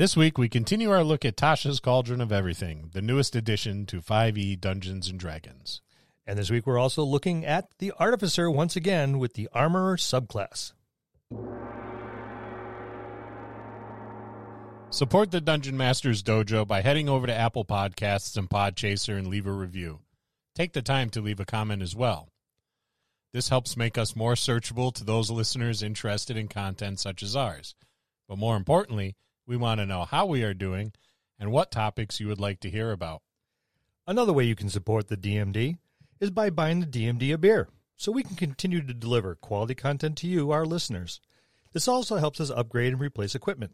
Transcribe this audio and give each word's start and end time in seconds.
This 0.00 0.16
week, 0.16 0.38
we 0.38 0.48
continue 0.48 0.90
our 0.90 1.04
look 1.04 1.26
at 1.26 1.36
Tasha's 1.36 1.78
Cauldron 1.78 2.22
of 2.22 2.32
Everything, 2.32 2.88
the 2.94 3.02
newest 3.02 3.36
addition 3.36 3.84
to 3.84 4.00
5e 4.00 4.58
Dungeons 4.58 5.10
and 5.10 5.20
Dragons. 5.20 5.82
And 6.26 6.38
this 6.38 6.50
week 6.50 6.66
we're 6.66 6.78
also 6.78 7.04
looking 7.04 7.44
at 7.44 7.68
the 7.80 7.92
Artificer 7.98 8.50
once 8.50 8.76
again 8.76 9.18
with 9.18 9.34
the 9.34 9.50
Armorer 9.52 9.98
subclass. 9.98 10.72
Support 14.88 15.32
the 15.32 15.42
Dungeon 15.42 15.76
Masters 15.76 16.22
Dojo 16.22 16.66
by 16.66 16.80
heading 16.80 17.10
over 17.10 17.26
to 17.26 17.34
Apple 17.34 17.66
Podcasts 17.66 18.38
and 18.38 18.48
Podchaser 18.48 19.18
and 19.18 19.26
leave 19.26 19.46
a 19.46 19.52
review. 19.52 19.98
Take 20.54 20.72
the 20.72 20.80
time 20.80 21.10
to 21.10 21.20
leave 21.20 21.40
a 21.40 21.44
comment 21.44 21.82
as 21.82 21.94
well. 21.94 22.30
This 23.34 23.50
helps 23.50 23.76
make 23.76 23.98
us 23.98 24.16
more 24.16 24.32
searchable 24.32 24.94
to 24.94 25.04
those 25.04 25.30
listeners 25.30 25.82
interested 25.82 26.38
in 26.38 26.48
content 26.48 27.00
such 27.00 27.22
as 27.22 27.36
ours. 27.36 27.74
But 28.30 28.38
more 28.38 28.56
importantly, 28.56 29.14
we 29.50 29.56
want 29.56 29.80
to 29.80 29.84
know 29.86 30.04
how 30.04 30.26
we 30.26 30.44
are 30.44 30.54
doing 30.54 30.92
and 31.36 31.50
what 31.50 31.72
topics 31.72 32.20
you 32.20 32.28
would 32.28 32.38
like 32.38 32.60
to 32.60 32.70
hear 32.70 32.92
about. 32.92 33.20
Another 34.06 34.32
way 34.32 34.44
you 34.44 34.54
can 34.54 34.68
support 34.68 35.08
the 35.08 35.16
DMD 35.16 35.76
is 36.20 36.30
by 36.30 36.50
buying 36.50 36.78
the 36.78 36.86
DMD 36.86 37.34
a 37.34 37.38
beer 37.38 37.68
so 37.96 38.12
we 38.12 38.22
can 38.22 38.36
continue 38.36 38.80
to 38.80 38.94
deliver 38.94 39.34
quality 39.34 39.74
content 39.74 40.16
to 40.18 40.28
you, 40.28 40.52
our 40.52 40.64
listeners. 40.64 41.20
This 41.72 41.88
also 41.88 42.18
helps 42.18 42.40
us 42.40 42.50
upgrade 42.50 42.92
and 42.92 43.00
replace 43.00 43.34
equipment. 43.34 43.72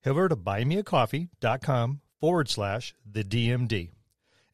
Head 0.00 0.12
over 0.12 0.30
to 0.30 0.36
buymeacoffee.com 0.36 2.00
forward 2.18 2.48
slash 2.48 2.94
the 3.04 3.22
DMD 3.22 3.90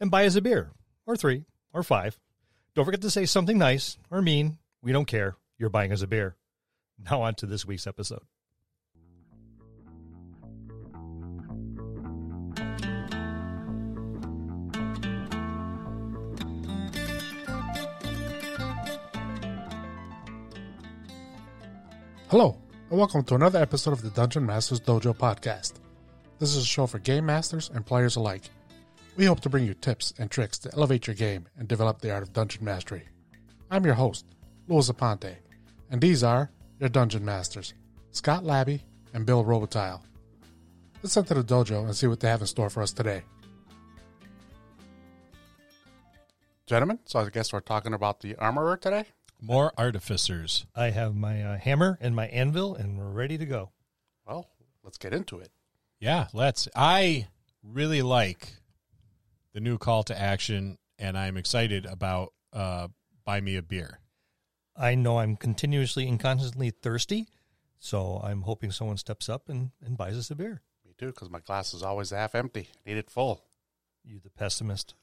and 0.00 0.10
buy 0.10 0.26
us 0.26 0.34
a 0.34 0.42
beer 0.42 0.72
or 1.06 1.16
three 1.16 1.44
or 1.72 1.84
five. 1.84 2.18
Don't 2.74 2.84
forget 2.84 3.02
to 3.02 3.10
say 3.10 3.26
something 3.26 3.58
nice 3.58 3.96
or 4.10 4.20
mean. 4.20 4.58
We 4.82 4.90
don't 4.90 5.06
care. 5.06 5.36
You're 5.56 5.70
buying 5.70 5.92
us 5.92 6.02
a 6.02 6.08
beer. 6.08 6.34
Now 6.98 7.22
on 7.22 7.36
to 7.36 7.46
this 7.46 7.64
week's 7.64 7.86
episode. 7.86 8.22
Hello, 22.30 22.58
and 22.90 22.98
welcome 22.98 23.24
to 23.24 23.36
another 23.36 23.58
episode 23.58 23.92
of 23.92 24.02
the 24.02 24.10
Dungeon 24.10 24.44
Masters 24.44 24.80
Dojo 24.80 25.16
podcast. 25.16 25.76
This 26.38 26.54
is 26.54 26.62
a 26.62 26.66
show 26.66 26.86
for 26.86 26.98
game 26.98 27.24
masters 27.24 27.70
and 27.72 27.86
players 27.86 28.16
alike. 28.16 28.50
We 29.16 29.24
hope 29.24 29.40
to 29.40 29.48
bring 29.48 29.64
you 29.64 29.72
tips 29.72 30.12
and 30.18 30.30
tricks 30.30 30.58
to 30.58 30.74
elevate 30.74 31.06
your 31.06 31.16
game 31.16 31.48
and 31.56 31.66
develop 31.66 32.02
the 32.02 32.12
art 32.12 32.22
of 32.22 32.34
dungeon 32.34 32.66
mastery. 32.66 33.08
I'm 33.70 33.86
your 33.86 33.94
host, 33.94 34.26
Louis 34.66 34.90
Aponte, 34.90 35.36
and 35.90 36.02
these 36.02 36.22
are 36.22 36.50
your 36.78 36.90
dungeon 36.90 37.24
masters, 37.24 37.72
Scott 38.10 38.44
Labby 38.44 38.84
and 39.14 39.24
Bill 39.24 39.42
Robotile. 39.42 40.02
Let's 41.02 41.16
enter 41.16 41.32
the 41.32 41.42
dojo 41.42 41.86
and 41.86 41.96
see 41.96 42.08
what 42.08 42.20
they 42.20 42.28
have 42.28 42.42
in 42.42 42.46
store 42.46 42.68
for 42.68 42.82
us 42.82 42.92
today. 42.92 43.22
Gentlemen, 46.66 46.98
so 47.06 47.20
I 47.20 47.30
guess 47.30 47.54
we're 47.54 47.60
talking 47.60 47.94
about 47.94 48.20
the 48.20 48.36
armorer 48.36 48.76
today. 48.76 49.06
More 49.40 49.72
artificers. 49.78 50.66
I 50.74 50.90
have 50.90 51.14
my 51.14 51.42
uh, 51.42 51.58
hammer 51.58 51.96
and 52.00 52.14
my 52.16 52.26
anvil, 52.26 52.74
and 52.74 52.98
we're 52.98 53.10
ready 53.10 53.38
to 53.38 53.46
go. 53.46 53.70
Well, 54.26 54.48
let's 54.82 54.98
get 54.98 55.12
into 55.14 55.38
it. 55.38 55.50
Yeah, 56.00 56.26
let's. 56.32 56.68
I 56.74 57.28
really 57.62 58.02
like 58.02 58.54
the 59.52 59.60
new 59.60 59.78
call 59.78 60.02
to 60.04 60.20
action, 60.20 60.78
and 60.98 61.16
I'm 61.16 61.36
excited 61.36 61.86
about 61.86 62.32
uh, 62.52 62.88
buy 63.24 63.40
me 63.40 63.56
a 63.56 63.62
beer. 63.62 64.00
I 64.76 64.94
know 64.94 65.18
I'm 65.18 65.36
continuously 65.36 66.08
and 66.08 66.18
constantly 66.18 66.70
thirsty, 66.70 67.26
so 67.78 68.20
I'm 68.22 68.42
hoping 68.42 68.70
someone 68.70 68.96
steps 68.96 69.28
up 69.28 69.48
and, 69.48 69.70
and 69.84 69.96
buys 69.96 70.16
us 70.16 70.30
a 70.30 70.34
beer. 70.34 70.62
Me 70.84 70.92
too, 70.96 71.06
because 71.06 71.30
my 71.30 71.40
glass 71.40 71.74
is 71.74 71.82
always 71.82 72.10
half 72.10 72.34
empty. 72.34 72.68
I 72.74 72.90
need 72.90 72.98
it 72.98 73.10
full. 73.10 73.44
You, 74.04 74.20
the 74.22 74.30
pessimist. 74.30 74.94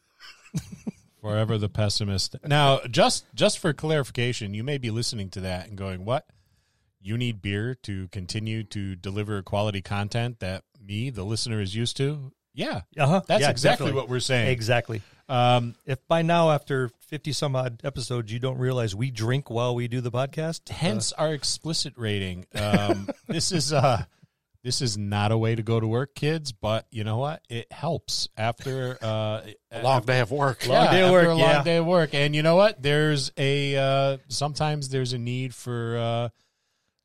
Forever 1.26 1.58
the 1.58 1.70
pessimist. 1.70 2.36
Now, 2.46 2.80
just 2.90 3.26
just 3.34 3.60
for 3.60 3.74
clarification, 3.74 4.54
you 4.54 4.64
may 4.64 4.78
be 4.78 4.92
listening 4.92 5.30
to 5.32 5.42
that 5.42 5.68
and 5.68 5.78
going, 5.78 6.06
"What? 6.06 6.28
You 7.02 7.18
need 7.18 7.42
beer 7.42 7.76
to 7.84 8.08
continue 8.10 8.64
to 8.66 8.96
deliver 8.96 9.42
quality 9.42 9.82
content 9.82 10.40
that 10.40 10.64
me, 10.80 11.10
the 11.10 11.24
listener, 11.24 11.62
is 11.62 11.76
used 11.76 11.98
to?" 11.98 12.32
Yeah, 12.54 12.82
Uh-huh. 12.98 13.22
that's 13.28 13.42
Yeah, 13.42 13.50
exactly 13.50 13.86
definitely. 13.88 14.02
what 14.02 14.10
we're 14.10 14.20
saying. 14.22 14.50
Exactly. 14.50 15.02
Um, 15.28 15.76
If 15.86 16.08
by 16.08 16.22
now, 16.22 16.52
after 16.52 16.90
50 17.08 17.34
some 17.34 17.56
odd 17.56 17.82
episodes, 17.84 18.32
you 18.32 18.40
don't 18.40 18.58
realize 18.60 18.96
we 18.96 19.10
drink 19.12 19.50
while 19.50 19.76
we 19.76 19.88
do 19.90 20.00
the 20.02 20.12
podcast, 20.12 20.70
hence 20.70 21.12
our 21.14 21.34
explicit 21.34 21.94
rating. 21.98 22.46
Um, 22.56 23.10
this 23.28 23.52
is 23.52 23.74
uh, 23.74 24.06
this 24.66 24.82
is 24.82 24.98
not 24.98 25.32
a 25.32 25.38
way 25.38 25.54
to 25.54 25.62
go 25.62 25.80
to 25.80 25.86
work, 25.86 26.16
kids. 26.16 26.52
But 26.52 26.88
you 26.90 27.04
know 27.04 27.18
what? 27.18 27.44
It 27.50 27.72
helps 27.72 28.28
after 28.36 28.98
uh, 29.00 29.42
A 29.72 29.84
long 29.84 30.02
day 30.02 30.22
of 30.22 30.32
work. 30.32 30.66
Long 30.68 30.90
day 30.90 31.02
of 31.02 31.06
after 31.06 31.12
work, 31.12 31.26
a 31.28 31.30
long 31.30 31.40
yeah. 31.40 31.64
day 31.64 31.78
of 31.78 31.86
work. 31.86 32.16
And 32.16 32.36
you 32.36 32.42
know 32.42 32.56
what? 32.56 32.82
There's 32.82 33.32
a 33.38 33.76
uh, 33.78 34.18
sometimes 34.28 34.90
there's 34.90 35.14
a 35.14 35.20
need 35.20 35.54
for 35.54 35.98
uh, 35.98 36.30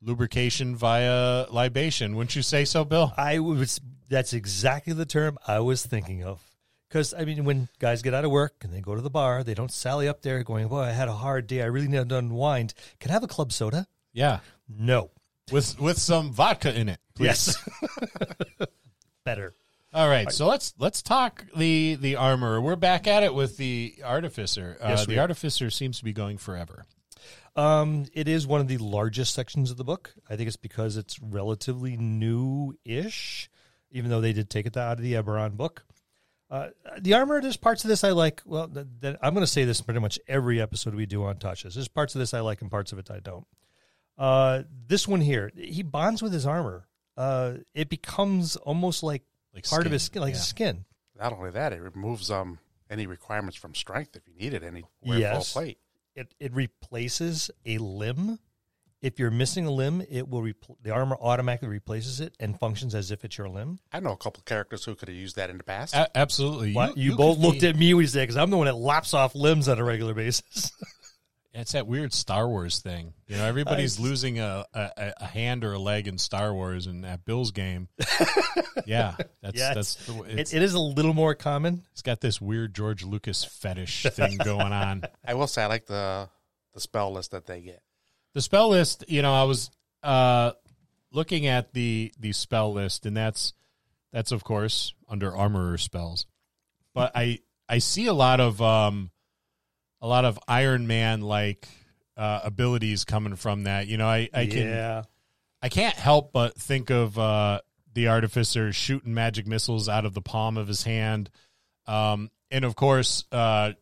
lubrication 0.01 0.75
via 0.75 1.45
libation. 1.51 2.15
Wouldn't 2.15 2.35
you 2.35 2.41
say 2.41 2.65
so, 2.65 2.83
Bill? 2.83 3.13
I 3.15 3.37
was, 3.37 3.79
that's 4.09 4.33
exactly 4.33 4.93
the 4.93 5.05
term 5.05 5.37
I 5.47 5.59
was 5.59 5.85
thinking 5.85 6.23
of. 6.23 6.41
Because, 6.89 7.13
I 7.13 7.25
mean, 7.25 7.45
when 7.45 7.69
guys 7.77 8.01
get 8.01 8.15
out 8.15 8.25
of 8.25 8.31
work 8.31 8.55
and 8.63 8.73
they 8.73 8.81
go 8.81 8.95
to 8.95 9.01
the 9.01 9.11
bar, 9.11 9.43
they 9.43 9.53
don't 9.53 9.71
sally 9.71 10.07
up 10.07 10.23
there 10.23 10.43
going, 10.43 10.67
Boy, 10.67 10.81
I 10.81 10.91
had 10.91 11.07
a 11.07 11.13
hard 11.13 11.45
day. 11.45 11.61
I 11.61 11.67
really 11.67 11.87
need 11.87 12.09
to 12.09 12.17
unwind. 12.17 12.73
Can 12.99 13.11
I 13.11 13.13
have 13.13 13.23
a 13.23 13.27
club 13.27 13.53
soda? 13.53 13.85
Yeah, 14.13 14.39
No. 14.67 15.11
With 15.51 15.79
with 15.79 15.97
some 15.99 16.31
vodka 16.31 16.73
in 16.77 16.89
it. 16.89 16.99
Please. 17.15 17.25
Yes. 17.25 17.69
Better. 19.25 19.53
All 19.93 20.07
right, 20.07 20.31
so 20.31 20.47
let's 20.47 20.73
let's 20.79 21.01
talk 21.01 21.45
the 21.55 21.95
the 21.95 22.15
armor. 22.15 22.61
We're 22.61 22.77
back 22.77 23.07
at 23.07 23.23
it 23.23 23.33
with 23.33 23.57
the 23.57 23.95
artificer. 24.03 24.77
Uh, 24.81 24.89
Yes, 24.89 25.05
the 25.05 25.17
are. 25.17 25.21
artificer 25.21 25.69
seems 25.69 25.99
to 25.99 26.05
be 26.05 26.13
going 26.13 26.37
forever. 26.37 26.85
Um, 27.57 28.05
it 28.13 28.29
is 28.29 28.47
one 28.47 28.61
of 28.61 28.69
the 28.69 28.77
largest 28.77 29.33
sections 29.35 29.69
of 29.69 29.75
the 29.77 29.83
book. 29.83 30.13
I 30.29 30.37
think 30.37 30.47
it's 30.47 30.55
because 30.55 30.95
it's 30.95 31.19
relatively 31.21 31.97
new-ish, 31.97 33.49
even 33.91 34.09
though 34.09 34.21
they 34.21 34.31
did 34.31 34.49
take 34.49 34.65
it 34.65 34.77
out 34.77 34.93
of 34.97 35.03
the 35.03 35.13
Eberron 35.15 35.57
book. 35.57 35.83
Uh, 36.49 36.69
the 36.99 37.13
armor, 37.13 37.41
there's 37.41 37.57
parts 37.57 37.83
of 37.83 37.89
this 37.89 38.05
I 38.05 38.11
like. 38.11 38.41
Well, 38.45 38.69
th- 38.69 38.85
th- 39.01 39.17
I'm 39.21 39.33
going 39.33 39.45
to 39.45 39.51
say 39.51 39.65
this 39.65 39.81
pretty 39.81 39.99
much 39.99 40.17
every 40.29 40.61
episode 40.61 40.95
we 40.95 41.05
do 41.05 41.25
on 41.25 41.35
Tasha's. 41.35 41.75
There's 41.75 41.89
parts 41.89 42.15
of 42.15 42.19
this 42.19 42.33
I 42.33 42.39
like 42.39 42.61
and 42.61 42.71
parts 42.71 42.93
of 42.93 42.99
it 42.99 43.11
I 43.11 43.19
don't. 43.19 43.45
Uh, 44.21 44.63
this 44.87 45.07
one 45.07 45.19
here, 45.21 45.51
he 45.55 45.81
bonds 45.83 46.21
with 46.21 46.31
his 46.31 46.45
armor. 46.45 46.87
Uh, 47.17 47.53
it 47.73 47.89
becomes 47.89 48.55
almost 48.55 49.01
like, 49.03 49.23
Like 49.53 49.67
part 49.67 49.85
of 49.87 49.91
his 49.91 50.03
skin, 50.03 50.21
like 50.21 50.35
yeah. 50.35 50.39
skin. 50.39 50.85
Not 51.19 51.33
only 51.33 51.51
that, 51.51 51.73
it 51.73 51.81
removes 51.81 52.29
um 52.31 52.59
any 52.89 53.07
requirements 53.07 53.55
from 53.57 53.73
strength 53.73 54.15
if 54.15 54.27
you 54.27 54.33
needed 54.35 54.63
any 54.63 54.83
Yes. 55.01 55.51
full 55.53 55.61
plate. 55.61 55.77
it 56.15 56.33
it 56.39 56.53
replaces 56.53 57.49
a 57.65 57.77
limb. 57.79 58.37
If 59.01 59.17
you're 59.17 59.31
missing 59.31 59.65
a 59.65 59.71
limb, 59.71 60.03
it 60.09 60.27
will 60.29 60.41
repl- 60.43 60.75
the 60.83 60.91
armor 60.91 61.17
automatically 61.19 61.69
replaces 61.69 62.19
it 62.19 62.35
and 62.39 62.59
functions 62.59 62.93
as 62.93 63.09
if 63.09 63.25
it's 63.25 63.35
your 63.37 63.49
limb. 63.49 63.79
I 63.91 63.99
know 63.99 64.11
a 64.11 64.17
couple 64.17 64.43
characters 64.45 64.85
who 64.85 64.93
could 64.93 65.07
have 65.07 65.17
used 65.17 65.37
that 65.37 65.49
in 65.49 65.57
the 65.57 65.63
past. 65.63 65.95
A- 65.95 66.15
absolutely. 66.15 66.73
Why- 66.73 66.93
You, 66.95 67.15
both 67.15 67.39
looked 67.39 67.61
be- 67.61 67.67
at 67.69 67.75
me 67.75 67.93
when 67.95 68.03
you 68.03 68.07
said 68.07 68.21
because 68.21 68.37
I'm 68.37 68.51
the 68.51 68.57
one 68.57 68.67
that 68.67 68.75
lops 68.75 69.15
off 69.15 69.33
limbs 69.33 69.67
on 69.67 69.79
a 69.79 69.83
regular 69.83 70.13
basis. 70.13 70.71
It's 71.53 71.73
that 71.73 71.85
weird 71.85 72.13
Star 72.13 72.47
Wars 72.47 72.79
thing. 72.79 73.13
You 73.27 73.35
know, 73.35 73.45
everybody's 73.45 73.99
losing 73.99 74.39
a, 74.39 74.65
a, 74.73 75.13
a 75.17 75.25
hand 75.25 75.65
or 75.65 75.73
a 75.73 75.79
leg 75.79 76.07
in 76.07 76.17
Star 76.17 76.53
Wars, 76.53 76.87
and 76.87 77.05
at 77.05 77.25
Bill's 77.25 77.51
game, 77.51 77.89
yeah, 78.85 79.15
that's 79.41 79.57
Yeah, 79.57 79.73
that's 79.73 79.95
the, 79.95 80.23
it's, 80.27 80.53
it, 80.53 80.57
it 80.57 80.63
is 80.63 80.73
a 80.73 80.79
little 80.79 81.13
more 81.13 81.35
common. 81.35 81.83
it's 81.91 82.01
got 82.01 82.21
this 82.21 82.39
weird 82.39 82.73
George 82.73 83.03
Lucas 83.03 83.43
fetish 83.43 84.03
thing 84.11 84.37
going 84.37 84.71
on. 84.71 85.03
I 85.27 85.33
will 85.33 85.47
say 85.47 85.63
I 85.63 85.67
like 85.67 85.87
the 85.87 86.29
the 86.73 86.79
spell 86.79 87.11
list 87.11 87.31
that 87.31 87.45
they 87.45 87.61
get. 87.61 87.81
The 88.33 88.41
spell 88.41 88.69
list, 88.69 89.03
you 89.09 89.21
know, 89.21 89.33
I 89.33 89.43
was 89.43 89.71
uh, 90.03 90.51
looking 91.11 91.47
at 91.47 91.73
the 91.73 92.13
the 92.17 92.31
spell 92.31 92.71
list, 92.71 93.05
and 93.05 93.15
that's 93.15 93.53
that's 94.13 94.31
of 94.31 94.45
course 94.45 94.93
under 95.09 95.35
armorer 95.35 95.77
spells, 95.77 96.27
but 96.93 97.11
I 97.13 97.39
I 97.67 97.79
see 97.79 98.05
a 98.05 98.13
lot 98.13 98.39
of 98.39 98.61
um 98.61 99.11
a 100.01 100.07
lot 100.07 100.25
of 100.25 100.39
Iron 100.47 100.87
Man 100.87 101.21
like 101.21 101.67
uh, 102.17 102.41
abilities 102.43 103.05
coming 103.05 103.35
from 103.35 103.63
that. 103.63 103.87
You 103.87 103.97
know, 103.97 104.07
I 104.07 104.29
I 104.33 104.45
can 104.47 104.67
yeah, 104.67 105.03
I 105.61 105.69
can't 105.69 105.95
help 105.95 106.33
but 106.33 106.55
think 106.57 106.89
of 106.89 107.17
uh, 107.17 107.61
the 107.93 108.07
artificer 108.07 108.73
shooting 108.73 109.13
magic 109.13 109.47
missiles 109.47 109.87
out 109.87 110.05
of 110.05 110.13
the 110.13 110.21
palm 110.21 110.57
of 110.57 110.67
his 110.67 110.83
hand, 110.83 111.29
um, 111.87 112.29
and 112.49 112.65
of 112.65 112.75
course, 112.75 113.25
uh, 113.31 113.73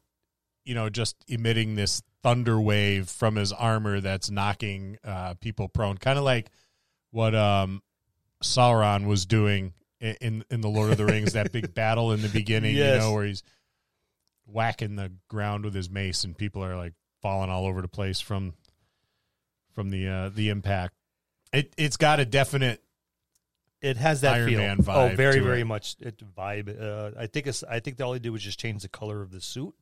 you 0.65 0.75
know, 0.75 0.89
just 0.89 1.15
emitting 1.27 1.75
this 1.75 2.01
thunder 2.21 2.59
wave 2.59 3.09
from 3.09 3.35
his 3.35 3.53
armor 3.53 4.01
that's 4.01 4.29
knocking 4.29 4.97
uh, 5.03 5.33
people 5.35 5.69
prone, 5.69 5.97
kind 5.97 6.19
of 6.19 6.25
like 6.25 6.49
what 7.11 7.33
um, 7.33 7.81
Sauron 8.43 9.07
was 9.07 9.25
doing 9.25 9.73
in, 10.01 10.15
in 10.21 10.45
in 10.51 10.61
the 10.61 10.69
Lord 10.69 10.91
of 10.91 10.97
the 10.97 11.05
Rings, 11.05 11.33
that 11.33 11.51
big 11.51 11.73
battle 11.75 12.11
in 12.11 12.21
the 12.21 12.29
beginning, 12.29 12.75
you 12.75 12.83
know, 12.83 13.13
where 13.13 13.25
he's 13.25 13.43
whacking 14.51 14.95
the 14.95 15.11
ground 15.27 15.63
with 15.65 15.73
his 15.73 15.89
mace, 15.89 16.23
and 16.23 16.37
people 16.37 16.63
are 16.63 16.75
like 16.75 16.93
falling 17.21 17.49
all 17.49 17.65
over 17.65 17.81
the 17.81 17.87
place 17.87 18.19
from 18.19 18.53
from 19.73 19.89
the 19.89 20.07
uh, 20.07 20.29
the 20.29 20.49
impact. 20.49 20.93
It 21.53 21.73
it's 21.77 21.97
got 21.97 22.19
a 22.19 22.25
definite 22.25 22.81
It 23.81 23.97
has 23.97 24.21
that 24.21 24.35
Iron 24.35 24.49
feel. 24.49 24.59
Man 24.59 24.77
vibe 24.77 25.13
oh, 25.13 25.15
very, 25.15 25.39
very 25.39 25.61
it. 25.61 25.65
much 25.65 25.95
it 25.99 26.21
vibe. 26.35 26.81
Uh, 26.81 27.11
I 27.17 27.27
think 27.27 27.47
it's, 27.47 27.63
I 27.63 27.79
think 27.79 27.99
all 28.01 28.11
they 28.11 28.19
did 28.19 28.31
was 28.31 28.43
just 28.43 28.59
change 28.59 28.81
the 28.81 28.89
color 28.89 29.21
of 29.21 29.31
the 29.31 29.39
suit, 29.39 29.73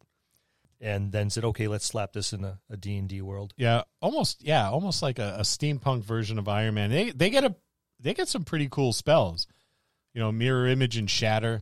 and 0.80 1.12
then 1.12 1.30
said, 1.32 1.44
"Okay, 1.44 1.68
let's 1.68 1.86
slap 1.86 2.14
this 2.14 2.32
in 2.32 2.44
a, 2.44 2.60
a 2.70 2.78
D 2.78 2.96
and 2.98 3.10
D 3.10 3.22
world." 3.22 3.54
Yeah, 3.58 3.84
almost. 4.00 4.44
Yeah, 4.44 4.70
almost 4.70 5.02
like 5.02 5.18
a, 5.18 5.38
a 5.40 5.42
steampunk 5.42 6.04
version 6.04 6.38
of 6.38 6.48
Iron 6.48 6.76
Man. 6.76 6.92
They 6.92 7.10
they 7.10 7.30
get 7.32 7.44
a 7.44 7.56
they 8.00 8.14
get 8.14 8.28
some 8.28 8.44
pretty 8.44 8.68
cool 8.70 8.94
spells. 8.94 9.48
You 10.14 10.22
know, 10.22 10.32
mirror 10.32 10.68
image 10.68 10.98
and 10.98 11.10
shatter. 11.10 11.62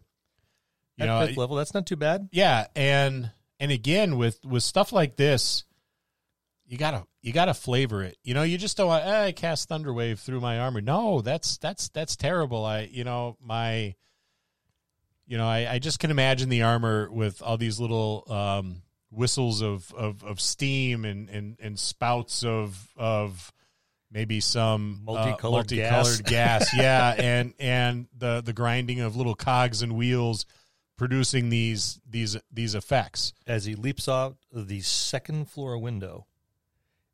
You 0.98 1.04
At 1.04 1.08
know, 1.08 1.28
fifth 1.28 1.38
level, 1.38 1.56
that's 1.58 1.74
not 1.74 1.86
too 1.86 1.96
bad. 1.98 2.30
yeah, 2.32 2.68
and 2.76 3.32
and 3.60 3.72
again 3.72 4.18
with 4.18 4.40
with 4.46 4.64
stuff 4.64 4.92
like 4.94 5.16
this, 5.18 5.64
you 6.66 6.78
gotta 6.78 7.06
you 7.22 7.34
gotta 7.34 7.54
flavor 7.54 8.02
it. 8.04 8.18
You 8.24 8.34
know, 8.34 8.44
you 8.44 8.58
just 8.58 8.78
don't 8.78 8.88
want 8.88 9.06
eh, 9.06 9.26
I 9.26 9.32
cast 9.34 9.70
Thunderwave 9.70 10.20
through 10.20 10.40
my 10.40 10.60
armor. 10.60 10.82
No, 10.82 11.22
that's 11.22 11.58
that's 11.58 11.90
that's 11.90 12.16
terrible. 12.16 12.64
I 12.66 12.82
you 12.92 13.04
know 13.04 13.38
my. 13.42 13.96
You 15.28 15.38
know, 15.40 15.48
I, 15.48 15.68
I 15.74 15.80
just 15.80 15.98
can 15.98 16.12
imagine 16.12 16.50
the 16.50 16.62
armor 16.62 17.10
with 17.10 17.42
all 17.42 17.58
these 17.58 17.80
little 17.80 18.26
um, 18.30 18.84
whistles 19.10 19.64
of, 19.64 19.92
of, 19.98 20.24
of 20.24 20.40
steam 20.40 21.04
and, 21.04 21.30
and, 21.32 21.58
and 21.60 21.80
spouts 21.80 22.44
of 22.44 22.88
of 22.96 23.52
maybe 24.12 24.40
some 24.40 25.02
uh, 25.08 25.14
Multicolored 25.14 25.68
gas. 25.70 25.92
multicolored 25.92 26.26
gas. 26.28 26.74
Yeah, 26.78 27.16
and 27.18 27.54
and 27.60 28.06
the 28.16 28.42
the 28.46 28.54
grinding 28.54 29.00
of 29.00 29.16
little 29.16 29.34
cogs 29.34 29.82
and 29.82 29.96
wheels 29.96 30.46
producing 30.98 31.50
these 31.50 32.00
these 32.10 32.38
these 32.52 32.76
effects. 32.76 33.34
As 33.48 33.66
he 33.66 33.76
leaps 33.76 34.08
out 34.10 34.38
of 34.54 34.68
the 34.68 34.82
second 34.82 35.50
floor 35.50 35.78
window, 35.78 36.26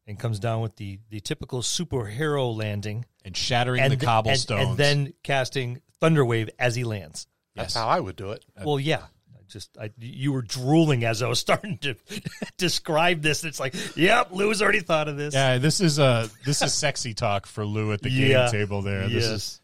and 0.08 0.20
comes 0.20 0.40
down 0.40 0.62
with 0.62 0.76
the 0.78 1.00
the 1.10 1.20
typical 1.20 1.62
superhero 1.62 2.56
landing, 2.56 3.06
and 3.26 3.36
shattering 3.36 3.82
and 3.82 3.92
the 3.94 3.98
th- 3.98 4.06
cobblestones. 4.08 4.62
and, 4.62 4.70
and 4.72 4.78
then 4.78 5.14
casting 5.24 5.82
Thunderwave 6.02 6.50
as 6.60 6.76
he 6.76 6.84
lands. 6.84 7.28
That's 7.56 7.76
Yes. 7.76 7.82
how 7.84 7.88
I 7.90 8.00
would 8.00 8.16
do 8.16 8.32
it. 8.32 8.44
Well, 8.64 8.80
yeah. 8.80 9.04
I 9.36 9.44
just 9.48 9.78
I, 9.78 9.92
you 10.00 10.32
were 10.32 10.42
drooling 10.42 11.04
as 11.04 11.22
I 11.22 11.28
was 11.28 11.40
starting 11.40 11.78
to 11.80 11.96
describe 12.58 13.22
this. 13.22 13.44
It's 13.44 13.60
like, 13.60 13.76
yep, 13.98 14.32
Lou's 14.32 14.62
already 14.62 14.80
thought 14.80 15.08
of 15.08 15.18
this. 15.18 15.34
yeah, 15.34 15.58
this 15.58 15.82
is 15.82 16.00
a 16.00 16.30
this 16.46 16.62
is 16.62 16.74
sexy 16.74 17.14
talk 17.14 17.46
for 17.46 17.66
Lou 17.66 17.92
at 17.94 18.02
the 18.02 18.10
Yeah. 18.10 18.44
game 18.46 18.52
table 18.52 18.82
there. 18.82 19.04
This 19.10 19.24
Yes. 19.26 19.32
is 19.32 19.62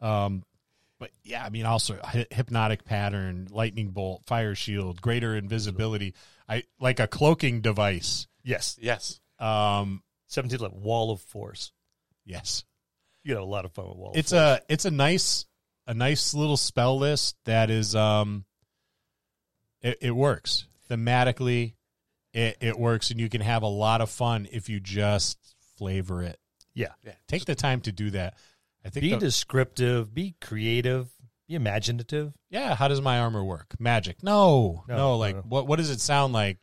um 0.00 0.44
but 1.00 1.10
yeah, 1.24 1.42
I 1.44 1.48
mean 1.48 1.64
also 1.64 1.98
hypnotic 2.30 2.84
pattern, 2.84 3.48
lightning 3.50 3.88
bolt, 3.88 4.22
fire 4.26 4.54
shield, 4.54 5.00
greater 5.00 5.34
invisibility. 5.34 6.14
I 6.48 6.64
like 6.78 7.00
a 7.00 7.08
cloaking 7.08 7.62
device. 7.62 8.28
Yes. 8.44 8.78
Yes. 8.80 9.18
Um 9.40 10.02
17 10.28 10.60
level 10.60 10.78
wall 10.78 11.10
of 11.10 11.20
force. 11.22 11.72
yes. 12.24 12.64
You 13.24 13.34
got 13.34 13.42
a 13.42 13.44
lot 13.44 13.64
of 13.64 13.72
fun 13.72 13.88
with 13.88 13.96
wall. 13.96 14.12
It's 14.14 14.32
of 14.32 14.38
force. 14.38 14.60
a 14.68 14.72
it's 14.72 14.84
a 14.84 14.90
nice 14.90 15.46
a 15.86 15.94
nice 15.94 16.34
little 16.34 16.56
spell 16.58 16.98
list 16.98 17.36
that 17.46 17.70
is 17.70 17.96
um 17.96 18.44
it, 19.80 19.98
it 20.02 20.10
works 20.12 20.66
thematically 20.90 21.74
it, 22.34 22.58
it 22.60 22.78
works 22.78 23.10
and 23.10 23.18
you 23.18 23.28
can 23.28 23.40
have 23.40 23.62
a 23.62 23.68
lot 23.68 24.00
of 24.00 24.10
fun 24.10 24.46
if 24.52 24.68
you 24.68 24.78
just 24.80 25.38
flavor 25.78 26.22
it 26.22 26.38
yeah. 26.74 26.92
Yeah. 27.04 27.12
take 27.26 27.44
the 27.46 27.54
time 27.54 27.80
to 27.82 27.92
do 27.92 28.10
that 28.10 28.34
i 28.84 28.88
think 28.88 29.02
Be 29.02 29.10
the- 29.10 29.18
descriptive. 29.18 30.12
Be 30.14 30.34
creative. 30.40 31.08
Be 31.48 31.54
imaginative. 31.56 32.32
yeah 32.48 32.74
how 32.74 32.86
does 32.88 33.00
my 33.00 33.18
armor 33.18 33.42
work 33.44 33.74
magic 33.78 34.22
no 34.22 34.84
No, 34.88 34.96
no, 34.96 35.16
like 35.16 35.36
no. 35.36 35.42
what 35.42 35.66
what 35.66 35.76
does 35.76 35.90
it 35.90 36.00
sound 36.00 36.32
like 36.32 36.58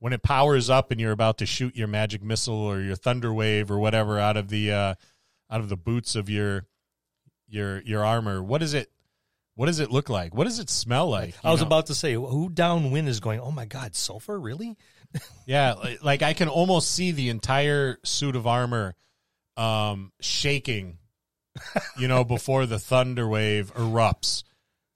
when 0.00 0.12
it 0.12 0.22
powers 0.22 0.68
up 0.68 0.90
and 0.90 1.00
you're 1.00 1.12
about 1.12 1.38
to 1.38 1.46
shoot 1.46 1.76
your 1.76 1.86
magic 1.86 2.22
missile 2.24 2.54
or 2.54 2.80
your 2.80 2.96
thunder 2.96 3.32
wave 3.32 3.70
or 3.70 3.78
whatever 3.78 4.18
out 4.18 4.36
of 4.36 4.48
the 4.48 4.72
uh 4.72 4.94
out 5.50 5.60
of 5.60 5.68
the 5.68 5.76
boots 5.76 6.16
of 6.16 6.28
your 6.28 6.66
your 7.48 7.80
your 7.82 8.04
armor 8.04 8.42
what 8.42 8.58
does 8.58 8.74
it 8.74 8.90
what 9.54 9.66
does 9.66 9.78
it 9.78 9.90
look 9.92 10.08
like 10.08 10.34
what 10.34 10.44
does 10.44 10.58
it 10.58 10.68
smell 10.70 11.08
like 11.08 11.34
I 11.44 11.52
was 11.52 11.60
know? 11.60 11.66
about 11.68 11.86
to 11.86 11.94
say, 11.94 12.14
who 12.14 12.48
downwind 12.48 13.06
is 13.06 13.20
going? 13.20 13.38
Oh 13.38 13.50
my 13.50 13.66
God, 13.66 13.94
sulfur, 13.94 14.40
really? 14.40 14.76
Yeah, 15.46 15.74
like, 15.74 16.02
like 16.02 16.22
I 16.22 16.32
can 16.32 16.48
almost 16.48 16.90
see 16.90 17.10
the 17.12 17.28
entire 17.28 17.98
suit 18.02 18.34
of 18.34 18.46
armor 18.46 18.94
um 19.58 20.10
shaking, 20.22 20.96
you 21.98 22.08
know, 22.08 22.24
before 22.24 22.66
the 22.66 22.78
thunder 22.78 23.28
wave 23.28 23.72
erupts, 23.74 24.42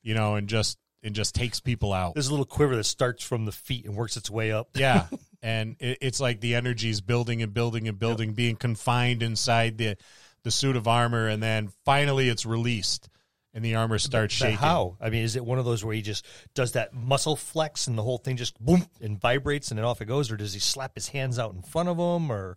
you 0.03 0.15
know, 0.15 0.37
and 0.37 0.49
just 0.49 0.79
and 1.03 1.15
just 1.15 1.35
takes 1.35 1.61
people 1.61 1.93
out. 1.93 2.15
There's 2.15 2.29
a 2.29 2.31
little 2.31 2.47
quiver 2.47 2.75
that 2.77 2.85
starts 2.85 3.23
from 3.23 3.45
the 3.45 3.53
feet 3.53 3.85
and 3.85 3.95
works 3.95 4.17
its 4.17 4.31
way 4.31 4.53
up. 4.53 4.71
Yeah, 4.75 5.07
and 5.43 5.77
it, 5.79 5.99
it's 6.01 6.21
like 6.21 6.41
the 6.41 6.55
energy 6.55 6.91
is 6.91 7.01
building 7.01 7.43
and 7.43 7.53
building 7.55 7.87
and 7.89 7.99
building, 7.99 8.33
being 8.33 8.57
confined 8.57 9.23
inside 9.23 9.79
the 9.79 9.97
the 10.43 10.51
suit 10.51 10.77
of 10.77 10.87
armor, 10.89 11.27
and 11.29 11.43
then 11.43 11.71
finally 11.85 12.29
it's 12.29 12.47
released, 12.47 13.09
and 13.53 13.65
the 13.65 13.75
armor 13.75 13.99
starts 13.99 14.39
But 14.39 14.45
shaking. 14.47 14.59
how? 14.59 14.97
I 15.01 15.11
mean, 15.11 15.25
is 15.25 15.35
it 15.37 15.45
one 15.45 15.59
of 15.59 15.65
those 15.65 15.85
where 15.85 15.95
he 15.95 16.03
just 16.03 16.25
does 16.55 16.73
that 16.73 16.95
muscle 16.95 17.37
flex 17.37 17.87
and 17.89 17.99
the 17.99 18.03
whole 18.03 18.19
thing 18.19 18.37
just 18.37 18.59
boom 18.65 18.87
and 19.01 19.21
vibrates 19.21 19.71
and 19.71 19.79
then 19.79 19.85
off 19.85 20.01
it 20.01 20.07
goes, 20.07 20.31
or 20.31 20.37
does 20.37 20.55
he 20.55 20.61
slap 20.61 20.93
his 20.95 21.09
hands 21.09 21.39
out 21.39 21.53
in 21.55 21.63
front 21.63 21.89
of 21.89 21.97
him, 21.99 22.31
or 22.31 22.57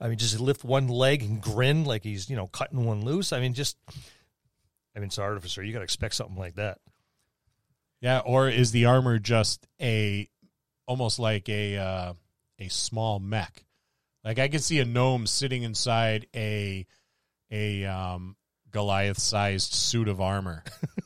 I 0.00 0.08
mean, 0.08 0.18
just 0.18 0.38
lift 0.40 0.64
one 0.64 0.88
leg 0.88 1.22
and 1.22 1.40
grin 1.40 1.84
like 1.84 2.02
he's 2.02 2.28
you 2.28 2.36
know 2.36 2.46
cutting 2.46 2.84
one 2.84 3.04
loose? 3.04 3.32
I 3.32 3.40
mean, 3.40 3.54
just 3.54 3.76
I 4.94 5.00
mean, 5.00 5.06
it's 5.06 5.18
an 5.18 5.24
artificer. 5.24 5.62
You 5.62 5.72
got 5.72 5.80
to 5.80 5.84
expect 5.84 6.14
something 6.14 6.36
like 6.36 6.56
that. 6.56 6.78
Yeah, 8.00 8.20
or 8.20 8.48
is 8.48 8.70
the 8.70 8.86
armor 8.86 9.18
just 9.18 9.66
a 9.80 10.28
almost 10.86 11.18
like 11.18 11.48
a 11.48 11.78
uh, 11.78 12.12
a 12.58 12.68
small 12.68 13.18
mech? 13.18 13.64
Like 14.24 14.38
I 14.38 14.48
can 14.48 14.60
see 14.60 14.78
a 14.80 14.84
gnome 14.84 15.26
sitting 15.26 15.62
inside 15.62 16.26
a 16.34 16.86
a 17.50 17.84
um, 17.84 18.36
Goliath 18.70 19.18
sized 19.18 19.72
suit 19.72 20.08
of 20.08 20.20
armor. 20.20 20.64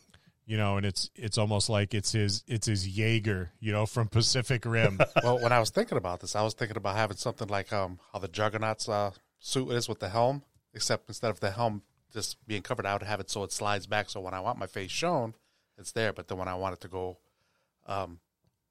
you 0.48 0.56
know, 0.56 0.78
and 0.78 0.86
it's 0.86 1.10
it's 1.14 1.36
almost 1.36 1.68
like 1.68 1.92
it's 1.92 2.12
his 2.12 2.42
it's 2.46 2.66
his 2.66 2.88
Jaeger, 2.88 3.52
you 3.60 3.70
know, 3.70 3.84
from 3.84 4.08
Pacific 4.08 4.64
Rim. 4.64 4.98
well, 5.22 5.38
when 5.38 5.52
I 5.52 5.60
was 5.60 5.68
thinking 5.68 5.98
about 5.98 6.20
this, 6.20 6.34
I 6.34 6.40
was 6.40 6.54
thinking 6.54 6.78
about 6.78 6.96
having 6.96 7.18
something 7.18 7.48
like 7.48 7.70
um 7.70 8.00
how 8.14 8.18
the 8.18 8.28
Juggernaut's 8.28 8.88
uh, 8.88 9.10
suit 9.38 9.70
is 9.72 9.90
with 9.90 10.00
the 10.00 10.08
helm, 10.08 10.42
except 10.72 11.06
instead 11.06 11.30
of 11.30 11.40
the 11.40 11.50
helm 11.50 11.82
just 12.14 12.38
being 12.46 12.62
covered, 12.62 12.86
I 12.86 12.94
would 12.94 13.02
have 13.02 13.20
it 13.20 13.28
so 13.28 13.42
it 13.42 13.52
slides 13.52 13.86
back. 13.86 14.08
So 14.08 14.22
when 14.22 14.32
I 14.32 14.40
want 14.40 14.58
my 14.58 14.66
face 14.66 14.90
shown, 14.90 15.34
it's 15.76 15.92
there. 15.92 16.14
But 16.14 16.28
then 16.28 16.38
when 16.38 16.48
I 16.48 16.54
want 16.54 16.72
it 16.72 16.80
to 16.80 16.88
go, 16.88 17.18
um, 17.86 18.18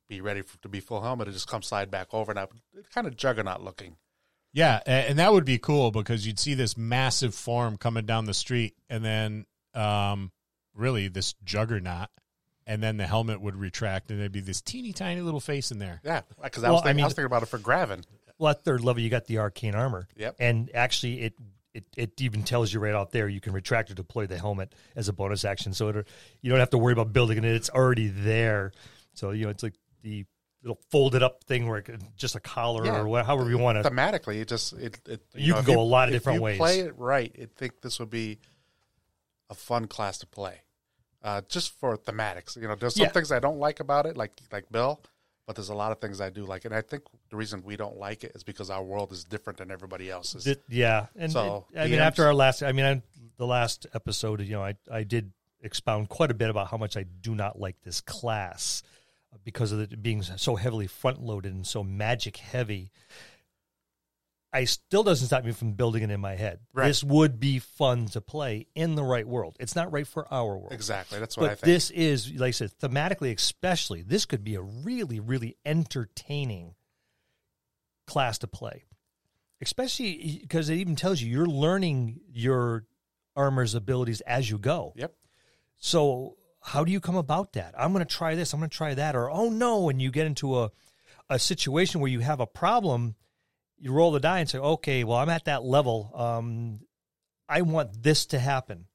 be 0.09 0.19
ready 0.19 0.41
for, 0.41 0.57
to 0.63 0.69
be 0.69 0.79
full 0.79 1.03
helmet, 1.03 1.27
it 1.27 1.33
just 1.33 1.47
comes 1.47 1.67
slide 1.67 1.91
back 1.91 2.11
over, 2.11 2.31
and 2.31 2.39
I, 2.39 2.47
it's 2.75 2.89
kind 2.89 3.05
of 3.05 3.15
Juggernaut 3.15 3.61
looking. 3.61 3.97
yeah, 4.51 4.81
and 4.87 5.19
that 5.19 5.31
would 5.31 5.45
be 5.45 5.59
cool 5.59 5.91
because 5.91 6.25
you'd 6.25 6.39
see 6.39 6.55
this 6.55 6.75
massive 6.75 7.35
form 7.35 7.77
coming 7.77 8.07
down 8.07 8.25
the 8.25 8.33
street, 8.33 8.73
and 8.89 9.05
then 9.05 9.45
um, 9.75 10.31
really 10.77 11.07
this 11.07 11.33
juggernaut, 11.43 12.09
and 12.65 12.81
then 12.83 12.97
the 12.97 13.07
helmet 13.07 13.41
would 13.41 13.55
retract, 13.55 14.11
and 14.11 14.19
there'd 14.19 14.31
be 14.31 14.39
this 14.39 14.61
teeny 14.61 14.93
tiny 14.93 15.21
little 15.21 15.39
face 15.39 15.71
in 15.71 15.79
there. 15.79 16.01
Yeah, 16.03 16.21
because 16.41 16.63
I 16.63 16.67
Well, 16.67 16.75
was 16.75 16.81
I 16.81 16.85
thinking, 16.85 16.89
I, 16.89 16.93
mean- 16.93 17.05
was 17.05 17.13
thinking 17.13 17.25
about 17.25 17.43
it 17.43 17.47
for 17.47 17.57
Gravin. 17.57 18.03
Well, 18.39 18.51
at 18.51 18.63
third 18.63 18.83
level, 18.83 19.01
you 19.01 19.09
got 19.09 19.25
the 19.25 19.39
arcane 19.39 19.73
armor. 19.73 20.07
Yep. 20.15 20.35
And 20.39 20.69
actually, 20.73 21.21
it 21.21 21.33
it, 21.73 21.85
it 21.95 22.21
even 22.21 22.43
tells 22.43 22.71
you 22.73 22.79
right 22.79 22.93
out 22.93 23.11
there 23.11 23.27
you 23.27 23.39
can 23.41 23.53
retract 23.53 23.91
or 23.91 23.93
deploy 23.93 24.25
the 24.27 24.37
helmet 24.37 24.73
as 24.95 25.09
a 25.09 25.13
bonus 25.13 25.43
action. 25.45 25.73
So 25.73 25.89
it, 25.89 26.07
you 26.41 26.49
don't 26.51 26.59
have 26.59 26.69
to 26.71 26.77
worry 26.77 26.93
about 26.93 27.13
building 27.13 27.37
it; 27.39 27.45
it's 27.45 27.69
already 27.69 28.07
there. 28.09 28.71
So 29.13 29.31
you 29.31 29.45
know, 29.45 29.49
it's 29.51 29.63
like 29.63 29.73
the 30.03 30.25
little 30.63 30.79
folded 30.91 31.23
up 31.23 31.43
thing 31.45 31.67
where 31.67 31.77
it 31.79 31.83
could, 31.83 32.01
just 32.15 32.35
a 32.35 32.39
collar 32.39 32.85
Yeah. 32.85 32.99
or 32.99 33.07
wha- 33.07 33.23
however 33.23 33.49
you 33.49 33.57
want 33.57 33.81
to. 33.83 33.89
Thematically, 33.89 34.39
it 34.41 34.47
just 34.47 34.73
it, 34.73 34.99
it 35.07 35.21
You 35.35 35.53
can 35.53 35.61
if 35.61 35.65
go 35.67 35.79
a 35.79 35.81
lot 35.81 36.09
of 36.09 36.13
if 36.15 36.21
different 36.21 36.37
you 36.37 36.43
ways. 36.43 36.57
Play 36.59 36.79
it 36.81 36.97
right. 36.97 37.35
I 37.41 37.47
think 37.57 37.81
this 37.81 37.99
would 37.99 38.09
be 38.11 38.37
a 39.49 39.55
fun 39.55 39.87
class 39.87 40.17
to 40.19 40.27
play, 40.27 40.61
uh, 41.27 41.41
just 41.49 41.67
for 41.79 41.97
thematics. 41.97 42.55
You 42.55 42.67
know, 42.69 42.75
there's 42.75 42.95
some 42.95 43.03
Yeah. 43.07 43.11
things 43.11 43.31
I 43.31 43.39
don't 43.39 43.59
like 43.59 43.79
about 43.79 44.05
it, 44.05 44.15
like 44.15 44.31
like 44.51 44.65
Bill, 44.71 44.99
but 45.45 45.55
there's 45.55 45.69
a 45.69 45.75
lot 45.83 45.91
of 45.91 45.99
things 45.99 46.19
I 46.21 46.29
do 46.29 46.43
like, 46.45 46.63
and 46.65 46.73
I 46.73 46.81
think 46.81 47.03
the 47.29 47.37
reason 47.37 47.63
we 47.63 47.75
don't 47.75 47.97
like 47.97 48.23
it 48.23 48.31
is 48.35 48.43
because 48.43 48.69
our 48.69 48.83
world 48.83 49.11
is 49.11 49.23
different 49.23 49.57
than 49.59 49.69
everybody 49.71 50.09
else's. 50.09 50.43
Th- 50.45 50.59
yeah, 50.69 51.07
and 51.15 51.31
So, 51.31 51.65
it- 51.73 51.79
I 51.79 51.87
mean, 51.87 51.99
after 51.99 52.25
our 52.25 52.33
last, 52.33 52.63
I 52.63 52.71
mean, 52.71 52.85
I, 52.85 53.01
the 53.37 53.45
last 53.47 53.85
episode, 53.93 54.41
you 54.41 54.53
know, 54.57 54.63
I 54.63 54.75
I 54.91 55.03
did 55.03 55.31
expound 55.61 56.07
quite 56.09 56.31
a 56.31 56.35
bit 56.35 56.49
about 56.49 56.67
how 56.71 56.77
much 56.77 56.95
I 56.95 57.03
do 57.03 57.33
not 57.35 57.59
like 57.59 57.81
this 57.83 57.99
class 58.01 58.83
because 59.43 59.71
of 59.71 59.79
it 59.79 60.01
being 60.01 60.21
so 60.23 60.55
heavily 60.55 60.87
front 60.87 61.21
loaded 61.21 61.53
and 61.53 61.65
so 61.67 61.83
magic 61.83 62.37
heavy. 62.37 62.91
I 64.57 64.63
still 64.63 65.03
doesn't 65.03 65.27
stop 65.27 65.45
me 65.45 65.51
from 65.51 65.73
building 65.73 66.01
it 66.01 66.09
in 66.09 66.19
my 66.19 66.33
head. 66.33 66.59
Right. 66.73 66.87
This 66.87 67.03
would 67.03 67.39
be 67.39 67.59
fun 67.59 68.07
to 68.07 68.21
play 68.21 68.65
in 68.73 68.95
the 68.95 69.03
right 69.03 69.27
world. 69.27 69.55
It's 69.59 69.75
not 69.75 69.91
right 69.91 70.07
for 70.07 70.27
our 70.33 70.57
world. 70.57 70.73
exactly. 70.73 71.19
That's 71.19 71.37
what 71.37 71.51
I 71.51 71.53
think. 71.53 71.61
this 71.61 71.91
is, 71.91 72.33
like 72.33 72.47
I 72.47 72.51
said, 72.51 72.71
thematically, 72.81 73.35
especially, 73.35 74.01
this 74.01 74.25
could 74.25 74.43
be 74.43 74.55
a 74.55 74.61
really, 74.61 75.19
really 75.19 75.57
entertaining 75.63 76.73
class 78.07 78.39
to 78.39 78.47
play. 78.47 78.85
Especially 79.61 80.39
because 80.41 80.69
it 80.69 80.77
even 80.77 80.95
tells 80.95 81.21
you 81.21 81.29
you're 81.29 81.45
learning 81.45 82.19
your 82.33 82.85
armor's 83.35 83.75
abilities 83.75 84.21
as 84.21 84.49
you 84.49 84.57
go. 84.57 84.93
yep. 84.95 85.13
So, 85.77 86.37
how 86.63 86.83
do 86.83 86.91
you 86.91 86.99
come 86.99 87.15
about 87.15 87.53
that? 87.53 87.75
I'm 87.77 87.93
going 87.93 88.03
to 88.03 88.11
try 88.11 88.33
this, 88.33 88.53
I'm 88.53 88.59
going 88.59 88.71
to 88.71 88.75
try 88.75 88.95
that, 88.95 89.15
or 89.15 89.29
oh 89.29 89.49
no, 89.49 89.89
and 89.89 90.01
you 90.01 90.09
get 90.09 90.25
into 90.25 90.57
a, 90.57 90.71
a 91.29 91.37
situation 91.37 92.01
where 92.01 92.09
you 92.09 92.21
have 92.21 92.39
a 92.39 92.47
problem, 92.47 93.15
you 93.79 93.91
roll 93.91 94.11
the 94.11 94.19
die 94.19 94.39
and 94.39 94.49
say, 94.49 94.57
okay, 94.57 95.03
well, 95.03 95.17
I'm 95.17 95.29
at 95.29 95.45
that 95.45 95.63
level. 95.63 96.11
Um, 96.15 96.79
I 97.47 97.61
want 97.61 98.03
this 98.03 98.25
to 98.27 98.39
happen. 98.39 98.85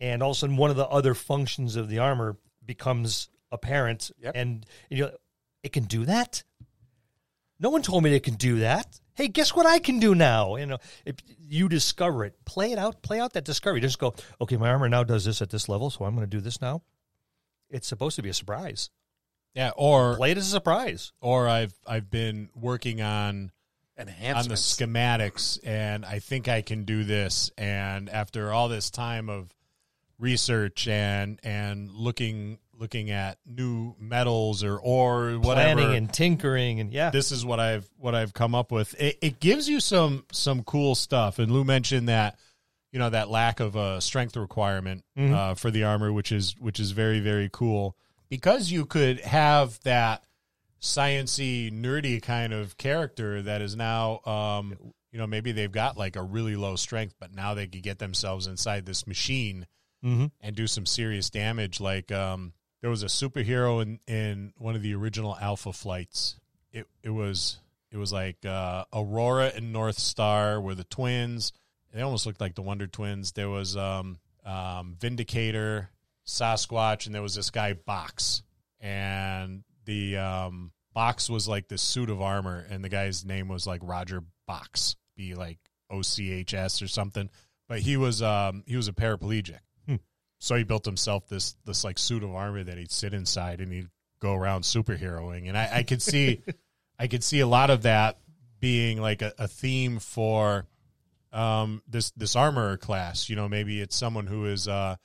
and 0.00 0.22
all 0.22 0.30
of 0.30 0.36
a 0.36 0.38
sudden 0.40 0.56
one 0.56 0.70
of 0.70 0.76
the 0.76 0.88
other 0.88 1.14
functions 1.14 1.76
of 1.76 1.88
the 1.88 1.98
armor 2.00 2.36
becomes 2.64 3.28
apparent, 3.52 4.10
Yep. 4.20 4.32
and 4.34 4.66
you 4.90 5.04
know 5.04 5.12
it 5.62 5.72
can 5.72 5.84
do 5.84 6.04
that. 6.06 6.42
No 7.60 7.70
one 7.70 7.82
told 7.82 8.02
me 8.02 8.12
it 8.14 8.24
can 8.24 8.34
do 8.34 8.58
that. 8.60 8.98
Hey, 9.14 9.28
guess 9.28 9.54
what 9.54 9.66
I 9.66 9.78
can 9.78 10.00
do 10.00 10.14
now? 10.14 10.56
You 10.56 10.66
know, 10.66 10.78
if 11.04 11.16
you 11.38 11.68
discover 11.68 12.24
it, 12.24 12.34
play 12.44 12.72
it 12.72 12.78
out, 12.78 13.02
play 13.02 13.20
out 13.20 13.34
that 13.34 13.44
discovery. 13.44 13.80
Just 13.80 13.98
go, 14.00 14.14
okay, 14.40 14.56
my 14.56 14.70
armor 14.70 14.88
now 14.88 15.04
does 15.04 15.24
this 15.24 15.40
at 15.42 15.50
this 15.50 15.68
level, 15.68 15.90
so 15.90 16.04
I'm 16.04 16.16
going 16.16 16.26
to 16.28 16.36
do 16.36 16.40
this 16.40 16.60
now. 16.60 16.82
It's 17.70 17.86
supposed 17.86 18.16
to 18.16 18.22
be 18.22 18.30
a 18.30 18.34
surprise. 18.34 18.90
Yeah, 19.54 19.70
or 19.76 20.16
Play 20.16 20.32
it 20.32 20.38
as 20.38 20.46
a 20.46 20.50
surprise. 20.50 21.12
or 21.20 21.48
I've 21.48 21.74
I've 21.86 22.10
been 22.10 22.48
working 22.54 23.02
on 23.02 23.50
on 23.98 24.06
the 24.06 24.12
Enhancements. 24.12 24.74
schematics 24.74 25.58
and 25.62 26.04
I 26.06 26.18
think 26.18 26.48
I 26.48 26.62
can 26.62 26.84
do 26.84 27.04
this 27.04 27.50
and 27.58 28.08
after 28.08 28.50
all 28.52 28.68
this 28.68 28.90
time 28.90 29.28
of 29.28 29.52
research 30.18 30.88
and 30.88 31.38
and 31.42 31.90
looking 31.90 32.58
looking 32.78 33.10
at 33.10 33.38
new 33.46 33.94
metals 33.98 34.64
or 34.64 34.78
or 34.78 35.32
whatever 35.38 35.74
Planning 35.80 35.96
and 35.96 36.12
tinkering, 36.12 36.80
and 36.80 36.92
yeah, 36.92 37.10
this 37.10 37.30
is 37.30 37.44
what 37.44 37.60
I've 37.60 37.88
what 37.98 38.14
I've 38.14 38.32
come 38.32 38.54
up 38.54 38.72
with. 38.72 38.94
It, 39.00 39.18
it 39.20 39.40
gives 39.40 39.68
you 39.68 39.78
some 39.80 40.24
some 40.32 40.62
cool 40.64 40.94
stuff. 40.94 41.38
And 41.38 41.52
Lou 41.52 41.62
mentioned 41.64 42.08
that 42.08 42.38
you 42.90 42.98
know 42.98 43.10
that 43.10 43.28
lack 43.28 43.60
of 43.60 43.76
a 43.76 44.00
strength 44.00 44.36
requirement 44.36 45.04
Mhm. 45.18 45.32
uh, 45.34 45.54
for 45.54 45.70
the 45.70 45.84
armor, 45.84 46.12
which 46.12 46.32
is 46.32 46.56
which 46.58 46.80
is 46.80 46.90
very 46.92 47.20
very 47.20 47.48
cool 47.52 47.96
because 48.32 48.72
you 48.72 48.86
could 48.86 49.20
have 49.20 49.78
that 49.82 50.24
sciency 50.80 51.70
nerdy 51.70 52.22
kind 52.22 52.54
of 52.54 52.78
character 52.78 53.42
that 53.42 53.60
is 53.60 53.76
now 53.76 54.20
um, 54.24 54.74
you 55.10 55.18
know 55.18 55.26
maybe 55.26 55.52
they've 55.52 55.70
got 55.70 55.98
like 55.98 56.16
a 56.16 56.22
really 56.22 56.56
low 56.56 56.74
strength, 56.74 57.14
but 57.20 57.34
now 57.34 57.52
they 57.52 57.66
could 57.66 57.82
get 57.82 57.98
themselves 57.98 58.46
inside 58.46 58.86
this 58.86 59.06
machine 59.06 59.66
mm-hmm. 60.02 60.28
and 60.40 60.56
do 60.56 60.66
some 60.66 60.86
serious 60.86 61.28
damage. 61.28 61.78
Like 61.78 62.10
um, 62.10 62.54
there 62.80 62.88
was 62.88 63.02
a 63.02 63.06
superhero 63.06 63.82
in, 63.82 64.00
in 64.06 64.54
one 64.56 64.76
of 64.76 64.80
the 64.80 64.94
original 64.94 65.36
Alpha 65.38 65.74
flights. 65.74 66.36
It 66.72 66.86
it 67.02 67.10
was 67.10 67.58
it 67.90 67.98
was 67.98 68.14
like 68.14 68.46
uh, 68.46 68.86
Aurora 68.94 69.52
and 69.54 69.74
North 69.74 69.98
Star 69.98 70.58
were 70.58 70.74
the 70.74 70.84
twins. 70.84 71.52
They 71.92 72.00
almost 72.00 72.24
looked 72.24 72.40
like 72.40 72.54
the 72.54 72.62
Wonder 72.62 72.86
Twins. 72.86 73.32
There 73.32 73.50
was 73.50 73.76
um, 73.76 74.16
um, 74.46 74.96
Vindicator, 74.98 75.90
Sasquatch, 76.26 77.06
and 77.06 77.14
there 77.14 77.22
was 77.22 77.34
this 77.34 77.50
guy 77.50 77.72
Box. 77.72 78.42
And 78.80 79.62
the 79.84 80.16
um, 80.16 80.72
Box 80.94 81.30
was 81.30 81.46
like 81.46 81.68
this 81.68 81.82
suit 81.82 82.10
of 82.10 82.20
armor, 82.20 82.66
and 82.68 82.84
the 82.84 82.88
guy's 82.88 83.24
name 83.24 83.48
was 83.48 83.66
like 83.66 83.80
Roger 83.82 84.22
Bochs, 84.48 84.96
be 85.16 85.34
like 85.34 85.58
O 85.90 86.02
C 86.02 86.32
H 86.32 86.54
S 86.54 86.82
or 86.82 86.88
something. 86.88 87.30
But 87.68 87.80
he 87.80 87.96
was 87.96 88.22
um, 88.22 88.64
he 88.66 88.76
was 88.76 88.88
a 88.88 88.92
paraplegic. 88.92 89.60
So 90.42 90.56
he 90.56 90.64
built 90.64 90.84
himself 90.84 91.28
this 91.28 91.54
this 91.64 91.84
like 91.84 91.98
suit 91.98 92.24
of 92.24 92.34
armor 92.34 92.64
that 92.64 92.76
he'd 92.76 92.90
sit 92.90 93.14
inside 93.14 93.60
and 93.60 93.72
he'd 93.72 93.86
go 94.18 94.34
around 94.34 94.62
superheroing. 94.62 95.46
And 95.46 95.56
I, 95.56 95.70
I 95.72 95.82
could 95.84 96.02
see 96.02 96.42
I 96.98 97.06
could 97.06 97.22
see 97.22 97.38
a 97.38 97.46
lot 97.46 97.70
of 97.70 97.82
that 97.82 98.18
being 98.58 99.00
like 99.00 99.22
a, 99.22 99.32
a 99.38 99.46
theme 99.46 100.00
for 100.00 100.66
um, 101.32 101.80
this 101.86 102.10
this 102.16 102.34
armor 102.34 102.76
class. 102.76 103.30
You 103.30 103.36
know, 103.36 103.48
maybe 103.48 103.80
it's 103.80 103.94
someone 103.94 104.26
who 104.26 104.46
is 104.46 104.66
uh, 104.66 104.96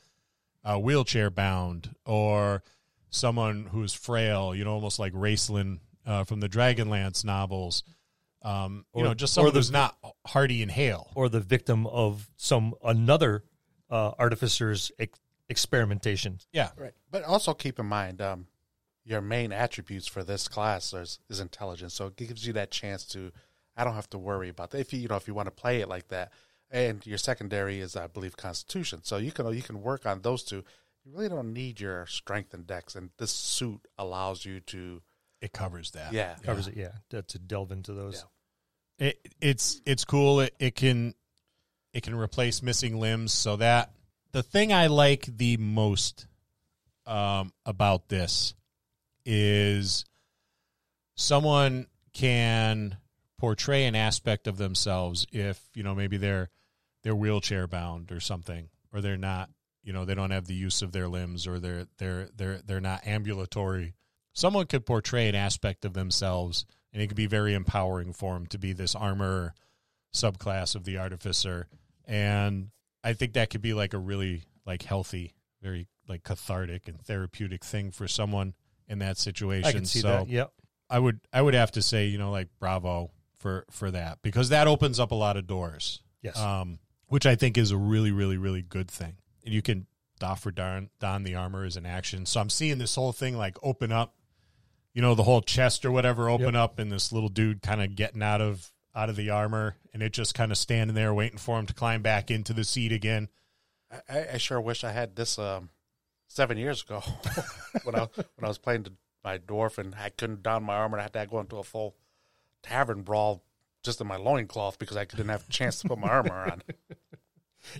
uh, 0.67 0.77
wheelchair 0.77 1.29
bound 1.29 1.95
or 2.05 2.61
someone 3.09 3.67
who's 3.71 3.93
frail. 3.93 4.53
You 4.53 4.65
know, 4.65 4.73
almost 4.73 4.99
like 4.99 5.13
Raistlin 5.13 5.79
uh, 6.05 6.23
from 6.25 6.39
the 6.41 6.49
Dragonlance 6.49 7.23
novels. 7.23 7.83
Um, 8.41 8.85
you 8.93 9.01
Or- 9.01 9.05
know, 9.05 9.13
just 9.13 9.31
or 9.33 9.35
someone 9.35 9.53
the- 9.53 9.59
who's 9.59 9.71
not 9.71 9.97
hardy 10.25 10.61
and 10.61 10.71
hail. 10.71 11.11
or 11.15 11.27
the 11.29 11.39
victim 11.39 11.87
of 11.87 12.29
some 12.37 12.73
another 12.83 13.43
uh, 13.89 14.11
artificer's 14.19 14.91
ex- 14.99 15.19
experimentation. 15.49 16.39
Yeah, 16.51 16.69
Right. 16.75 16.93
But 17.09 17.23
also 17.23 17.53
keep 17.53 17.79
in 17.79 17.85
mind, 17.85 18.21
um, 18.21 18.47
your 19.05 19.21
main 19.21 19.51
attributes 19.53 20.05
for 20.07 20.23
this 20.23 20.47
class 20.49 20.93
is, 20.93 21.19
is 21.29 21.39
intelligence. 21.39 21.93
So 21.93 22.07
it 22.07 22.15
gives 22.17 22.45
you 22.45 22.51
that 22.53 22.69
chance 22.71 23.05
to, 23.07 23.31
I 23.77 23.83
don't 23.85 23.95
have 23.95 24.09
to 24.09 24.17
worry 24.17 24.49
about 24.49 24.71
that. 24.71 24.79
If 24.79 24.91
you, 24.93 24.99
you 24.99 25.07
know, 25.07 25.15
if 25.15 25.27
you 25.27 25.33
want 25.33 25.47
to 25.47 25.51
play 25.51 25.79
it 25.81 25.87
like 25.87 26.09
that, 26.09 26.31
and 26.71 27.05
your 27.05 27.17
secondary 27.17 27.79
is, 27.79 27.95
I 27.95 28.07
believe, 28.07 28.37
Constitution. 28.37 29.01
So 29.03 29.17
you 29.17 29.31
can 29.31 29.53
you 29.53 29.61
can 29.61 29.81
work 29.81 30.05
on 30.05 30.21
those 30.21 30.43
two. 30.43 30.63
You 31.05 31.13
really 31.13 31.29
don't 31.29 31.53
need 31.53 31.79
your 31.79 32.05
strength 32.07 32.53
and 32.53 32.67
dex, 32.67 32.95
and 32.95 33.11
this 33.17 33.31
suit 33.31 33.79
allows 33.97 34.43
you 34.43 34.59
to, 34.61 35.01
it 35.41 35.53
covers 35.53 35.91
that. 35.91 36.11
yeah, 36.11 36.35
Covers 36.43 36.67
it, 36.67 36.75
yeah, 36.75 36.91
to, 37.11 37.21
to 37.21 37.39
delve 37.39 37.71
into 37.71 37.93
those. 37.93 38.25
Yeah. 38.99 39.07
it, 39.07 39.29
it's 39.39 39.81
it's 39.85 40.03
cool. 40.03 40.41
It, 40.41 40.53
it 40.59 40.75
can 40.75 41.13
it 41.93 42.03
can 42.03 42.15
replace 42.15 42.61
missing 42.61 42.99
limbs. 42.99 43.31
So 43.31 43.55
that 43.55 43.91
the 44.33 44.43
thing 44.43 44.73
I 44.73 44.87
like 44.87 45.25
the 45.25 45.57
most 45.57 46.27
um, 47.05 47.53
about 47.65 48.09
this 48.09 48.53
is 49.25 50.05
someone 51.15 51.87
can 52.13 52.97
portray 53.37 53.85
an 53.85 53.95
aspect 53.95 54.47
of 54.47 54.57
themselves 54.57 55.25
if 55.31 55.61
you 55.73 55.83
know 55.83 55.95
maybe 55.95 56.17
they're 56.17 56.49
they're 57.03 57.15
wheelchair 57.15 57.67
bound 57.67 58.11
or 58.11 58.19
something 58.19 58.69
or 58.93 59.01
they're 59.01 59.17
not 59.17 59.49
you 59.83 59.93
know 59.93 60.05
they 60.05 60.15
don't 60.15 60.31
have 60.31 60.45
the 60.45 60.53
use 60.53 60.81
of 60.81 60.91
their 60.91 61.07
limbs 61.07 61.47
or 61.47 61.59
they're 61.59 61.85
they're 61.97 62.29
they're 62.35 62.59
they're 62.65 62.81
not 62.81 63.05
ambulatory 63.05 63.93
someone 64.33 64.65
could 64.65 64.85
portray 64.85 65.27
an 65.27 65.35
aspect 65.35 65.85
of 65.85 65.93
themselves 65.93 66.65
and 66.93 67.01
it 67.01 67.07
could 67.07 67.17
be 67.17 67.27
very 67.27 67.53
empowering 67.53 68.13
for 68.13 68.33
them 68.33 68.45
to 68.47 68.57
be 68.57 68.73
this 68.73 68.95
armor 68.95 69.53
subclass 70.13 70.75
of 70.75 70.83
the 70.83 70.97
artificer 70.97 71.67
and 72.05 72.69
i 73.03 73.13
think 73.13 73.33
that 73.33 73.49
could 73.49 73.61
be 73.61 73.73
like 73.73 73.93
a 73.93 73.99
really 73.99 74.43
like 74.65 74.83
healthy 74.83 75.33
very 75.61 75.87
like 76.07 76.23
cathartic 76.23 76.87
and 76.87 76.99
therapeutic 77.01 77.63
thing 77.63 77.91
for 77.91 78.07
someone 78.07 78.53
in 78.87 78.99
that 78.99 79.17
situation 79.17 79.67
I 79.67 79.71
can 79.71 79.85
see 79.85 79.99
so 79.99 80.07
that. 80.07 80.29
Yep. 80.29 80.51
I 80.89 80.99
would 80.99 81.19
I 81.33 81.41
would 81.41 81.53
have 81.53 81.71
to 81.73 81.81
say 81.81 82.07
you 82.07 82.17
know 82.17 82.31
like 82.31 82.47
bravo 82.59 83.11
for 83.39 83.65
for 83.71 83.91
that 83.91 84.19
because 84.21 84.49
that 84.49 84.67
opens 84.67 84.99
up 84.99 85.11
a 85.11 85.15
lot 85.15 85.37
of 85.37 85.47
doors. 85.47 86.01
Yes. 86.21 86.39
Um, 86.39 86.79
which 87.07 87.25
I 87.25 87.35
think 87.35 87.57
is 87.57 87.71
a 87.71 87.77
really 87.77 88.11
really 88.11 88.37
really 88.37 88.61
good 88.61 88.89
thing. 88.89 89.17
And 89.45 89.53
you 89.53 89.61
can 89.61 89.87
doff 90.19 90.45
or 90.45 90.51
don 90.51 90.89
don 90.99 91.23
the 91.23 91.35
armor 91.35 91.63
as 91.63 91.77
an 91.77 91.85
action. 91.85 92.25
So 92.25 92.39
I'm 92.39 92.49
seeing 92.49 92.77
this 92.77 92.95
whole 92.95 93.11
thing 93.11 93.37
like 93.37 93.57
open 93.63 93.91
up, 93.91 94.15
you 94.93 95.01
know, 95.01 95.15
the 95.15 95.23
whole 95.23 95.41
chest 95.41 95.85
or 95.85 95.91
whatever 95.91 96.29
open 96.29 96.55
up, 96.55 96.79
and 96.79 96.91
this 96.91 97.11
little 97.11 97.29
dude 97.29 97.61
kind 97.61 97.81
of 97.81 97.95
getting 97.95 98.23
out 98.23 98.41
of 98.41 98.71
out 98.95 99.09
of 99.09 99.15
the 99.15 99.29
armor, 99.29 99.75
and 99.93 100.01
it 100.01 100.11
just 100.11 100.33
kind 100.33 100.51
of 100.51 100.57
standing 100.57 100.95
there 100.95 101.13
waiting 101.13 101.37
for 101.37 101.59
him 101.59 101.67
to 101.67 101.73
climb 101.73 102.01
back 102.01 102.31
into 102.31 102.53
the 102.53 102.63
seat 102.63 102.91
again. 102.91 103.29
I, 104.09 104.27
I 104.33 104.37
sure 104.37 104.59
wish 104.59 104.83
I 104.83 104.91
had 104.91 105.15
this 105.15 105.37
um, 105.37 105.69
seven 106.27 106.57
years 106.57 106.81
ago 106.81 107.03
when 107.83 107.95
I 107.95 108.07
when 108.15 108.43
I 108.43 108.47
was 108.47 108.57
playing 108.57 108.83
the, 108.83 108.93
my 109.23 109.37
dwarf 109.37 109.77
and 109.77 109.95
I 109.95 110.09
couldn't 110.09 110.43
don 110.43 110.63
my 110.63 110.75
armor. 110.75 110.97
and 110.97 111.01
I 111.01 111.03
had 111.03 111.13
to 111.13 111.25
go 111.27 111.39
into 111.39 111.57
a 111.57 111.63
full 111.63 111.95
tavern 112.63 113.03
brawl 113.03 113.43
just 113.83 114.01
in 114.01 114.07
my 114.07 114.17
loincloth 114.17 114.79
because 114.79 114.97
I 114.97 115.05
didn't 115.05 115.29
have 115.29 115.45
a 115.47 115.51
chance 115.51 115.79
to 115.79 115.87
put 115.87 115.99
my 115.99 116.09
armor 116.09 116.51
on. 116.51 116.61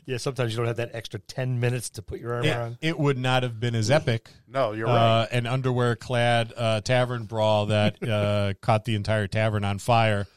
Yeah, 0.06 0.18
sometimes 0.18 0.52
you 0.54 0.58
don't 0.58 0.68
have 0.68 0.78
that 0.78 0.92
extra 0.94 1.20
10 1.20 1.60
minutes 1.60 1.90
to 1.92 2.02
put 2.02 2.20
your 2.20 2.34
armor 2.36 2.48
It, 2.48 2.56
on. 2.56 2.78
it 2.82 3.00
would 3.00 3.18
not 3.18 3.44
have 3.44 3.60
been 3.60 3.76
as 3.76 3.90
epic 3.92 4.30
No, 4.48 4.72
you're 4.74 4.88
right. 4.88 5.22
uh, 5.24 5.28
an 5.32 5.46
underwear 5.48 5.96
clad 5.96 6.54
uh, 6.56 6.82
tavern 6.82 7.26
brawl 7.26 7.68
that 7.68 8.02
uh, 8.08 8.54
caught 8.62 8.86
the 8.86 8.96
entire 8.96 9.28
tavern 9.28 9.64
on 9.64 9.80
fire. 9.80 10.28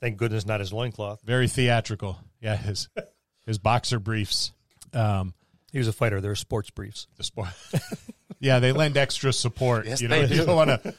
Thank 0.00 0.16
goodness 0.16 0.46
not 0.46 0.60
his 0.60 0.72
loincloth. 0.72 1.20
Very 1.22 1.46
theatrical. 1.48 2.18
Yeah, 2.40 2.56
his 2.56 2.88
his 3.46 3.58
boxer 3.58 3.98
briefs. 3.98 4.52
Um, 4.94 5.34
He 5.72 5.78
was 5.78 5.88
a 5.88 5.92
fighter. 5.92 6.20
They're 6.20 6.34
sports 6.34 6.70
briefs. 6.70 7.06
the 7.16 7.22
sport. 7.24 7.48
yeah, 8.40 8.58
they 8.60 8.72
lend 8.72 8.96
extra 8.96 9.32
support. 9.32 9.86
Yes, 9.86 10.00
you 10.00 10.08
know, 10.08 10.20
they 10.22 10.28
do. 10.28 10.34
you 10.40 10.46
don't 10.46 10.56
want 10.56 10.70
to 10.82 10.94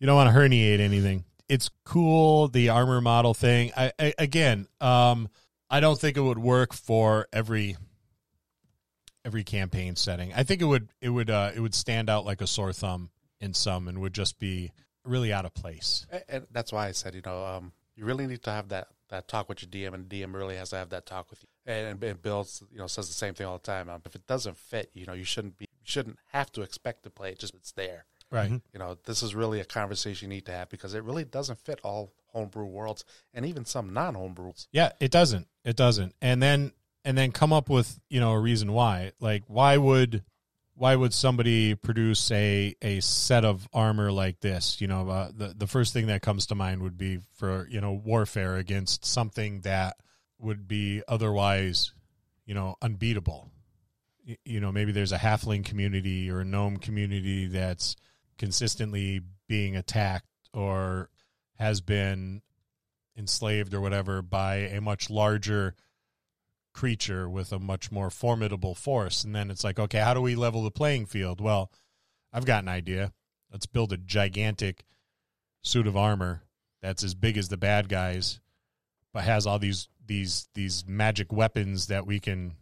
you 0.00 0.06
don't 0.06 0.16
want 0.16 0.28
to 0.34 0.38
herniate 0.38 0.80
anything. 0.80 1.24
It's 1.48 1.70
cool 1.84 2.48
the 2.48 2.70
armor 2.70 3.00
model 3.00 3.32
thing. 3.32 3.70
I, 3.76 3.92
I 3.98 4.14
again, 4.18 4.66
um, 4.80 5.28
I 5.68 5.80
don't 5.80 6.00
think 6.00 6.16
it 6.16 6.20
would 6.20 6.38
work 6.38 6.72
for 6.72 7.26
every 7.32 7.76
every 9.24 9.42
campaign 9.44 9.96
setting. 9.96 10.32
I 10.34 10.44
think 10.44 10.62
it 10.62 10.66
would 10.66 10.88
it 11.00 11.10
would 11.10 11.30
uh, 11.30 11.50
it 11.54 11.60
would 11.60 11.74
stand 11.74 12.08
out 12.08 12.24
like 12.24 12.40
a 12.40 12.46
sore 12.46 12.72
thumb 12.72 13.10
in 13.40 13.54
some 13.54 13.88
and 13.88 14.00
would 14.00 14.14
just 14.14 14.38
be 14.38 14.72
really 15.04 15.32
out 15.32 15.44
of 15.44 15.54
place. 15.54 16.06
And- 16.28 16.46
that's 16.50 16.72
why 16.72 16.88
I 16.88 16.92
said, 16.92 17.14
you 17.14 17.22
know, 17.24 17.44
um, 17.44 17.72
you 17.94 18.04
really 18.04 18.26
need 18.26 18.42
to 18.42 18.50
have 18.50 18.68
that, 18.68 18.88
that 19.08 19.28
talk 19.28 19.48
with 19.48 19.62
your 19.62 19.70
DM, 19.70 19.94
and 19.94 20.08
DM 20.08 20.34
really 20.34 20.56
has 20.56 20.70
to 20.70 20.76
have 20.76 20.90
that 20.90 21.06
talk 21.06 21.30
with 21.30 21.42
you. 21.42 21.48
And, 21.64 22.02
and 22.02 22.22
Bill, 22.22 22.46
you 22.70 22.78
know, 22.78 22.86
says 22.86 23.08
the 23.08 23.14
same 23.14 23.34
thing 23.34 23.46
all 23.46 23.58
the 23.58 23.62
time. 23.62 23.88
Um, 23.88 24.02
if 24.04 24.14
it 24.14 24.26
doesn't 24.26 24.56
fit, 24.56 24.90
you 24.94 25.06
know, 25.06 25.12
you 25.12 25.24
shouldn't 25.24 25.58
be, 25.58 25.64
you 25.64 25.84
shouldn't 25.84 26.18
have 26.32 26.52
to 26.52 26.62
expect 26.62 27.04
to 27.04 27.10
play 27.10 27.30
it. 27.30 27.38
Just 27.38 27.54
it's 27.54 27.72
there. 27.72 28.06
Right. 28.30 28.50
You 28.50 28.78
know, 28.78 28.98
this 29.04 29.22
is 29.22 29.34
really 29.34 29.60
a 29.60 29.64
conversation 29.64 30.30
you 30.30 30.36
need 30.36 30.46
to 30.46 30.52
have 30.52 30.68
because 30.68 30.94
it 30.94 31.04
really 31.04 31.24
doesn't 31.24 31.60
fit 31.60 31.80
all 31.84 32.12
homebrew 32.36 32.66
worlds 32.66 33.04
and 33.34 33.46
even 33.46 33.64
some 33.64 33.92
non-homebrews. 33.92 34.66
Yeah, 34.72 34.90
it 35.00 35.10
doesn't. 35.10 35.48
It 35.64 35.76
doesn't. 35.76 36.14
And 36.20 36.42
then 36.42 36.72
and 37.04 37.16
then 37.16 37.32
come 37.32 37.52
up 37.52 37.68
with, 37.70 37.98
you 38.10 38.20
know, 38.20 38.32
a 38.32 38.38
reason 38.40 38.72
why. 38.72 39.12
Like 39.20 39.44
why 39.46 39.76
would 39.76 40.22
why 40.74 40.94
would 40.94 41.14
somebody 41.14 41.74
produce 41.74 42.30
a 42.30 42.74
a 42.82 43.00
set 43.00 43.44
of 43.44 43.66
armor 43.72 44.12
like 44.12 44.40
this? 44.40 44.80
You 44.80 44.88
know, 44.88 45.08
uh, 45.08 45.30
the 45.34 45.54
the 45.56 45.66
first 45.66 45.92
thing 45.94 46.06
that 46.08 46.20
comes 46.22 46.46
to 46.46 46.54
mind 46.54 46.82
would 46.82 46.98
be 46.98 47.20
for, 47.36 47.66
you 47.70 47.80
know, 47.80 47.92
warfare 47.92 48.56
against 48.56 49.04
something 49.04 49.62
that 49.62 49.96
would 50.38 50.68
be 50.68 51.02
otherwise, 51.08 51.92
you 52.44 52.54
know, 52.54 52.76
unbeatable. 52.82 53.48
y- 54.28 54.36
you 54.44 54.60
know 54.60 54.70
maybe 54.70 54.92
there's 54.92 55.12
a 55.12 55.18
halfling 55.18 55.64
community 55.64 56.30
or 56.30 56.40
a 56.40 56.44
gnome 56.44 56.76
community 56.76 57.46
that's 57.46 57.96
consistently 58.36 59.20
being 59.48 59.76
attacked 59.76 60.26
or 60.52 61.08
has 61.58 61.80
been 61.80 62.42
enslaved 63.16 63.74
or 63.74 63.80
whatever 63.80 64.22
by 64.22 64.56
a 64.56 64.80
much 64.80 65.10
larger 65.10 65.74
creature 66.72 67.28
with 67.28 67.52
a 67.52 67.58
much 67.58 67.90
more 67.90 68.10
formidable 68.10 68.74
force. 68.74 69.24
And 69.24 69.34
then 69.34 69.50
it's 69.50 69.64
like 69.64 69.78
okay 69.78 69.98
how 69.98 70.14
do 70.14 70.20
we 70.20 70.34
level 70.34 70.62
the 70.62 70.70
playing 70.70 71.06
field? 71.06 71.40
Well 71.40 71.70
i've 72.32 72.44
got 72.44 72.62
an 72.62 72.68
idea. 72.68 73.12
Let's 73.50 73.66
build 73.66 73.92
a 73.92 73.96
gigantic 73.96 74.84
suit 75.62 75.86
of 75.86 75.96
armor 75.96 76.42
that's 76.82 77.02
as 77.02 77.14
big 77.14 77.36
as 77.36 77.48
the 77.48 77.56
bad 77.56 77.88
guys 77.88 78.40
but 79.12 79.24
has 79.24 79.46
all 79.46 79.58
these 79.58 79.88
these 80.06 80.48
these 80.54 80.84
magic 80.86 81.32
weapons 81.32 81.86
that 81.86 82.06
we 82.06 82.20
can 82.20 82.54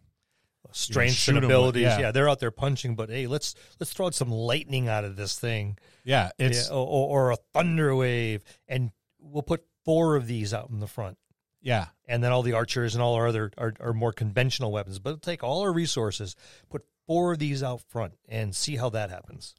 Strengths 0.71 1.27
and 1.27 1.37
abilities. 1.37 1.83
yeah. 1.83 1.99
yeah. 1.99 2.11
they're 2.11 2.29
out 2.29 2.39
there 2.39 2.51
punching, 2.51 2.95
but 2.95 3.09
hey, 3.09 3.27
let's 3.27 3.55
let's 3.79 3.93
throw 3.93 4.07
out 4.07 4.15
some 4.15 4.31
lightning 4.31 4.87
out 4.87 5.03
of 5.03 5.15
this 5.15 5.37
thing. 5.39 5.77
yeah 6.03 6.31
it's 6.37 6.69
Yeah, 6.69 6.75
or, 6.75 6.85
or, 6.87 7.27
or 7.27 7.31
a 7.31 7.37
thunder 7.53 7.95
wave, 7.95 8.43
and 8.67 8.91
we'll 9.19 9.43
put 9.43 9.65
four 9.83 10.15
of 10.15 10.27
these 10.27 10.53
out 10.53 10.69
in 10.69 10.79
the 10.79 10.87
front, 10.87 11.17
yeah 11.61 11.87
and 12.07 12.23
then 12.23 12.31
all 12.31 12.43
the 12.43 12.53
archers 12.53 12.93
and 12.95 13.01
all 13.01 13.15
our 13.15 13.27
other 13.27 13.51
our, 13.57 13.73
our 13.79 13.93
more 13.93 14.13
conventional 14.13 14.71
weapons. 14.71 14.99
But 14.99 15.21
take 15.21 15.43
all 15.43 15.61
our 15.61 15.73
resources, 15.73 16.35
put 16.69 16.85
four 17.07 17.33
of 17.33 17.39
these 17.39 17.63
out 17.63 17.81
front, 17.81 18.13
and 18.27 18.55
see 18.55 18.75
how 18.75 18.89
that 18.91 19.09
happens. 19.09 19.55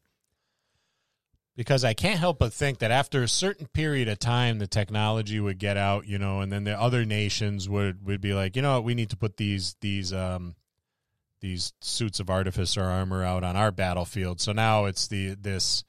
because 1.56 1.84
I 1.84 1.94
can't 1.94 2.18
help 2.18 2.38
but 2.38 2.52
think 2.52 2.78
that 2.80 2.90
after 2.90 3.22
a 3.22 3.28
certain 3.28 3.66
period 3.66 4.08
of 4.08 4.18
time, 4.18 4.58
the 4.58 4.66
technology 4.66 5.40
would 5.40 5.58
get 5.58 5.76
out, 5.76 6.06
you 6.06 6.18
know, 6.18 6.40
and 6.40 6.52
then 6.52 6.64
the 6.64 6.78
other 6.78 7.04
nations 7.04 7.68
would 7.68 8.04
would 8.06 8.20
be 8.20 8.34
like, 8.34 8.56
you 8.56 8.62
know, 8.62 8.74
what, 8.74 8.84
we 8.84 8.94
need 8.94 9.10
to 9.10 9.16
put 9.16 9.36
these 9.38 9.74
these 9.80 10.12
um 10.12 10.54
these 11.40 11.72
suits 11.80 12.18
of 12.20 12.30
artificer 12.30 12.82
armor 12.82 13.22
out 13.24 13.44
on 13.44 13.56
our 13.56 13.70
battlefield. 13.70 14.40
So 14.40 14.52
now 14.52 14.86
it's 14.86 15.08
the 15.08 15.34
this 15.40 15.84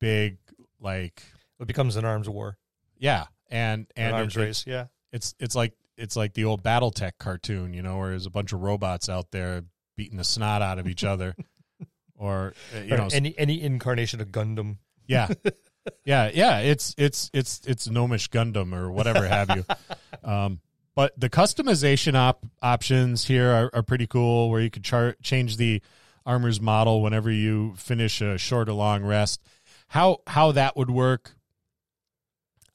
big 0.00 0.38
like 0.80 1.22
It 1.60 1.66
becomes 1.66 1.96
an 1.96 2.04
arms 2.04 2.28
war, 2.28 2.56
yeah, 2.98 3.26
and 3.50 3.86
an 3.96 4.06
and 4.06 4.14
arms 4.16 4.36
it- 4.36 4.40
race. 4.40 4.64
Yeah, 4.66 4.86
it's 5.12 5.34
it's 5.38 5.54
like 5.54 5.74
it's 5.96 6.16
like 6.16 6.32
the 6.34 6.44
old 6.44 6.62
BattleTech 6.62 7.12
cartoon, 7.18 7.74
you 7.74 7.82
know, 7.82 7.98
where 7.98 8.10
there's 8.10 8.26
a 8.26 8.30
bunch 8.30 8.52
of 8.52 8.60
robots 8.60 9.08
out 9.08 9.30
there 9.32 9.64
beating 9.96 10.16
the 10.16 10.24
snot 10.24 10.62
out 10.62 10.78
of 10.78 10.88
each 10.88 11.04
other, 11.04 11.34
or 12.16 12.54
uh, 12.74 12.80
you 12.80 12.94
Or 12.94 12.98
know, 12.98 13.08
any 13.12 13.36
any 13.38 13.60
incarnation 13.60 14.20
of 14.20 14.28
Gundam. 14.28 14.76
yeah, 15.06 15.28
yeah, 16.04 16.30
yeah. 16.32 16.58
It's 16.60 16.94
it's 16.96 17.30
it's 17.34 17.60
it's 17.66 17.88
Gnomish 17.88 18.30
Gundam 18.30 18.72
or 18.74 18.90
whatever 18.90 19.26
have 19.26 19.50
you. 19.56 19.64
Um, 20.22 20.60
but 21.00 21.18
the 21.18 21.30
customization 21.30 22.14
op- 22.14 22.44
options 22.60 23.24
here 23.24 23.50
are, 23.50 23.70
are 23.72 23.82
pretty 23.82 24.06
cool, 24.06 24.50
where 24.50 24.60
you 24.60 24.68
could 24.68 24.84
char- 24.84 25.16
change 25.22 25.56
the 25.56 25.80
armor's 26.26 26.60
model 26.60 27.00
whenever 27.00 27.30
you 27.30 27.72
finish 27.76 28.20
a 28.20 28.36
short 28.36 28.68
or 28.68 28.74
long 28.74 29.02
rest. 29.02 29.40
How 29.88 30.18
how 30.26 30.52
that 30.52 30.76
would 30.76 30.90
work, 30.90 31.32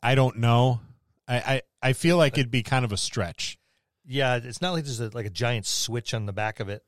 I 0.01 0.15
don't 0.15 0.38
know. 0.38 0.79
I, 1.27 1.36
I, 1.36 1.62
I 1.84 1.94
feel 1.94 2.17
like 2.17 2.36
it'd 2.39 2.50
be 2.50 2.63
kind 2.63 2.84
of 2.84 2.91
a 2.91 2.98
stretch. 2.98 3.60
Yeah, 4.08 4.38
it's 4.38 4.60
not 4.60 4.74
like 4.74 4.86
there's 4.86 5.00
a, 5.00 5.12
like 5.13 5.27
a 5.27 5.29
giant 5.29 5.67
switch 5.67 6.15
on 6.15 6.25
the 6.25 6.34
back 6.34 6.60
of 6.60 6.67
it. 6.67 6.84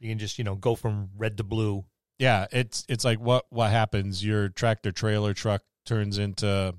You 0.00 0.08
can 0.08 0.18
just 0.18 0.38
you 0.38 0.44
know 0.44 0.54
go 0.54 0.76
from 0.76 1.10
red 1.14 1.36
to 1.36 1.44
blue. 1.44 1.84
Yeah, 2.18 2.46
it's 2.52 2.86
it's 2.88 3.04
like 3.04 3.20
what 3.20 3.44
what 3.50 3.70
happens? 3.70 4.24
Your 4.24 4.48
tractor 4.48 4.92
trailer 4.92 5.34
truck 5.34 5.60
turns 5.84 6.16
into 6.16 6.74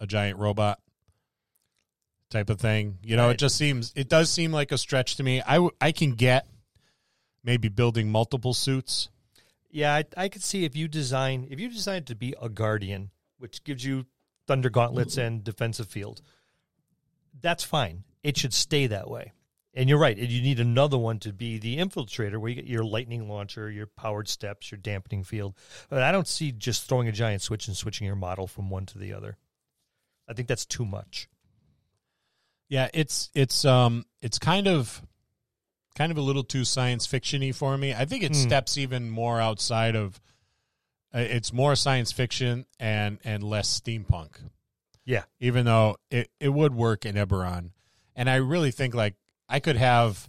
a 0.00 0.06
giant 0.06 0.38
robot 0.38 0.80
type 2.30 2.50
of 2.50 2.60
thing. 2.60 2.98
You 3.02 3.16
know, 3.16 3.30
it 3.30 3.38
just 3.38 3.56
seems 3.56 3.92
it 3.96 4.08
does 4.08 4.30
seem 4.30 4.52
like 4.52 4.72
a 4.72 4.78
stretch 4.78 5.16
to 5.16 5.22
me. 5.22 5.42
I 5.42 5.54
w- 5.54 5.74
I 5.80 5.92
can 5.92 6.12
get 6.12 6.46
maybe 7.44 7.68
building 7.68 8.10
multiple 8.10 8.54
suits. 8.54 9.08
Yeah, 9.70 9.94
I, 9.94 10.04
I 10.16 10.28
could 10.28 10.42
see 10.42 10.64
if 10.64 10.74
you 10.74 10.88
design 10.88 11.46
if 11.50 11.60
you 11.60 11.68
design 11.68 11.98
it 11.98 12.06
to 12.06 12.14
be 12.14 12.34
a 12.40 12.48
guardian, 12.48 13.10
which 13.38 13.64
gives 13.64 13.84
you 13.84 14.06
thunder 14.46 14.70
gauntlets 14.70 15.16
and 15.16 15.44
defensive 15.44 15.88
field. 15.88 16.22
That's 17.40 17.64
fine. 17.64 18.04
It 18.22 18.36
should 18.36 18.54
stay 18.54 18.86
that 18.86 19.08
way. 19.10 19.32
And 19.74 19.90
you're 19.90 19.98
right. 19.98 20.16
You 20.16 20.40
need 20.40 20.58
another 20.58 20.96
one 20.96 21.18
to 21.18 21.34
be 21.34 21.58
the 21.58 21.76
infiltrator, 21.76 22.38
where 22.38 22.48
you 22.48 22.54
get 22.54 22.64
your 22.64 22.82
lightning 22.82 23.28
launcher, 23.28 23.70
your 23.70 23.86
powered 23.86 24.26
steps, 24.26 24.70
your 24.70 24.78
dampening 24.78 25.22
field. 25.22 25.54
But 25.90 26.02
I 26.02 26.12
don't 26.12 26.26
see 26.26 26.50
just 26.50 26.88
throwing 26.88 27.08
a 27.08 27.12
giant 27.12 27.42
switch 27.42 27.68
and 27.68 27.76
switching 27.76 28.06
your 28.06 28.16
model 28.16 28.46
from 28.46 28.70
one 28.70 28.86
to 28.86 28.98
the 28.98 29.12
other. 29.12 29.36
I 30.26 30.32
think 30.32 30.48
that's 30.48 30.64
too 30.64 30.86
much. 30.86 31.28
Yeah, 32.68 32.88
it's 32.94 33.30
it's 33.34 33.64
um 33.64 34.04
it's 34.22 34.38
kind 34.38 34.66
of 34.66 35.02
kind 35.94 36.10
of 36.12 36.18
a 36.18 36.22
little 36.22 36.44
too 36.44 36.64
science 36.64 37.06
fictiony 37.06 37.54
for 37.54 37.76
me. 37.78 37.94
I 37.94 38.04
think 38.04 38.22
it 38.22 38.32
Hmm. 38.34 38.42
steps 38.42 38.76
even 38.76 39.08
more 39.10 39.40
outside 39.40 39.94
of 39.96 40.20
uh, 41.14 41.18
it's 41.20 41.52
more 41.52 41.76
science 41.76 42.12
fiction 42.12 42.66
and 42.78 43.18
and 43.24 43.42
less 43.42 43.80
steampunk. 43.80 44.36
Yeah. 45.04 45.22
even 45.38 45.66
though 45.66 45.96
it, 46.10 46.30
it 46.40 46.48
would 46.48 46.74
work 46.74 47.06
in 47.06 47.14
Eberron. 47.14 47.70
And 48.16 48.28
I 48.28 48.36
really 48.36 48.72
think 48.72 48.92
like 48.92 49.14
I 49.48 49.60
could 49.60 49.76
have 49.76 50.26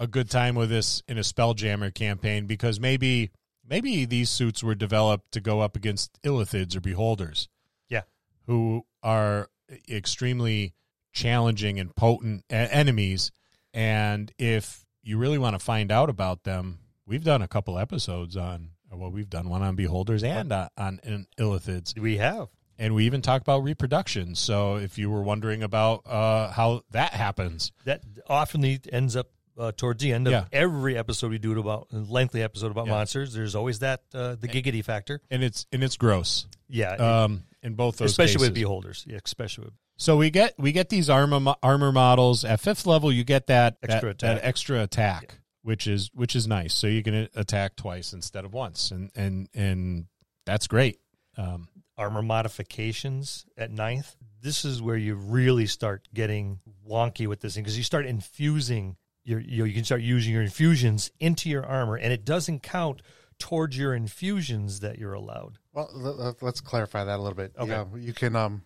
a 0.00 0.08
good 0.08 0.28
time 0.28 0.56
with 0.56 0.68
this 0.68 1.00
in 1.06 1.16
a 1.16 1.20
Spelljammer 1.20 1.94
campaign 1.94 2.46
because 2.46 2.80
maybe 2.80 3.30
maybe 3.64 4.04
these 4.06 4.28
suits 4.28 4.64
were 4.64 4.74
developed 4.74 5.30
to 5.32 5.40
go 5.40 5.60
up 5.60 5.76
against 5.76 6.20
Illithids 6.22 6.74
or 6.74 6.80
Beholders. 6.80 7.48
Yeah. 7.88 8.02
Who 8.46 8.84
are 9.00 9.48
extremely 9.88 10.74
challenging 11.12 11.78
and 11.80 11.94
potent 11.94 12.44
enemies. 12.50 13.30
And 13.72 14.32
if 14.38 14.84
you 15.02 15.16
really 15.18 15.38
want 15.38 15.54
to 15.54 15.58
find 15.64 15.90
out 15.92 16.10
about 16.10 16.44
them, 16.44 16.78
we've 17.06 17.24
done 17.24 17.42
a 17.42 17.48
couple 17.48 17.78
episodes 17.78 18.36
on, 18.36 18.70
well, 18.92 19.10
we've 19.10 19.30
done 19.30 19.48
one 19.48 19.62
on 19.62 19.76
Beholders 19.76 20.22
and 20.24 20.52
uh, 20.52 20.68
on, 20.76 21.00
on 21.06 21.26
Illithids 21.38 21.96
We 21.98 22.16
have. 22.18 22.48
and 22.78 22.94
we 22.94 23.06
even 23.06 23.22
talk 23.22 23.40
about 23.42 23.62
reproduction. 23.62 24.34
So 24.34 24.76
if 24.76 24.98
you 24.98 25.10
were 25.10 25.22
wondering 25.22 25.62
about 25.62 26.06
uh, 26.06 26.50
how 26.50 26.82
that 26.90 27.12
happens, 27.14 27.70
That 27.84 28.02
often 28.28 28.64
ends 28.92 29.14
up 29.16 29.28
uh, 29.58 29.72
towards 29.76 30.02
the 30.02 30.12
end 30.12 30.26
of 30.26 30.32
Yeah. 30.32 30.44
every 30.52 30.96
episode 30.96 31.30
we 31.30 31.38
do 31.38 31.58
about 31.58 31.88
a 31.92 31.98
lengthy 31.98 32.42
episode 32.42 32.70
about 32.70 32.86
Yeah. 32.86 32.92
monsters. 32.92 33.32
There's 33.34 33.54
always 33.54 33.80
that 33.80 34.02
uh, 34.14 34.34
the 34.36 34.48
giggity 34.48 34.82
factor. 34.84 35.20
and 35.30 35.42
it's 35.44 35.66
and 35.70 35.84
it's 35.84 35.96
gross, 35.96 36.46
Yeah, 36.68 36.92
um, 36.94 37.44
in 37.62 37.74
both 37.74 37.98
those 37.98 38.10
especially 38.10 38.46
with 38.46 38.54
beholders. 38.54 39.04
Yeah, 39.06 39.18
especially 39.24 39.66
with 39.66 39.74
So 40.00 40.16
we 40.16 40.30
get 40.30 40.54
we 40.58 40.72
get 40.72 40.88
these 40.88 41.10
armor 41.10 41.54
armor 41.62 41.92
models 41.92 42.42
at 42.44 42.58
fifth 42.60 42.86
level. 42.86 43.12
You 43.12 43.22
get 43.22 43.48
that 43.48 43.76
Extra 43.82 44.08
that, 44.10 44.18
that 44.20 44.32
attack. 44.38 44.48
extra 44.48 44.82
attack, 44.82 45.38
which 45.62 45.86
is 45.86 46.10
which 46.14 46.34
is 46.34 46.46
nice. 46.46 46.72
So 46.72 46.86
you 46.86 47.02
can 47.02 47.28
attack 47.36 47.76
twice 47.76 48.14
instead 48.14 48.46
of 48.46 48.54
once, 48.54 48.90
and 48.92 49.10
and 49.14 49.48
and 49.54 50.06
that's 50.46 50.66
great. 50.66 50.98
Um, 51.36 51.68
armor 51.98 52.22
modifications 52.22 53.44
at 53.58 53.70
ninth. 53.70 54.16
This 54.40 54.64
is 54.64 54.80
where 54.80 54.96
you 54.96 55.16
really 55.16 55.66
start 55.66 56.08
getting 56.14 56.60
wonky 56.88 57.26
with 57.26 57.40
this 57.40 57.54
thing 57.54 57.62
because 57.62 57.76
you 57.76 57.84
start 57.84 58.06
infusing 58.06 58.96
your 59.22 59.38
you, 59.40 59.58
know, 59.58 59.64
you 59.64 59.74
can 59.74 59.84
start 59.84 60.00
using 60.00 60.32
your 60.32 60.42
infusions 60.42 61.10
into 61.20 61.50
your 61.50 61.64
armor, 61.66 61.96
and 61.96 62.10
it 62.10 62.24
doesn't 62.24 62.62
count 62.62 63.02
towards 63.38 63.76
your 63.76 63.94
infusions 63.94 64.80
that 64.80 64.98
you're 64.98 65.12
allowed. 65.12 65.58
Well, 65.74 65.90
let- 65.92 66.18
let- 66.18 66.42
let's 66.42 66.60
clarify 66.62 67.04
that 67.04 67.18
a 67.18 67.22
little 67.22 67.36
bit. 67.36 67.52
Okay. 67.58 67.70
Yeah, 67.70 67.84
you 67.98 68.14
can. 68.14 68.34
Um, 68.34 68.62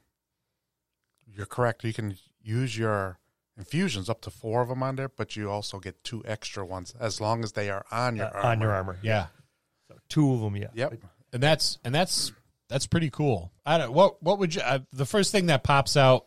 you're 1.27 1.47
correct. 1.47 1.85
You 1.85 1.93
can 1.93 2.17
use 2.43 2.77
your 2.77 3.19
infusions 3.57 4.09
up 4.11 4.21
to 4.23 4.31
four 4.31 4.63
of 4.63 4.69
them 4.69 4.83
on 4.83 4.97
there, 4.97 5.09
but 5.09 5.37
you 5.37 5.51
also 5.51 5.79
get 5.79 6.03
two 6.05 6.23
extra 6.27 6.65
ones 6.65 6.95
as 6.99 7.21
long 7.21 7.45
as 7.45 7.53
they 7.53 7.71
are 7.71 7.85
on 7.91 8.17
your 8.17 8.27
Uh, 8.27 8.31
armor. 8.31 8.47
on 8.49 8.61
your 8.61 8.73
armor. 8.73 8.99
yeah, 9.03 9.27
So 9.89 9.97
two 10.09 10.33
of 10.35 10.41
them, 10.41 10.57
yeah. 10.57 10.69
Yep. 10.75 10.95
and 11.33 11.43
that's 11.43 11.79
and 11.85 11.95
that's 11.95 12.33
that's 12.69 12.87
pretty 12.87 13.11
cool. 13.11 13.53
I 13.65 13.79
don't 13.79 13.93
what 13.93 14.23
what 14.23 14.39
would 14.39 14.55
you 14.55 14.61
uh, 14.63 14.81
the 14.93 15.07
first 15.07 15.31
thing 15.33 15.47
that 15.47 15.63
pops 15.63 15.97
out 15.97 16.27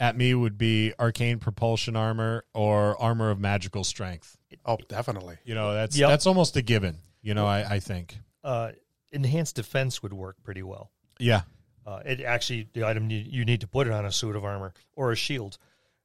at 0.00 0.16
me 0.16 0.34
would 0.34 0.58
be 0.58 0.92
arcane 0.98 1.38
propulsion 1.38 1.94
armor 1.96 2.44
or 2.52 3.00
armor 3.00 3.30
of 3.30 3.38
magical 3.38 3.84
strength. 3.84 4.36
Oh, 4.66 4.76
definitely. 4.88 5.36
You 5.44 5.54
know, 5.54 5.72
that's 5.72 5.96
Yep. 5.96 6.08
that's 6.10 6.26
almost 6.26 6.56
a 6.56 6.62
given. 6.62 6.98
You 7.22 7.34
know, 7.34 7.46
I 7.46 7.74
I 7.76 7.80
think. 7.80 8.18
Uh, 8.42 8.72
enhanced 9.12 9.54
defense 9.56 10.02
would 10.02 10.12
work 10.12 10.36
pretty 10.42 10.62
well. 10.62 10.90
Yeah. 11.18 11.42
Uh, 11.86 12.00
it 12.04 12.20
actually 12.22 12.68
the 12.72 12.84
item 12.86 13.10
you, 13.10 13.18
you 13.26 13.44
need 13.44 13.60
to 13.60 13.66
put 13.68 13.86
it 13.86 13.92
on 13.92 14.04
a 14.06 14.12
suit 14.12 14.36
of 14.36 14.44
armor 14.44 14.72
or 14.94 15.12
a 15.12 15.16
shield. 15.16 15.58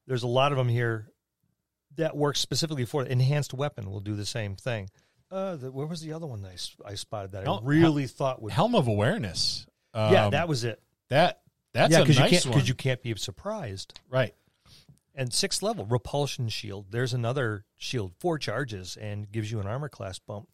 There's 0.08 0.24
a 0.24 0.28
lot 0.28 0.52
of 0.52 0.58
them 0.58 0.68
here 0.68 1.08
that 1.96 2.16
work 2.18 2.36
specifically 2.36 2.86
for 2.86 3.04
enhanced 3.04 3.54
weapon. 3.54 3.90
Will 3.90 4.00
do 4.00 4.16
the 4.16 4.26
same 4.26 4.56
thing. 4.56 4.90
Uh, 5.32 5.56
the, 5.56 5.72
where 5.72 5.86
was 5.86 6.02
the 6.02 6.14
other 6.14 6.26
one 6.26 6.42
that 6.42 6.50
I, 6.50 6.54
s- 6.54 6.76
I 6.84 6.96
spotted 6.96 7.34
that 7.34 7.44
Hel- 7.44 7.62
I 7.64 7.68
really 7.68 8.08
thought 8.08 8.42
would? 8.42 8.52
Helm 8.52 8.74
of 8.76 8.88
awareness. 8.88 9.68
Um, 9.94 10.12
yeah, 10.12 10.30
that 10.32 10.48
was 10.48 10.64
it. 10.64 10.82
that 11.10 11.42
that's 11.74 11.94
yeah, 11.94 12.00
a 12.00 12.02
because 12.04 12.18
nice 12.20 12.32
you 12.32 12.38
can't 12.38 12.46
one. 12.46 12.54
because 12.54 12.68
you 12.70 12.76
can't 12.76 13.02
be 13.04 13.16
surprised. 13.16 14.00
right. 14.10 14.34
And 15.16 15.34
sixth 15.34 15.62
level 15.62 15.86
repulsion 15.86 16.48
shield. 16.50 16.88
There's 16.92 17.14
another 17.14 17.66
shield, 17.78 18.14
four 18.20 18.38
charges, 18.38 18.96
and 18.96 19.30
gives 19.32 19.52
you 19.52 19.60
an 19.60 19.68
armor 19.68 19.90
class 19.90 20.18
bump. 20.18 20.48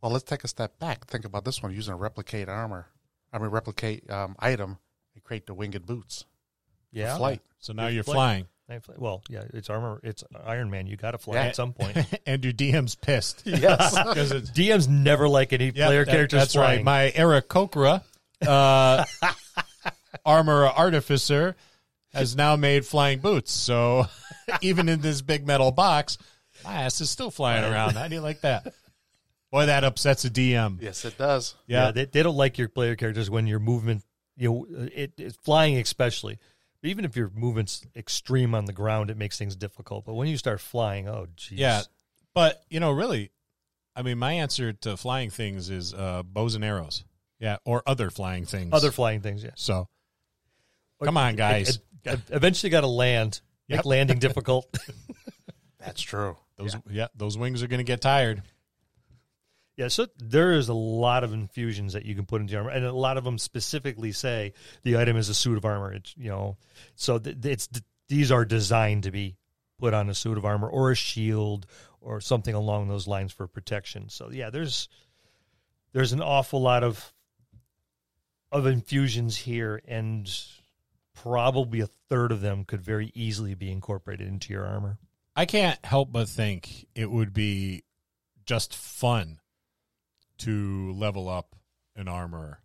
Well, 0.00 0.12
let's 0.12 0.24
take 0.24 0.44
a 0.44 0.48
step 0.48 0.78
back. 0.78 1.06
Think 1.06 1.24
about 1.24 1.44
this 1.44 1.62
one 1.62 1.72
using 1.74 1.92
a 1.92 1.96
replicate 1.96 2.48
armor. 2.48 2.86
I 3.34 3.38
mean, 3.38 3.48
replicate 3.50 4.08
um, 4.10 4.36
item 4.38 4.78
and 5.14 5.24
create 5.24 5.44
the 5.46 5.52
winged 5.54 5.84
boots. 5.84 6.24
Yeah, 6.92 7.16
Flight. 7.16 7.40
So 7.58 7.72
now 7.72 7.86
Good 7.88 7.94
you're 7.94 8.04
flight. 8.04 8.14
flying. 8.14 8.46
Well, 8.96 9.22
yeah, 9.28 9.42
it's 9.52 9.68
armor. 9.68 10.00
It's 10.04 10.22
Iron 10.46 10.70
Man. 10.70 10.86
You 10.86 10.96
got 10.96 11.10
to 11.10 11.18
fly 11.18 11.34
Yeah. 11.34 11.42
at 11.46 11.56
some 11.56 11.72
point. 11.74 11.98
and 12.26 12.42
your 12.44 12.52
DM's 12.54 12.94
pissed 12.94 13.42
Yes. 13.46 13.90
because 14.08 14.30
it's 14.32 14.50
DMs 14.52 14.88
never 14.88 15.28
like 15.28 15.52
any 15.52 15.70
Yeah, 15.74 15.86
player 15.88 16.04
that- 16.04 16.10
characters 16.12 16.40
That's 16.40 16.52
flying. 16.54 16.78
right. 16.78 16.84
My 16.84 17.12
Eric 17.14 17.48
Kokra, 17.48 18.02
uh, 18.46 19.04
armor 20.24 20.66
artificer, 20.66 21.56
has 22.14 22.36
now 22.36 22.56
made 22.56 22.86
flying 22.86 23.18
boots. 23.18 23.52
So 23.52 24.06
even 24.62 24.88
in 24.88 25.00
this 25.00 25.20
big 25.20 25.46
metal 25.46 25.72
box, 25.72 26.16
my 26.64 26.72
ass 26.84 27.00
is 27.00 27.10
still 27.10 27.30
flying 27.30 27.64
around. 27.64 27.96
How 27.96 28.06
do 28.08 28.14
you 28.14 28.20
like 28.20 28.40
that? 28.42 28.72
Boy, 29.54 29.66
that 29.66 29.84
upsets 29.84 30.24
a 30.24 30.30
DM. 30.30 30.82
yes, 30.82 31.04
it 31.04 31.16
does. 31.16 31.54
yeah, 31.68 31.86
Yeah. 31.86 31.90
they, 31.92 32.04
they 32.06 32.22
don't 32.24 32.34
like 32.36 32.58
your 32.58 32.68
player 32.68 32.96
characters 32.96 33.30
when 33.30 33.46
your 33.46 33.60
movement, 33.60 34.02
you 34.36 34.48
know, 34.50 34.66
it, 34.92 35.12
it's 35.16 35.36
flying 35.36 35.76
especially. 35.78 36.40
But 36.82 36.90
even 36.90 37.04
if 37.04 37.14
your 37.14 37.30
movement's 37.32 37.86
extreme 37.94 38.52
on 38.56 38.64
the 38.64 38.72
ground, 38.72 39.10
it 39.10 39.16
makes 39.16 39.38
things 39.38 39.54
difficult. 39.54 40.06
But 40.06 40.14
when 40.14 40.26
you 40.26 40.36
start 40.38 40.60
flying, 40.60 41.08
oh, 41.08 41.28
geez. 41.36 41.56
Yeah. 41.60 41.82
But, 42.34 42.64
you 42.68 42.80
know, 42.80 42.90
really, 42.90 43.30
I 43.94 44.02
mean, 44.02 44.18
my 44.18 44.32
answer 44.32 44.72
to 44.72 44.96
flying 44.96 45.30
things 45.30 45.70
is 45.70 45.94
uh, 45.94 46.24
bows 46.24 46.56
and 46.56 46.64
arrows. 46.64 47.04
Yeah. 47.38 47.58
Or 47.64 47.84
other 47.86 48.10
flying 48.10 48.46
things. 48.46 48.70
Other 48.72 48.90
flying 48.90 49.20
things, 49.20 49.44
yeah. 49.44 49.50
So, 49.54 49.88
come 51.02 51.16
on, 51.16 51.36
guys. 51.36 51.76
It- 51.76 51.82
it- 52.12 52.20
eventually 52.30 52.70
got 52.70 52.80
to 52.80 52.88
land. 52.88 53.40
Make 53.68 53.84
landing 53.84 54.18
difficult. 54.18 54.66
That's 55.78 56.02
true. 56.02 56.36
those, 56.56 56.76
yeah. 56.90 57.06
those 57.14 57.38
wings 57.38 57.62
are 57.62 57.68
going 57.68 57.78
to 57.78 57.84
get 57.84 58.00
tired. 58.00 58.42
Yeah, 59.76 59.88
so 59.88 60.06
there 60.18 60.52
is 60.52 60.68
a 60.68 60.74
lot 60.74 61.24
of 61.24 61.32
infusions 61.32 61.94
that 61.94 62.04
you 62.04 62.14
can 62.14 62.26
put 62.26 62.40
into 62.40 62.56
armor, 62.56 62.70
and 62.70 62.84
a 62.84 62.92
lot 62.92 63.16
of 63.16 63.24
them 63.24 63.38
specifically 63.38 64.12
say 64.12 64.52
the 64.84 64.96
item 64.98 65.16
is 65.16 65.28
a 65.28 65.34
suit 65.34 65.56
of 65.56 65.64
armor. 65.64 65.92
It's 65.92 66.14
you 66.16 66.30
know, 66.30 66.56
so 66.94 67.18
th- 67.18 67.36
it's 67.44 67.68
these 68.08 68.30
are 68.30 68.44
designed 68.44 69.02
to 69.04 69.10
be 69.10 69.36
put 69.80 69.92
on 69.92 70.08
a 70.08 70.14
suit 70.14 70.38
of 70.38 70.44
armor 70.44 70.68
or 70.68 70.92
a 70.92 70.94
shield 70.94 71.66
or 72.00 72.20
something 72.20 72.54
along 72.54 72.86
those 72.86 73.08
lines 73.08 73.32
for 73.32 73.48
protection. 73.48 74.08
So 74.10 74.30
yeah, 74.30 74.50
there's 74.50 74.88
there's 75.92 76.12
an 76.12 76.22
awful 76.22 76.60
lot 76.60 76.84
of 76.84 77.12
of 78.52 78.66
infusions 78.66 79.36
here, 79.36 79.82
and 79.88 80.30
probably 81.14 81.80
a 81.80 81.88
third 82.08 82.30
of 82.30 82.40
them 82.40 82.64
could 82.64 82.80
very 82.80 83.10
easily 83.14 83.54
be 83.54 83.72
incorporated 83.72 84.28
into 84.28 84.52
your 84.52 84.64
armor. 84.64 84.98
I 85.34 85.46
can't 85.46 85.84
help 85.84 86.12
but 86.12 86.28
think 86.28 86.86
it 86.94 87.10
would 87.10 87.32
be 87.32 87.82
just 88.46 88.72
fun 88.72 89.40
to 90.44 90.92
level 90.92 91.28
up 91.28 91.54
an 91.96 92.08
armorer. 92.08 92.60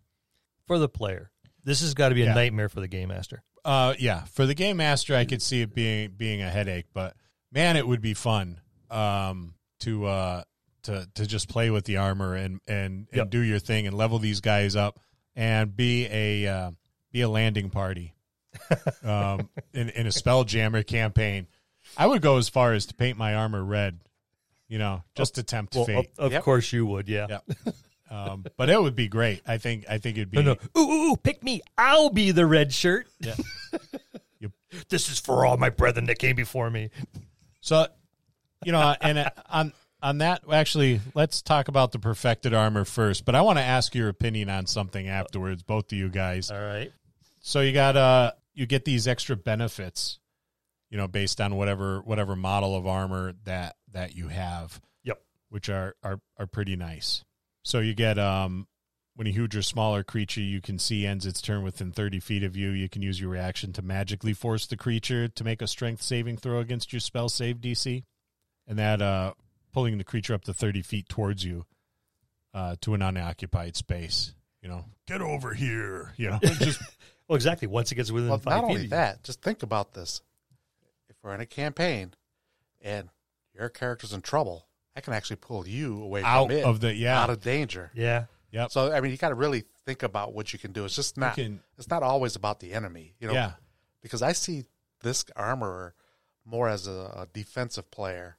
for 0.66 0.78
the 0.78 0.88
player. 0.88 1.30
This 1.64 1.80
has 1.80 1.94
got 1.94 2.10
to 2.10 2.14
be 2.14 2.22
a 2.22 2.26
Yeah. 2.26 2.34
nightmare 2.34 2.68
for 2.68 2.80
the 2.80 2.88
game 2.88 3.08
master. 3.08 3.42
Uh, 3.64 3.94
yeah, 3.98 4.24
for 4.24 4.46
the 4.46 4.54
game 4.54 4.76
master, 4.78 5.14
I 5.16 5.24
could 5.24 5.42
see 5.42 5.60
it 5.62 5.74
being 5.74 6.12
being 6.16 6.40
a 6.42 6.48
headache, 6.48 6.86
but 6.94 7.16
man, 7.52 7.76
it 7.76 7.86
would 7.86 8.00
be 8.00 8.14
fun 8.14 8.60
um, 8.90 9.54
to 9.80 10.06
uh, 10.06 10.42
to 10.84 11.08
to 11.14 11.26
just 11.26 11.48
play 11.48 11.70
with 11.70 11.84
the 11.84 11.96
armor 11.98 12.34
and 12.34 12.60
and, 12.66 13.08
and 13.10 13.16
Yep. 13.16 13.30
do 13.30 13.40
your 13.40 13.58
thing 13.58 13.86
and 13.86 13.96
level 13.96 14.18
these 14.18 14.40
guys 14.40 14.76
up 14.76 14.98
and 15.36 15.76
be 15.76 16.06
a 16.06 16.46
uh, 16.46 16.70
be 17.12 17.20
a 17.22 17.28
landing 17.28 17.68
party 17.70 18.14
um, 19.02 19.48
in 19.74 19.88
in 19.90 20.06
a 20.06 20.10
spelljammer 20.10 20.86
campaign. 20.86 21.46
I 21.96 22.06
would 22.06 22.22
go 22.22 22.36
as 22.38 22.48
far 22.48 22.72
as 22.72 22.86
to 22.86 22.94
paint 22.94 23.18
my 23.18 23.34
armor 23.34 23.62
red, 23.64 24.00
you 24.70 24.78
know, 24.78 25.02
just 25.14 25.34
to 25.34 25.42
tempt 25.42 25.74
Well, 25.74 25.84
fate. 25.84 26.10
of, 26.16 26.26
of 26.26 26.32
Yep. 26.32 26.42
course 26.44 26.72
you 26.72 26.86
would, 26.86 27.06
yeah. 27.08 27.26
Yeah. 27.28 27.72
Um, 28.12 28.44
but 28.56 28.68
it 28.68 28.82
would 28.82 28.96
be 28.96 29.06
great. 29.06 29.40
I 29.46 29.58
think. 29.58 29.84
I 29.88 29.98
think 29.98 30.16
it'd 30.16 30.32
be. 30.32 30.42
No, 30.42 30.54
no. 30.54 30.56
Ooh, 30.76 30.80
ooh, 30.90 31.12
ooh, 31.12 31.16
pick 31.16 31.44
me. 31.44 31.60
I'll 31.78 32.10
be 32.10 32.32
the 32.32 32.44
red 32.44 32.72
shirt. 32.72 33.06
Yeah. 33.20 33.36
You- 34.40 34.50
This 34.88 35.08
is 35.10 35.20
for 35.20 35.46
all 35.46 35.56
my 35.58 35.70
brethren 35.70 36.06
that 36.06 36.18
came 36.18 36.34
before 36.34 36.70
me. 36.70 36.90
So, 37.60 37.86
you 38.64 38.72
know, 38.72 38.96
and 39.00 39.18
uh, 39.18 39.30
on 39.48 39.72
on 40.02 40.18
that, 40.18 40.42
actually, 40.50 41.00
let's 41.14 41.40
talk 41.40 41.68
about 41.68 41.92
the 41.92 42.00
perfected 42.00 42.52
armor 42.52 42.84
first. 42.84 43.24
But 43.24 43.36
I 43.36 43.42
want 43.42 43.58
to 43.58 43.64
ask 43.64 43.94
your 43.94 44.08
opinion 44.08 44.50
on 44.50 44.66
something 44.66 45.06
afterwards, 45.06 45.62
both 45.62 45.92
of 45.92 45.96
you 45.98 46.08
guys. 46.08 46.50
All 46.50 46.58
right. 46.60 46.90
So 47.42 47.60
you 47.60 47.72
got 47.72 47.96
uh, 47.96 48.32
you 48.54 48.66
get 48.66 48.84
these 48.84 49.06
extra 49.06 49.36
benefits, 49.36 50.18
you 50.90 50.96
know, 50.98 51.06
based 51.06 51.40
on 51.40 51.54
whatever 51.54 52.00
whatever 52.00 52.34
model 52.34 52.74
of 52.74 52.88
armor 52.88 53.34
that 53.44 53.76
that 53.92 54.14
you 54.14 54.28
have. 54.28 54.80
Yep. 55.04 55.20
which 55.48 55.68
are 55.68 55.94
are 56.02 56.20
are 56.38 56.46
pretty 56.46 56.76
nice. 56.76 57.24
So 57.64 57.80
you 57.80 57.94
get 57.94 58.18
um 58.18 58.66
when 59.16 59.26
a 59.26 59.30
huge 59.30 59.54
or 59.56 59.62
smaller 59.62 60.02
creature 60.02 60.40
you 60.40 60.60
can 60.62 60.78
see 60.78 61.04
ends 61.06 61.26
its 61.26 61.42
turn 61.42 61.62
within 61.62 61.90
30 61.92 62.20
feet 62.20 62.42
of 62.42 62.56
you, 62.56 62.70
you 62.70 62.88
can 62.88 63.02
use 63.02 63.20
your 63.20 63.28
reaction 63.28 63.72
to 63.74 63.82
magically 63.82 64.32
force 64.32 64.66
the 64.66 64.76
creature 64.76 65.28
to 65.28 65.44
make 65.44 65.60
a 65.60 65.66
strength 65.66 66.00
saving 66.02 66.36
throw 66.38 66.58
against 66.60 66.92
your 66.92 67.00
spell 67.00 67.28
save 67.28 67.56
DC. 67.60 68.04
And 68.66 68.78
that 68.78 69.02
uh 69.02 69.34
pulling 69.72 69.98
the 69.98 70.04
creature 70.04 70.34
up 70.34 70.42
to 70.44 70.54
30 70.54 70.82
feet 70.82 71.08
towards 71.08 71.44
you 71.44 71.66
uh 72.54 72.76
to 72.80 72.94
an 72.94 73.02
unoccupied 73.02 73.76
space, 73.76 74.32
you 74.62 74.68
know. 74.68 74.84
Get 75.06 75.20
over 75.20 75.52
here, 75.54 76.14
you 76.16 76.30
know. 76.30 76.38
Just 76.42 76.80
Well, 77.28 77.36
exactly. 77.36 77.68
Once 77.68 77.92
it 77.92 77.94
gets 77.94 78.10
within 78.10 78.28
Well, 78.30 78.38
five 78.38 78.62
not 78.62 78.68
feet. 78.68 78.74
only 78.76 78.86
that, 78.88 79.22
just 79.22 79.40
think 79.42 79.62
about 79.62 79.92
this. 79.94 80.20
If 81.08 81.16
we're 81.22 81.34
in 81.34 81.40
a 81.40 81.46
campaign 81.46 82.12
and 82.80 83.08
your 83.60 83.68
character's 83.68 84.12
in 84.12 84.22
trouble, 84.22 84.66
I 84.96 85.00
can 85.00 85.12
actually 85.12 85.36
pull 85.36 85.68
you 85.68 86.02
away 86.02 86.22
out 86.22 86.48
from 86.48 86.56
it, 86.56 86.64
of 86.64 86.80
the 86.80 86.94
yeah. 86.94 87.22
out 87.22 87.30
of 87.30 87.40
danger. 87.40 87.90
Yeah. 87.94 88.24
Yep. 88.52 88.72
So 88.72 88.92
I 88.92 89.00
mean, 89.00 89.12
you 89.12 89.16
got 89.16 89.28
to 89.28 89.34
really 89.34 89.64
think 89.86 90.02
about 90.02 90.34
what 90.34 90.52
you 90.52 90.58
can 90.58 90.72
do. 90.72 90.84
It's 90.84 90.96
just 90.96 91.16
not. 91.16 91.36
can- 91.36 91.60
it's 91.78 91.88
not 91.88 92.02
always 92.02 92.36
about 92.36 92.60
the 92.60 92.72
enemy, 92.72 93.14
you 93.20 93.28
know. 93.28 93.34
yeah. 93.34 93.52
Because 94.02 94.22
I 94.22 94.32
see 94.32 94.64
this 95.02 95.24
armorer 95.36 95.94
more 96.44 96.68
as 96.68 96.86
a, 96.86 96.90
a 96.90 97.28
defensive 97.32 97.90
player 97.90 98.38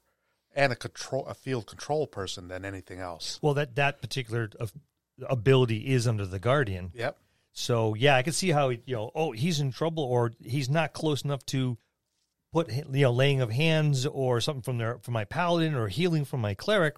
and 0.53 0.73
a 0.73 0.75
control, 0.75 1.25
a 1.27 1.33
field 1.33 1.67
control 1.67 2.07
person 2.07 2.47
than 2.49 2.65
anything 2.65 2.99
else. 2.99 3.39
Well, 3.41 3.53
that 3.53 3.75
that 3.75 4.01
particular 4.01 4.49
ability 5.29 5.93
is 5.93 6.07
under 6.07 6.25
the 6.25 6.39
guardian. 6.39 6.91
Yep. 6.93 7.17
So 7.53 7.93
yeah, 7.93 8.15
I 8.15 8.23
can 8.23 8.33
see 8.33 8.49
how 8.49 8.69
you 8.69 8.81
know. 8.87 9.11
Oh, 9.15 9.31
he's 9.31 9.59
in 9.59 9.71
trouble, 9.71 10.03
or 10.03 10.33
he's 10.41 10.69
not 10.69 10.93
close 10.93 11.21
enough 11.23 11.45
to 11.47 11.77
put 12.51 12.71
you 12.71 12.83
know 12.87 13.11
laying 13.11 13.41
of 13.41 13.51
hands 13.51 14.05
or 14.05 14.41
something 14.41 14.61
from 14.61 14.77
their 14.77 14.97
from 14.99 15.13
my 15.13 15.25
paladin 15.25 15.75
or 15.75 15.87
healing 15.87 16.25
from 16.25 16.41
my 16.41 16.53
cleric. 16.53 16.95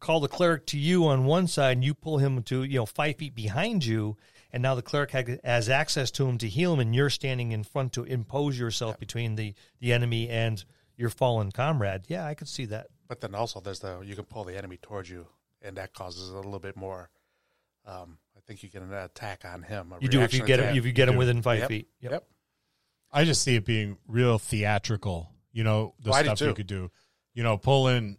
Call 0.00 0.18
the 0.18 0.28
cleric 0.28 0.66
to 0.66 0.78
you 0.78 1.06
on 1.06 1.24
one 1.26 1.46
side, 1.46 1.76
and 1.76 1.84
you 1.84 1.94
pull 1.94 2.18
him 2.18 2.42
to 2.44 2.64
you 2.64 2.78
know 2.78 2.86
five 2.86 3.16
feet 3.16 3.34
behind 3.34 3.84
you, 3.84 4.16
and 4.52 4.62
now 4.62 4.74
the 4.74 4.82
cleric 4.82 5.12
has 5.44 5.68
access 5.68 6.10
to 6.12 6.26
him 6.26 6.38
to 6.38 6.48
heal 6.48 6.74
him, 6.74 6.80
and 6.80 6.94
you're 6.94 7.10
standing 7.10 7.52
in 7.52 7.62
front 7.62 7.92
to 7.92 8.02
impose 8.04 8.58
yourself 8.58 8.98
between 8.98 9.36
the 9.36 9.54
the 9.78 9.92
enemy 9.92 10.28
and 10.28 10.64
your 10.96 11.10
fallen 11.10 11.52
comrade. 11.52 12.02
Yeah, 12.08 12.26
I 12.26 12.34
could 12.34 12.48
see 12.48 12.64
that. 12.66 12.88
But 13.06 13.20
then 13.20 13.34
also 13.34 13.60
there's 13.60 13.78
the 13.78 14.00
you 14.00 14.16
can 14.16 14.24
pull 14.24 14.42
the 14.42 14.56
enemy 14.56 14.78
towards 14.82 15.08
you, 15.08 15.28
and 15.62 15.76
that 15.76 15.94
causes 15.94 16.30
a 16.30 16.34
little 16.36 16.58
bit 16.58 16.76
more. 16.76 17.10
Um, 17.84 18.18
I 18.36 18.40
think 18.40 18.64
you 18.64 18.68
get 18.68 18.82
an 18.82 18.92
attack 18.92 19.44
on 19.44 19.62
him. 19.62 19.94
You 20.00 20.08
do 20.08 20.20
if 20.22 20.34
you 20.34 20.44
get 20.44 20.58
him 20.58 20.76
if 20.76 20.84
you 20.84 20.90
get 20.90 21.08
him 21.08 21.14
within 21.14 21.42
five 21.42 21.60
Yep. 21.60 21.68
feet. 21.68 21.88
Yep. 22.00 22.24
I 23.12 23.24
just 23.24 23.42
see 23.42 23.56
it 23.56 23.64
being 23.64 23.98
real 24.06 24.38
theatrical. 24.38 25.30
You 25.52 25.64
know, 25.64 25.94
the 26.00 26.10
Oh, 26.10 26.14
I 26.14 26.22
do 26.22 26.36
stuff 26.36 26.48
you 26.48 26.54
could 26.54 26.66
do. 26.66 26.90
You 27.34 27.42
know, 27.42 27.56
pulling 27.58 28.18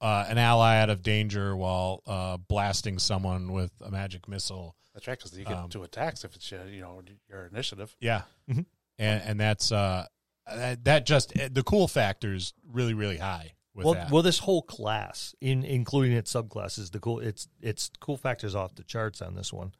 uh, 0.00 0.26
an 0.28 0.38
ally 0.38 0.78
out 0.78 0.90
of 0.90 1.02
danger 1.02 1.56
while 1.56 2.02
uh, 2.06 2.36
blasting 2.36 2.98
someone 2.98 3.52
with 3.52 3.72
a 3.84 3.90
magic 3.90 4.28
missile. 4.28 4.76
That's 4.94 5.06
right, 5.06 5.18
because 5.18 5.36
you 5.38 5.44
get 5.44 5.56
Um, 5.56 5.70
two 5.70 5.82
attacks 5.82 6.24
if 6.24 6.34
it's 6.34 6.50
you 6.50 6.80
know 6.80 7.02
your 7.28 7.46
initiative. 7.46 7.94
Yeah, 8.00 8.22
Mhm. 8.48 8.66
and 8.98 9.22
and 9.22 9.40
that's 9.40 9.70
uh, 9.72 10.06
that, 10.46 10.84
that 10.84 11.06
just 11.06 11.32
the 11.34 11.62
cool 11.62 11.88
factor 11.88 12.34
is 12.34 12.52
really 12.66 12.94
really 12.94 13.18
high 13.18 13.54
with 13.74 13.84
well, 13.84 13.94
that. 13.94 14.10
well, 14.10 14.22
this 14.22 14.40
whole 14.40 14.62
class, 14.62 15.34
in 15.40 15.62
including 15.64 16.12
its 16.12 16.32
subclasses, 16.32 16.90
the 16.90 17.00
cool 17.00 17.20
it's 17.20 17.48
it's 17.60 17.90
cool 18.00 18.16
factors 18.16 18.54
off 18.54 18.74
the 18.74 18.82
charts 18.84 19.22
on 19.22 19.34
this 19.34 19.52
one. 19.52 19.72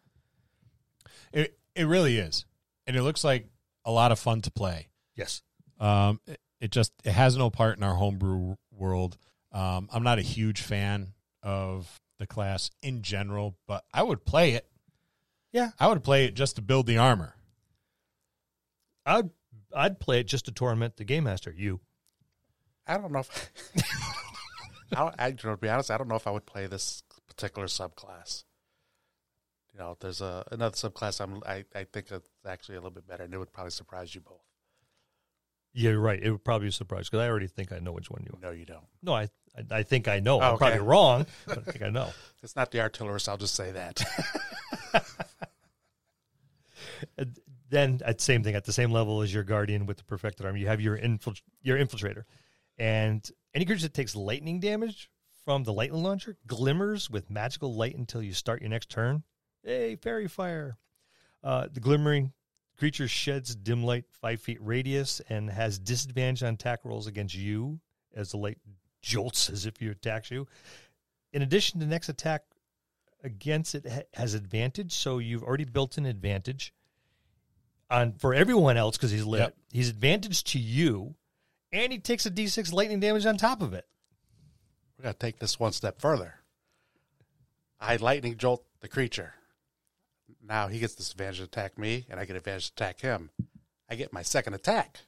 it 1.33 1.59
it 1.75 1.85
really 1.85 2.19
is, 2.19 2.45
and 2.87 2.97
it 2.97 3.03
looks 3.03 3.25
like 3.25 3.49
a 3.89 3.91
lot 3.91 4.13
of 4.13 4.19
fun 4.19 4.43
to 4.43 4.51
play. 4.51 4.89
Yes, 5.17 5.43
Um, 5.81 6.21
it, 6.27 6.39
it 6.61 6.71
just 6.71 6.93
it 7.05 7.13
has 7.13 7.37
no 7.37 7.51
part 7.51 7.77
in 7.79 7.83
our 7.83 7.95
homebrew 7.95 8.57
world. 8.71 9.17
Um, 9.51 9.89
I'm 9.91 10.03
not 10.03 10.19
a 10.19 10.23
huge 10.23 10.61
fan 10.61 11.15
of 11.43 11.99
the 12.19 12.27
class 12.27 12.71
in 12.83 13.03
general, 13.03 13.57
but 13.67 13.85
I 13.93 14.03
would 14.03 14.25
play 14.27 14.53
it. 14.53 14.69
Yeah. 15.53 15.71
I 15.79 15.89
would 15.89 16.05
play 16.05 16.27
it 16.27 16.35
just 16.35 16.57
to 16.57 16.63
build 16.63 16.87
the 16.87 16.99
armor. 16.99 17.35
I'd 19.07 19.31
I'd 19.75 19.99
play 19.99 20.21
it 20.21 20.27
just 20.27 20.45
to 20.45 20.53
torment 20.53 20.97
the 20.99 21.05
game 21.05 21.25
master. 21.25 21.55
You, 21.57 21.81
I 22.87 22.99
don't 22.99 23.11
know 23.11 23.21
if 23.21 23.51
I, 24.93 24.97
don't, 24.97 25.15
I, 25.19 25.27
you 25.29 25.37
know, 25.45 25.51
to 25.53 25.57
be 25.57 25.69
honest, 25.71 25.91
I 25.91 25.97
don't 25.97 26.09
know 26.09 26.17
if 26.17 26.27
I 26.27 26.31
would 26.31 26.47
play 26.47 26.67
this 26.67 27.03
particular 27.27 27.69
subclass. 27.69 28.45
You 29.73 29.81
know, 29.81 29.97
there's 30.01 30.21
a 30.21 30.45
another 30.53 30.77
subclass 30.77 31.21
I'm 31.21 31.43
I, 31.47 31.65
I 31.75 31.85
think 31.85 32.11
it's 32.11 32.29
actually 32.49 32.77
a 32.77 32.79
little 32.81 32.91
bit 32.91 33.07
better, 33.07 33.23
and 33.25 33.33
it 33.35 33.39
would 33.39 33.53
probably 33.53 33.71
surprise 33.71 34.15
you 34.15 34.21
both. 34.21 34.43
yeah, 35.75 35.91
you're 35.91 36.01
right. 36.01 36.21
It 36.23 36.31
would 36.31 36.45
probably 36.45 36.71
surprise 36.71 37.09
because 37.09 37.23
I 37.25 37.29
already 37.29 37.47
think 37.47 37.71
I 37.73 37.79
know 37.79 37.93
which 37.93 38.11
one 38.11 38.25
you. 38.25 38.37
are. 38.37 38.41
No, 38.41 38.51
you 38.51 38.65
don't. 38.65 38.87
No, 39.03 39.15
I 39.15 39.29
I, 39.57 39.79
I 39.79 39.83
think 39.83 40.09
I 40.09 40.21
know. 40.21 40.39
Oh, 40.39 40.43
I'm 40.43 40.55
okay. 40.55 40.59
probably 40.67 40.81
wrong, 40.87 41.27
but 41.47 41.59
I 41.59 41.63
think 41.63 41.83
I 41.83 41.91
know. 41.91 42.11
It's 42.43 42.57
not 42.57 42.71
the 42.71 42.81
artillerist. 42.81 43.29
I'll 43.29 43.37
just 43.37 43.55
say 43.55 43.71
that. 43.73 44.03
Then 47.71 48.01
at 48.03 48.23
same 48.23 48.43
thing 48.43 48.55
at 48.55 48.65
the 48.65 48.73
same 48.73 48.93
level 48.93 49.21
as 49.21 49.33
your 49.33 49.43
guardian 49.45 49.85
with 49.85 49.99
the 49.99 50.05
perfected 50.05 50.47
arm, 50.47 50.57
you 50.57 50.67
have 50.69 50.81
your 50.81 50.97
infil- 50.97 51.41
your 51.61 51.77
infiltrator, 51.77 52.25
and 52.79 53.31
any 53.53 53.67
creature 53.67 53.83
that 53.83 53.93
takes 53.93 54.17
lightning 54.17 54.59
damage 54.59 55.11
from 55.45 55.65
the 55.65 55.73
lightning 55.75 56.03
launcher 56.03 56.39
glimmers 56.47 57.11
with 57.11 57.29
magical 57.29 57.75
light 57.75 57.95
until 57.95 58.23
you 58.23 58.33
start 58.33 58.63
your 58.63 58.71
next 58.71 58.89
turn. 58.89 59.23
Hey, 59.63 59.97
fairy 59.97 60.29
fire! 60.29 60.79
Uh, 61.45 61.67
the 61.71 61.81
glimmering 61.81 62.33
creature 62.79 63.09
sheds 63.09 63.55
dim 63.55 63.83
light 63.85 64.05
five 64.11 64.41
feet 64.41 64.59
radius 64.61 65.21
and 65.29 65.51
has 65.51 65.79
disadvantage 65.79 66.43
on 66.43 66.55
attack 66.55 66.85
rolls 66.85 67.07
against 67.07 67.35
you 67.35 67.81
as 68.15 68.31
the 68.31 68.37
light 68.37 68.59
jolts 69.03 69.51
as 69.51 69.67
if 69.67 69.83
you 69.83 69.91
attacks 69.91 70.31
you. 70.31 70.47
In 71.33 71.43
addition, 71.43 71.81
the 71.81 71.87
next 71.87 72.09
attack 72.09 72.43
against 73.23 73.75
it 73.75 73.87
ha- 73.87 74.03
has 74.15 74.35
advantage, 74.35 74.93
so 74.93 75.19
you've 75.19 75.43
already 75.43 75.65
built 75.65 75.99
an 75.99 76.07
advantage 76.07 76.73
on 77.91 78.13
for 78.13 78.33
everyone 78.33 78.77
else 78.77 78.97
because 78.97 79.11
he's 79.11 79.25
lit. 79.25 79.41
Yep. 79.41 79.57
He's 79.73 79.89
advantage 79.91 80.45
to 80.45 80.59
you, 80.59 81.15
and 81.73 81.93
he 81.93 81.99
takes 81.99 82.27
a 82.27 82.31
d6 82.31 82.73
lightning 82.73 83.01
damage 83.01 83.27
on 83.27 83.37
top 83.37 83.61
of 83.61 83.75
it. 83.75 83.87
We're 84.99 85.05
going 85.05 85.15
to 85.15 85.19
take 85.19 85.39
this 85.39 85.61
one 85.61 85.73
step 85.73 86.01
further. 86.01 86.35
I 87.81 87.97
lightning 87.97 88.37
jolt 88.37 88.65
the 88.81 88.89
creature. 88.89 89.35
Now 90.43 90.69
he 90.69 90.79
gets 90.79 90.95
this 90.95 91.11
advantage 91.13 91.39
to 91.39 91.45
attack 91.45 91.79
me, 91.79 92.07
and 92.11 92.19
I 92.19 92.25
get 92.25 92.37
advantage 92.37 92.75
to 92.75 92.85
attack 92.85 93.01
him. 93.01 93.31
I 93.89 93.95
get 93.95 94.13
my 94.13 94.23
second 94.23 94.55
attack. 94.55 95.01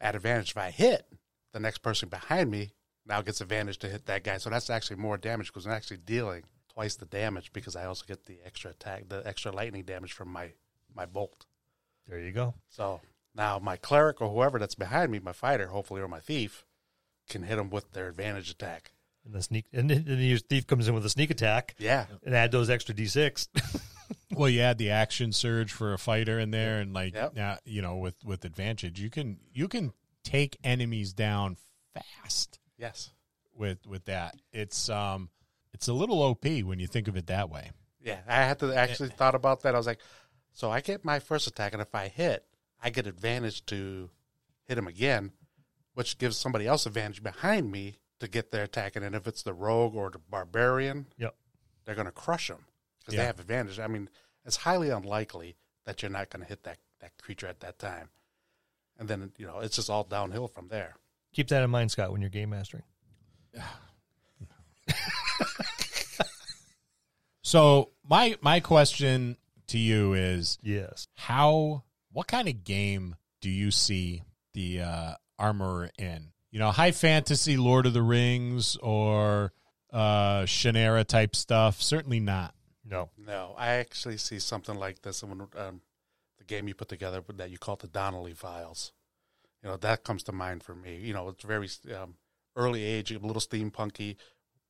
At 0.00 0.14
advantage 0.14 0.50
if 0.50 0.56
I 0.56 0.70
hit, 0.70 1.06
the 1.52 1.60
next 1.60 1.78
person 1.78 2.08
behind 2.08 2.50
me 2.50 2.72
now 3.06 3.22
gets 3.22 3.40
advantage 3.40 3.78
to 3.78 3.88
hit 3.88 4.06
that 4.06 4.24
guy. 4.24 4.38
So 4.38 4.50
that's 4.50 4.70
actually 4.70 4.96
more 4.96 5.16
damage 5.16 5.48
because 5.48 5.66
I'm 5.66 5.72
actually 5.72 5.98
dealing 5.98 6.44
twice 6.72 6.96
the 6.96 7.06
damage 7.06 7.52
because 7.52 7.76
I 7.76 7.86
also 7.86 8.04
get 8.06 8.24
the 8.24 8.38
extra 8.44 8.70
attack, 8.70 9.08
the 9.08 9.26
extra 9.26 9.52
lightning 9.52 9.84
damage 9.84 10.12
from 10.12 10.28
my 10.28 10.52
my 10.94 11.06
bolt. 11.06 11.46
There 12.06 12.18
you 12.18 12.32
go. 12.32 12.54
So 12.68 13.00
now 13.34 13.58
my 13.58 13.76
cleric 13.76 14.20
or 14.20 14.30
whoever 14.30 14.58
that's 14.58 14.74
behind 14.74 15.10
me, 15.10 15.18
my 15.18 15.32
fighter, 15.32 15.68
hopefully, 15.68 16.00
or 16.00 16.08
my 16.08 16.20
thief, 16.20 16.64
can 17.28 17.44
hit 17.44 17.56
them 17.56 17.70
with 17.70 17.92
their 17.92 18.08
advantage 18.08 18.50
attack. 18.50 18.92
And 19.24 19.34
the 19.34 19.42
sneak, 19.42 19.64
and 19.72 19.88
then 19.88 20.04
then 20.06 20.18
your 20.18 20.38
thief 20.38 20.66
comes 20.66 20.86
in 20.86 20.94
with 20.94 21.04
a 21.06 21.10
sneak 21.10 21.30
attack 21.30 21.74
Yeah, 21.78 22.06
and 22.24 22.34
add 22.34 22.52
those 22.52 22.68
extra 22.70 22.94
d6. 22.94 23.48
Well, 24.32 24.48
you 24.50 24.60
add 24.60 24.78
the 24.78 24.90
action 24.90 25.32
surge 25.32 25.72
for 25.72 25.92
a 25.94 25.98
fighter 25.98 26.38
in 26.38 26.50
there, 26.50 26.80
and 26.80 26.92
like 26.92 27.14
Yep. 27.14 27.34
now, 27.36 27.58
you 27.64 27.80
know, 27.82 27.96
with 27.96 28.16
with 28.24 28.44
advantage, 28.44 29.00
you 29.00 29.08
can 29.08 29.38
you 29.52 29.66
can 29.68 29.92
take 30.24 30.58
enemies 30.64 31.12
down 31.12 31.56
fast 31.94 32.58
yes, 32.76 33.12
with 33.54 33.86
with 33.86 34.04
that. 34.06 34.34
It's 34.52 34.88
um, 34.90 35.30
it's 35.72 35.88
a 35.88 35.92
little 35.94 36.20
OP 36.22 36.44
when 36.44 36.80
you 36.80 36.86
think 36.86 37.06
of 37.08 37.16
it 37.16 37.28
that 37.28 37.48
way. 37.48 37.70
yeah. 38.02 38.20
I 38.26 38.36
had 38.42 38.58
to 38.58 38.74
actually 38.76 39.08
thought 39.10 39.34
about 39.34 39.62
that. 39.62 39.74
I 39.74 39.78
was 39.78 39.86
like, 39.86 40.00
so 40.52 40.70
I 40.70 40.80
get 40.80 41.04
my 41.04 41.18
first 41.20 41.46
attack, 41.46 41.72
and 41.72 41.80
if 41.80 41.94
I 41.94 42.08
hit, 42.08 42.44
I 42.82 42.90
get 42.90 43.06
advantage 43.06 43.64
to 43.66 44.10
hit 44.64 44.76
him 44.76 44.86
again, 44.88 45.32
which 45.94 46.18
gives 46.18 46.36
somebody 46.36 46.66
else 46.66 46.84
advantage 46.86 47.22
behind 47.22 47.70
me 47.70 48.00
to 48.24 48.30
get 48.30 48.50
their 48.50 48.64
attack. 48.64 48.96
And 48.96 49.14
if 49.14 49.26
it's 49.26 49.42
the 49.42 49.54
rogue 49.54 49.94
or 49.94 50.10
the 50.10 50.18
barbarian, 50.18 51.06
yep. 51.16 51.34
they're 51.84 51.94
going 51.94 52.06
to 52.06 52.12
crush 52.12 52.48
them 52.48 52.64
because 53.00 53.14
Yeah. 53.14 53.20
they 53.20 53.26
have 53.26 53.40
advantage. 53.40 53.78
I 53.78 53.86
mean, 53.86 54.08
it's 54.44 54.56
highly 54.56 54.90
unlikely 54.90 55.56
that 55.84 56.02
you're 56.02 56.10
not 56.10 56.30
going 56.30 56.42
to 56.42 56.48
hit 56.48 56.62
that, 56.64 56.78
that 57.00 57.12
creature 57.20 57.46
at 57.46 57.60
that 57.60 57.78
time. 57.78 58.08
And 58.98 59.08
then, 59.08 59.32
you 59.38 59.46
know, 59.46 59.58
it's 59.60 59.76
just 59.76 59.90
all 59.90 60.04
downhill 60.04 60.48
from 60.48 60.68
there. 60.68 60.96
Keep 61.32 61.48
that 61.48 61.62
in 61.62 61.70
mind, 61.70 61.90
Scott, 61.90 62.12
when 62.12 62.20
you're 62.20 62.30
game 62.30 62.50
mastering. 62.50 62.84
So 67.46 67.90
my 68.08 68.36
my 68.40 68.60
question 68.60 69.36
to 69.68 69.78
you 69.78 70.14
is 70.14 70.58
Yes. 70.62 71.06
how 71.14 71.84
what 72.10 72.26
kind 72.26 72.48
of 72.48 72.64
game 72.64 73.16
do 73.40 73.50
you 73.50 73.70
see 73.70 74.22
the 74.54 74.80
uh, 74.80 75.14
armorer 75.38 75.90
in? 75.98 76.32
You 76.54 76.60
know, 76.60 76.70
high 76.70 76.92
fantasy, 76.92 77.56
Lord 77.56 77.84
of 77.84 77.94
the 77.94 78.02
Rings, 78.02 78.76
or 78.76 79.52
uh, 79.92 80.42
Shannara 80.42 81.04
type 81.04 81.34
stuff? 81.34 81.82
Certainly 81.82 82.20
not. 82.20 82.54
No. 82.88 83.10
No, 83.18 83.56
I 83.58 83.70
actually 83.70 84.18
see 84.18 84.38
something 84.38 84.76
like 84.76 85.02
this 85.02 85.24
when 85.24 85.40
um, 85.56 85.80
the 86.38 86.44
game 86.46 86.68
you 86.68 86.74
put 86.74 86.88
together 86.88 87.24
that 87.38 87.50
you 87.50 87.58
call 87.58 87.74
the 87.74 87.88
Donnelly 87.88 88.34
Files. 88.34 88.92
You 89.64 89.70
know, 89.70 89.76
that 89.78 90.04
comes 90.04 90.22
to 90.22 90.32
mind 90.32 90.62
for 90.62 90.76
me. 90.76 90.98
You 90.98 91.12
know, 91.12 91.28
it's 91.30 91.42
very 91.42 91.68
um, 91.92 92.14
early 92.54 92.84
age, 92.84 93.10
a 93.10 93.18
little 93.18 93.42
steampunky, 93.42 94.14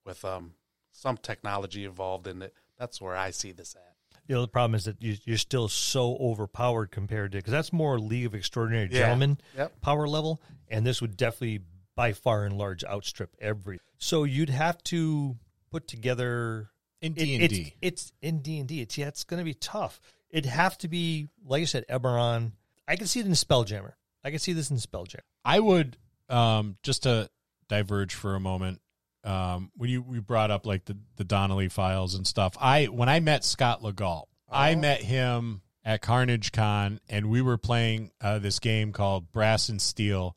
with 0.07 0.25
um, 0.25 0.53
some 0.91 1.19
technology 1.19 1.85
involved 1.85 2.27
in 2.27 2.41
it. 2.41 2.55
That's 2.79 2.99
where 2.99 3.15
I 3.15 3.31
see 3.31 3.53
this 3.53 3.75
at. 3.75 3.95
You 4.27 4.37
know, 4.37 4.41
the 4.41 4.49
problem 4.49 4.75
is 4.75 4.87
that 4.87 5.03
you, 5.03 5.17
you're 5.27 5.37
still 5.37 5.69
so 5.69 6.17
overpowered 6.19 6.91
compared 6.91 7.33
to 7.33 7.39
because 7.39 7.53
that's 7.53 7.75
more 7.75 7.99
League 7.99 8.25
of 8.25 8.35
Extraordinary 8.35 8.89
Yeah. 8.91 9.01
Gentlemen 9.01 9.37
Yep. 9.55 9.83
power 9.83 10.09
level, 10.09 10.41
and 10.71 10.87
this 10.87 11.03
would 11.03 11.19
definitely 11.19 11.61
by 11.97 12.13
far 12.13 12.45
and 12.45 12.57
large 12.59 12.85
outstrip 12.85 13.35
every. 13.41 13.79
So 13.99 14.25
you'd 14.25 14.51
have 14.51 14.83
to 14.85 15.37
put 15.71 15.87
together 15.89 16.71
In 17.01 17.13
D 17.15 17.35
and 17.37 17.49
D. 17.49 17.75
it's 17.83 18.13
in 18.23 18.41
D 18.41 18.59
and 18.59 18.69
D. 18.69 18.81
It's 18.81 18.97
yeah, 18.99 19.09
it's 19.09 19.25
going 19.25 19.39
to 19.39 19.45
be 19.45 19.55
tough. 19.55 20.01
It'd 20.31 20.47
have 20.51 20.77
to 20.79 20.89
be 20.89 21.29
like 21.45 21.63
I 21.63 21.65
said, 21.67 21.85
Eberron. 21.89 22.53
I 22.89 22.97
can 22.97 23.07
see 23.07 23.21
it 23.21 23.27
in 23.27 23.33
Spelljammer. 23.33 23.93
I 24.25 24.31
can 24.31 24.39
see 24.39 24.53
this 24.53 24.71
in 24.71 24.77
Spelljammer. 24.79 25.21
I 25.45 25.61
would 25.61 25.97
um, 26.29 26.77
just 26.83 27.05
to 27.05 27.29
diverge 27.69 28.15
for 28.15 28.35
a 28.35 28.41
moment. 28.41 28.81
Um, 29.23 29.71
when 29.77 29.89
you 29.89 30.03
we 30.03 30.19
brought 30.21 30.51
up 30.51 30.67
like 30.67 30.85
the 30.85 30.99
the 31.17 31.25
Donnelly 31.25 31.69
files 31.69 32.15
and 32.15 32.27
stuff, 32.27 32.57
I 32.61 32.87
when 32.87 33.09
I 33.09 33.21
met 33.21 33.43
Scott 33.45 33.81
Legault, 33.83 34.25
I 34.51 34.75
Oh. 34.75 34.79
met 34.79 35.01
him 35.03 35.63
at 35.83 36.03
Carnage 36.03 36.53
Con, 36.53 37.01
and 37.09 37.31
we 37.31 37.41
were 37.43 37.57
playing 37.59 38.11
uh, 38.21 38.39
this 38.39 38.59
game 38.59 38.93
called 38.93 39.33
Brass 39.33 39.69
and 39.71 39.81
Steel, 39.81 40.37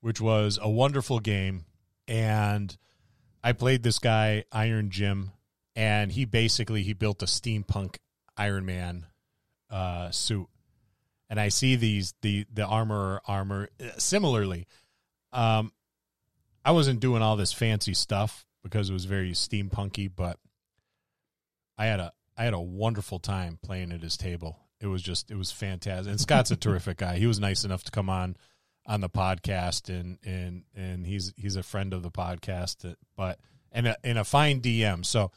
which 0.00 0.20
was 0.20 0.58
a 0.60 0.70
wonderful 0.70 1.20
game. 1.20 1.64
And 2.06 2.76
I 3.42 3.52
played 3.52 3.82
this 3.82 3.98
guy 3.98 4.44
Iron 4.52 4.90
Jim, 4.90 5.32
and 5.76 6.12
he 6.12 6.24
basically 6.24 6.82
he 6.82 6.92
built 6.92 7.22
a 7.22 7.26
steampunk 7.26 7.96
Iron 8.36 8.66
Man 8.66 9.06
uh, 9.70 10.10
suit 10.10 10.48
and 11.30 11.38
I 11.38 11.48
see 11.48 11.76
these 11.76 12.14
the 12.22 12.46
the 12.52 12.64
armor 12.64 13.20
armor 13.26 13.68
uh, 13.80 13.90
similarly. 13.98 14.66
Um, 15.32 15.72
I 16.64 16.72
wasn't 16.72 17.00
doing 17.00 17.22
all 17.22 17.36
this 17.36 17.52
fancy 17.52 17.94
stuff 17.94 18.46
because 18.62 18.90
it 18.90 18.92
was 18.92 19.04
very 19.04 19.32
steampunky, 19.32 20.10
but 20.14 20.38
I 21.76 21.86
had 21.86 22.00
a 22.00 22.12
I 22.36 22.44
had 22.44 22.54
a 22.54 22.60
wonderful 22.60 23.18
time 23.18 23.58
playing 23.62 23.92
at 23.92 24.02
his 24.02 24.16
table. 24.16 24.58
It 24.80 24.86
was 24.86 25.02
just 25.02 25.30
it 25.30 25.36
was 25.36 25.50
fantastic. 25.52 26.10
And 26.10 26.20
Scott's 26.20 26.50
a 26.50 26.56
terrific 26.56 26.98
guy. 26.98 27.18
He 27.18 27.26
was 27.26 27.40
nice 27.40 27.64
enough 27.64 27.84
to 27.84 27.90
come 27.90 28.08
on 28.08 28.36
on 28.88 29.00
the 29.02 29.08
podcast 29.08 29.88
and 29.88 30.18
and 30.24 30.64
and 30.74 31.06
he's 31.06 31.32
he's 31.36 31.54
a 31.54 31.62
friend 31.62 31.92
of 31.94 32.02
the 32.02 32.10
podcast, 32.10 32.90
uh, 32.90 32.94
but 33.16 33.38
and 33.70 33.86
a, 33.88 33.96
and 34.02 34.18
a 34.18 34.24
fine 34.24 34.60
DM. 34.60 35.04
So 35.04 35.30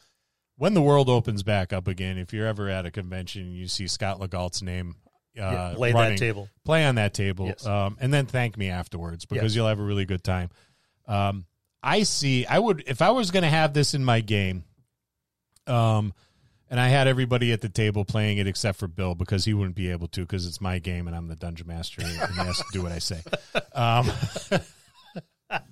when 0.56 0.74
the 0.74 0.82
world 0.82 1.08
opens 1.08 1.42
back 1.42 1.72
up 1.72 1.86
again, 1.86 2.16
if 2.18 2.32
you're 2.32 2.46
ever 2.46 2.68
at 2.68 2.86
a 2.86 2.90
convention 2.90 3.42
and 3.42 3.54
you 3.56 3.68
see 3.68 3.86
Scott 3.86 4.18
Legault's 4.20 4.62
name 4.62 4.96
uh, 5.38 5.40
Yeah, 5.42 5.74
lay 5.76 5.92
running, 5.92 6.12
that 6.14 6.18
table. 6.18 6.48
play 6.64 6.84
on 6.84 6.94
that 6.96 7.14
table, 7.14 7.46
Yes. 7.46 7.66
um, 7.66 7.96
and 8.00 8.12
then 8.12 8.26
thank 8.26 8.56
me 8.56 8.68
afterwards 8.70 9.24
because 9.26 9.52
Yes. 9.52 9.54
you'll 9.56 9.68
have 9.68 9.78
a 9.80 9.84
really 9.84 10.04
good 10.06 10.24
time. 10.24 10.48
Um, 11.06 11.44
I 11.82 12.04
see. 12.04 12.46
I 12.46 12.58
would 12.58 12.84
if 12.86 13.02
I 13.02 13.10
was 13.10 13.30
going 13.30 13.42
to 13.42 13.48
have 13.50 13.74
this 13.74 13.92
in 13.94 14.04
my 14.04 14.20
game, 14.20 14.64
um, 15.66 16.12
and 16.72 16.80
I 16.80 16.88
had 16.88 17.06
everybody 17.06 17.52
at 17.52 17.60
the 17.60 17.68
table 17.68 18.06
playing 18.06 18.38
it 18.38 18.46
except 18.46 18.78
for 18.78 18.88
Bill 18.88 19.14
because 19.14 19.44
he 19.44 19.52
wouldn't 19.52 19.76
be 19.76 19.90
able 19.90 20.08
to 20.08 20.22
because 20.22 20.46
it's 20.46 20.58
my 20.58 20.78
game 20.78 21.06
and 21.06 21.14
I'm 21.14 21.28
the 21.28 21.36
dungeon 21.36 21.66
master 21.66 22.00
and 22.00 22.10
he 22.10 22.16
has 22.40 22.56
to 22.56 22.64
do 22.72 22.82
what 22.82 22.90
I 22.90 22.98
say. 22.98 23.22
Um, 23.74 24.10
but 25.50 25.62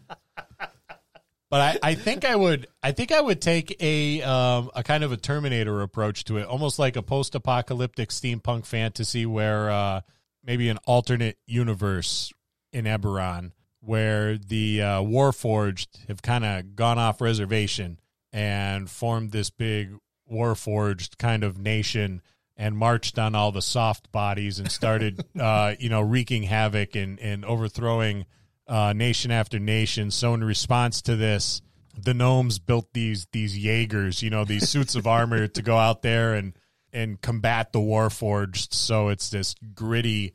I, 1.52 1.78
I 1.82 1.94
think 1.94 2.24
I 2.24 2.34
would 2.34 2.66
I 2.82 2.92
think 2.92 3.12
I 3.12 3.20
would 3.20 3.42
take 3.42 3.76
a 3.80 4.22
um, 4.22 4.70
a 4.74 4.82
kind 4.82 5.04
of 5.04 5.12
a 5.12 5.18
Terminator 5.18 5.82
approach 5.82 6.24
to 6.24 6.38
it, 6.38 6.46
almost 6.46 6.78
like 6.78 6.96
a 6.96 7.02
post 7.02 7.34
apocalyptic 7.34 8.08
steampunk 8.08 8.64
fantasy 8.64 9.26
where 9.26 9.70
uh, 9.70 10.00
maybe 10.42 10.70
an 10.70 10.78
alternate 10.86 11.36
universe 11.46 12.32
in 12.72 12.86
Eberron 12.86 13.52
where 13.80 14.38
the 14.38 14.80
uh, 14.80 15.00
Warforged 15.00 16.06
have 16.08 16.22
kind 16.22 16.44
of 16.44 16.74
gone 16.74 16.98
off 16.98 17.20
reservation 17.20 18.00
and 18.32 18.90
formed 18.90 19.30
this 19.32 19.50
big 19.50 19.92
Warforged 20.30 21.18
kind 21.18 21.44
of 21.44 21.58
nation 21.58 22.22
and 22.56 22.76
marched 22.76 23.18
on 23.18 23.34
all 23.34 23.52
the 23.52 23.62
soft 23.62 24.12
bodies 24.12 24.58
and 24.58 24.70
started, 24.70 25.24
uh, 25.40 25.74
you 25.78 25.88
know, 25.88 26.00
wreaking 26.00 26.44
havoc 26.44 26.94
and, 26.94 27.18
and 27.18 27.44
overthrowing 27.44 28.26
uh, 28.68 28.92
nation 28.92 29.30
after 29.30 29.58
nation. 29.58 30.10
So 30.10 30.34
in 30.34 30.44
response 30.44 31.02
to 31.02 31.16
this, 31.16 31.62
the 31.96 32.14
gnomes 32.14 32.58
built 32.58 32.92
these 32.92 33.26
these 33.32 33.58
Jaegers, 33.58 34.22
you 34.22 34.30
know, 34.30 34.44
these 34.44 34.68
suits 34.68 34.94
of 34.94 35.06
armor 35.06 35.46
to 35.48 35.62
go 35.62 35.76
out 35.76 36.02
there 36.02 36.34
and 36.34 36.54
and 36.92 37.20
combat 37.20 37.72
the 37.72 37.80
Warforged. 37.80 38.74
So 38.74 39.08
it's 39.08 39.30
this 39.30 39.54
gritty, 39.74 40.34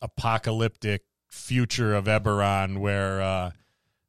apocalyptic 0.00 1.02
future 1.26 1.94
of 1.94 2.04
Eberron 2.04 2.78
where 2.78 3.20
uh, 3.20 3.50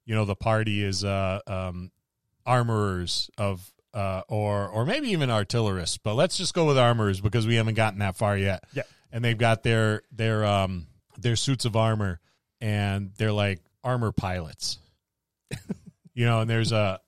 you 0.05 0.15
know 0.15 0.25
the 0.25 0.35
party 0.35 0.83
is 0.83 1.03
uh, 1.03 1.39
um, 1.47 1.91
armorers 2.45 3.29
of 3.37 3.71
uh, 3.93 4.21
or 4.27 4.67
or 4.67 4.85
maybe 4.85 5.09
even 5.09 5.29
artillerists, 5.29 5.99
but 6.01 6.15
let's 6.15 6.37
just 6.37 6.53
go 6.53 6.65
with 6.65 6.77
armors 6.77 7.21
because 7.21 7.47
we 7.47 7.55
haven't 7.55 7.75
gotten 7.75 7.99
that 7.99 8.15
far 8.15 8.37
yet. 8.37 8.63
Yeah. 8.73 8.83
and 9.11 9.23
they've 9.23 9.37
got 9.37 9.63
their 9.63 10.03
their 10.11 10.45
um 10.45 10.87
their 11.17 11.35
suits 11.35 11.65
of 11.65 11.75
armor, 11.75 12.19
and 12.61 13.11
they're 13.17 13.31
like 13.31 13.61
armor 13.83 14.11
pilots. 14.11 14.77
you 16.13 16.25
know, 16.25 16.41
and 16.41 16.49
there's 16.49 16.71
a 16.71 16.99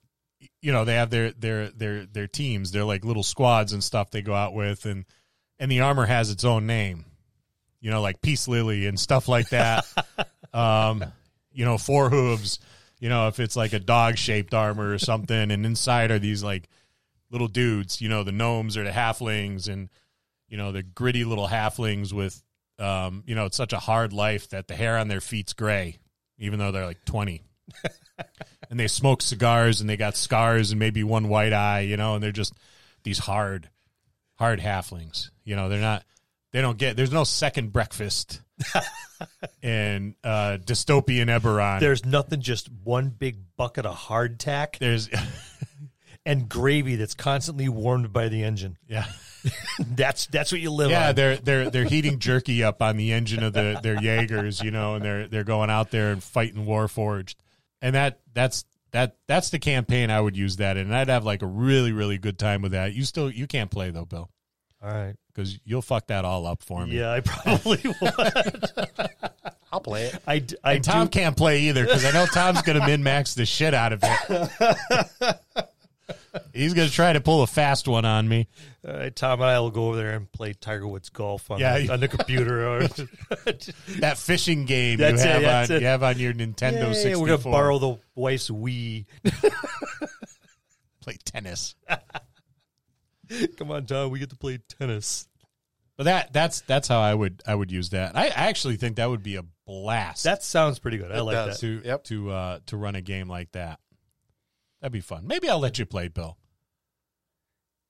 you 0.62 0.72
know 0.72 0.86
they 0.86 0.96
have 0.96 1.10
their 1.10 1.32
their 1.32 1.70
their 1.70 2.06
their 2.06 2.28
teams. 2.28 2.72
They're 2.72 2.84
like 2.84 3.06
little 3.06 3.24
squads 3.24 3.74
and 3.74 3.84
stuff 3.84 4.12
they 4.12 4.22
go 4.22 4.34
out 4.34 4.54
with, 4.54 4.86
and 4.86 5.06
and 5.60 5.72
the 5.72 5.82
armor 5.82 6.06
has 6.06 6.30
its 6.30 6.44
own 6.44 6.66
name. 6.66 7.06
You 7.80 7.90
know, 7.90 8.02
like 8.02 8.22
Peace 8.22 8.48
Lily 8.48 8.86
and 8.86 9.00
stuff 9.00 9.28
like 9.28 9.50
that. 9.50 9.86
um, 10.54 11.04
you 11.52 11.66
know, 11.66 11.78
four 11.78 12.10
hooves. 12.10 12.60
You 13.02 13.10
know, 13.10 13.28
if 13.28 13.42
it's 13.42 13.58
like 13.58 13.74
a 13.74 13.80
dog 13.80 14.18
shaped 14.18 14.54
armor 14.54 14.94
or 14.94 15.00
something, 15.00 15.52
and 15.52 15.66
inside 15.66 16.12
are 16.12 16.20
these 16.20 16.44
like 16.44 16.70
little 17.30 17.50
dudes. 17.50 18.00
You 18.00 18.08
know, 18.08 18.24
the 18.24 18.32
gnomes 18.32 18.78
or 18.78 18.86
the 18.86 18.92
halflings, 18.92 19.68
and 19.68 19.90
you 20.48 20.56
know 20.56 20.72
the 20.72 20.84
gritty 20.84 21.26
little 21.26 21.48
halflings 21.48 22.14
with, 22.14 22.42
um, 22.80 23.24
you 23.28 23.36
know, 23.36 23.46
it's 23.46 23.58
such 23.58 23.74
a 23.74 23.80
hard 23.80 24.14
life 24.14 24.50
that 24.52 24.70
the 24.70 24.76
hair 24.76 24.98
on 24.98 25.10
their 25.10 25.20
feet's 25.20 25.52
gray, 25.52 25.98
even 26.38 26.60
though 26.60 26.72
they're 26.72 26.86
like 26.86 27.04
twenty. 27.04 27.44
and 28.72 28.80
they 28.80 28.88
smoke 28.88 29.22
cigars 29.22 29.82
and 29.82 29.90
they 29.90 29.98
got 29.98 30.16
scars 30.16 30.72
and 30.72 30.80
maybe 30.80 31.04
one 31.04 31.28
white 31.28 31.54
eye, 31.54 31.82
you 31.82 31.98
know, 31.98 32.16
and 32.16 32.24
they're 32.24 32.32
just 32.32 32.54
these 33.04 33.20
hard, 33.20 33.70
hard 34.36 34.60
halflings. 34.60 35.30
You 35.44 35.58
know, 35.58 35.70
they're 35.70 35.82
not, 35.82 36.06
they 36.54 36.62
don't 36.62 36.78
get, 36.78 36.96
there's 36.96 37.12
no 37.12 37.26
second 37.26 37.74
breakfast 37.74 38.42
in 39.62 40.16
uh, 40.24 40.58
dystopian 40.64 41.28
Eberron. 41.28 41.80
There's 41.80 42.06
nothing, 42.06 42.42
just 42.42 42.70
one 42.84 43.10
big 43.10 43.38
bucket 43.58 43.86
of 43.86 43.96
hardtack 43.96 44.78
there's, 44.80 45.10
and 46.26 46.48
gravy 46.50 46.96
that's 46.96 47.14
constantly 47.14 47.70
warmed 47.70 48.12
by 48.14 48.30
the 48.30 48.44
engine. 48.44 48.78
yeah. 48.88 49.06
That's 49.80 50.28
that's 50.28 50.52
what 50.52 50.62
you 50.62 50.70
live 50.70 50.92
Yeah, 50.92 51.10
on. 51.10 51.16
they're 51.16 51.36
they're 51.38 51.70
they're 51.72 51.84
heating 51.84 52.20
jerky 52.20 52.64
up 52.64 52.80
on 52.84 52.96
the 52.96 53.12
engine 53.12 53.42
of 53.42 53.54
the 53.54 53.80
their 53.82 54.00
Jaegers, 54.00 54.62
you 54.62 54.70
know, 54.70 54.94
and 54.94 55.04
they're 55.04 55.28
they're 55.28 55.44
going 55.44 55.72
out 55.72 55.90
there 55.90 56.12
and 56.12 56.22
fighting 56.24 56.64
Warforged, 56.68 57.34
and 57.82 57.96
that 57.96 58.20
that's 58.36 58.66
that 58.92 59.16
that's 59.28 59.50
the 59.50 59.58
campaign 59.58 60.12
I 60.12 60.22
would 60.22 60.38
use 60.38 60.58
that 60.58 60.78
in, 60.78 60.84
and 60.86 60.96
I'd 60.96 61.08
have 61.08 61.26
like 61.26 61.42
a 61.42 61.48
really 61.48 61.92
really 61.92 62.20
good 62.20 62.38
time 62.38 62.62
with 62.62 62.74
that. 62.74 62.94
You 62.94 63.04
still 63.04 63.32
you 63.32 63.48
can't 63.48 63.72
play 63.72 63.90
though, 63.90 64.06
Bill, 64.06 64.30
All 64.80 64.94
right. 64.94 65.16
Because 65.34 65.58
you'll 65.66 65.82
fuck 65.82 66.08
that 66.08 66.26
all 66.26 66.46
up 66.48 66.64
for 66.64 66.86
me. 66.86 66.98
Yeah, 67.00 67.12
I 67.12 67.20
probably 67.22 67.82
would. 68.02 69.10
I'll 69.72 69.80
play 69.82 70.06
it. 70.08 70.22
I, 70.28 70.40
d- 70.40 70.56
I 70.64 70.74
And 70.74 70.84
Tom 70.84 71.08
do. 71.08 71.12
can't 71.20 71.38
play 71.38 71.62
either 71.64 71.86
because 71.86 72.04
I 72.06 72.12
know 72.12 72.26
Tom's 72.26 72.62
going 72.62 72.80
to 72.80 72.86
min 72.86 73.04
max 73.04 73.36
the 73.36 73.46
shit 73.46 73.74
out 73.74 73.94
of 73.94 74.00
it. 74.04 75.40
He's 76.54 76.74
going 76.74 76.88
to 76.90 76.94
try 76.94 77.14
to 77.14 77.22
pull 77.22 77.42
a 77.44 77.48
fast 77.48 77.88
one 77.88 78.04
on 78.04 78.28
me. 78.28 78.48
All 78.86 78.94
right, 78.94 79.16
Tom 79.16 79.40
and 79.42 79.50
I 79.50 79.60
will 79.60 79.72
go 79.72 79.88
over 79.90 79.98
there 79.98 80.12
and 80.12 80.30
play 80.32 80.54
Tiger 80.54 80.88
Woods 80.88 81.10
golf 81.10 81.50
on, 81.52 81.60
Yeah, 81.60 81.78
the, 81.80 81.94
on 81.94 82.00
the 82.02 82.08
computer. 82.10 82.68
Or, 82.68 82.80
That 84.00 84.18
fishing 84.18 84.66
game 84.66 84.92
you 84.92 84.98
That's 84.98 85.24
it, 85.24 85.28
have 85.28 85.70
on 85.70 85.76
it. 85.76 85.82
you 85.82 85.88
have 85.88 86.04
on 86.04 86.18
your 86.20 86.34
Nintendo 86.34 86.88
Yeah, 86.88 86.94
64. 86.94 87.22
we're 87.22 87.28
gonna 87.38 87.44
borrow 87.56 87.80
the 87.80 87.98
wife's 88.16 88.50
Wii. 88.50 89.06
play 91.02 91.18
tennis. 91.26 91.76
Come 93.58 93.72
on, 93.72 93.86
John, 93.86 94.10
we 94.12 94.20
get 94.20 94.30
to 94.32 94.36
play 94.36 94.60
tennis. 94.80 95.28
But 95.98 96.06
that 96.06 96.34
that's 96.34 96.62
that's 96.62 96.88
how 96.88 97.00
I 97.00 97.14
would 97.14 97.42
I 97.46 97.54
would 97.54 97.72
use 97.72 97.90
that. 97.90 98.16
I 98.16 98.28
actually 98.30 98.78
think 98.78 98.96
that 98.96 99.10
would 99.10 99.22
be 99.24 99.36
a 99.36 99.44
blast. 99.68 100.24
That 100.24 100.44
sounds 100.44 100.80
pretty 100.80 100.98
good. 100.98 101.12
I 101.12 101.20
It 101.20 101.24
like 101.24 101.34
does. 101.36 101.60
that. 101.60 101.68
to 101.68 101.82
Yep. 101.88 102.04
to 102.06 102.32
uh 102.32 102.60
to 102.68 102.78
run 102.78 102.96
a 102.96 103.02
game 103.02 103.28
like 103.28 103.52
that. 103.52 103.80
That'd 104.82 104.94
be 104.94 105.02
fun. 105.02 105.28
Maybe 105.28 105.48
I'll 105.50 105.60
let 105.60 105.78
you 105.78 105.86
play, 105.86 106.08
Bill. 106.08 106.38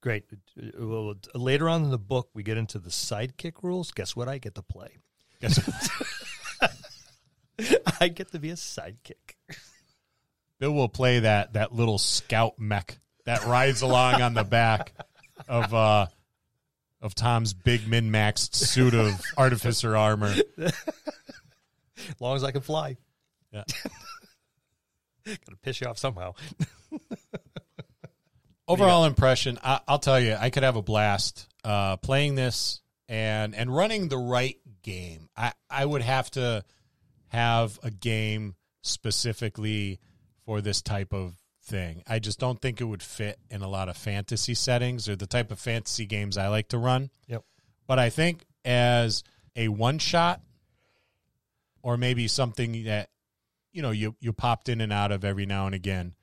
Great. 0.02 0.24
Uh, 0.60 0.84
Well, 0.84 1.14
later 1.34 1.68
on 1.68 1.84
in 1.84 1.90
the 1.90 1.98
book, 1.98 2.28
we 2.34 2.42
get 2.42 2.58
into 2.58 2.78
the 2.78 2.90
sidekick 2.90 3.62
rules. 3.62 3.92
Guess 3.92 4.14
what? 4.16 4.28
I 4.28 4.36
get 4.38 4.56
to 4.56 4.62
play. 4.62 4.98
Guess- 5.40 5.90
I 8.00 8.08
get 8.08 8.32
to 8.32 8.38
be 8.38 8.50
a 8.50 8.54
sidekick. 8.54 9.36
Bill 10.58 10.72
will 10.72 10.88
play 10.88 11.20
that 11.20 11.52
that 11.54 11.72
little 11.72 11.98
scout 11.98 12.58
mech 12.58 12.98
that 13.24 13.44
rides 13.46 13.82
along 13.82 14.20
on 14.22 14.34
the 14.34 14.44
back 14.44 14.92
of 15.48 15.72
uh 15.74 16.06
of 17.00 17.14
Tom's 17.14 17.52
big 17.52 17.88
min 17.88 18.10
maxed 18.10 18.54
suit 18.54 18.94
of 18.94 19.20
artificer 19.36 19.96
armor. 19.96 20.34
As 20.58 22.20
long 22.20 22.36
as 22.36 22.44
I 22.44 22.52
can 22.52 22.62
fly. 22.62 22.96
Yeah. 23.52 23.64
Got 25.24 25.46
to 25.50 25.56
piss 25.62 25.80
you 25.80 25.86
off 25.86 25.98
somehow. 25.98 26.34
Overall 28.68 29.04
impression, 29.04 29.58
I, 29.62 29.80
I'll 29.86 29.98
tell 29.98 30.18
you, 30.18 30.36
I 30.38 30.50
could 30.50 30.62
have 30.62 30.76
a 30.76 30.82
blast 30.82 31.48
uh, 31.64 31.96
playing 31.98 32.36
this 32.36 32.80
and 33.08 33.54
and 33.54 33.74
running 33.74 34.08
the 34.08 34.18
right 34.18 34.56
game. 34.82 35.28
I 35.36 35.52
I 35.68 35.84
would 35.84 36.02
have 36.02 36.30
to 36.32 36.64
have 37.28 37.78
a 37.82 37.90
game 37.90 38.54
specifically 38.82 40.00
for 40.44 40.60
this 40.60 40.82
type 40.82 41.12
of 41.12 41.34
thing. 41.62 42.02
I 42.06 42.18
just 42.18 42.38
don't 42.38 42.60
think 42.60 42.80
it 42.80 42.84
would 42.84 43.02
fit 43.02 43.38
in 43.50 43.62
a 43.62 43.68
lot 43.68 43.88
of 43.88 43.96
fantasy 43.96 44.54
settings 44.54 45.08
or 45.08 45.16
the 45.16 45.26
type 45.26 45.50
of 45.50 45.58
fantasy 45.58 46.06
games 46.06 46.36
I 46.36 46.48
like 46.48 46.68
to 46.68 46.78
run. 46.78 47.10
Yep. 47.28 47.44
But 47.86 47.98
I 47.98 48.10
think 48.10 48.44
as 48.64 49.22
a 49.56 49.68
one 49.68 49.98
shot 49.98 50.40
or 51.82 51.96
maybe 51.96 52.28
something 52.28 52.84
that 52.84 53.08
you 53.72 53.82
know 53.82 53.90
you 53.90 54.16
you 54.20 54.32
popped 54.32 54.68
in 54.68 54.80
and 54.80 54.92
out 54.92 55.12
of 55.12 55.24
every 55.24 55.46
now 55.46 55.66
and 55.66 55.74
again, 55.74 56.14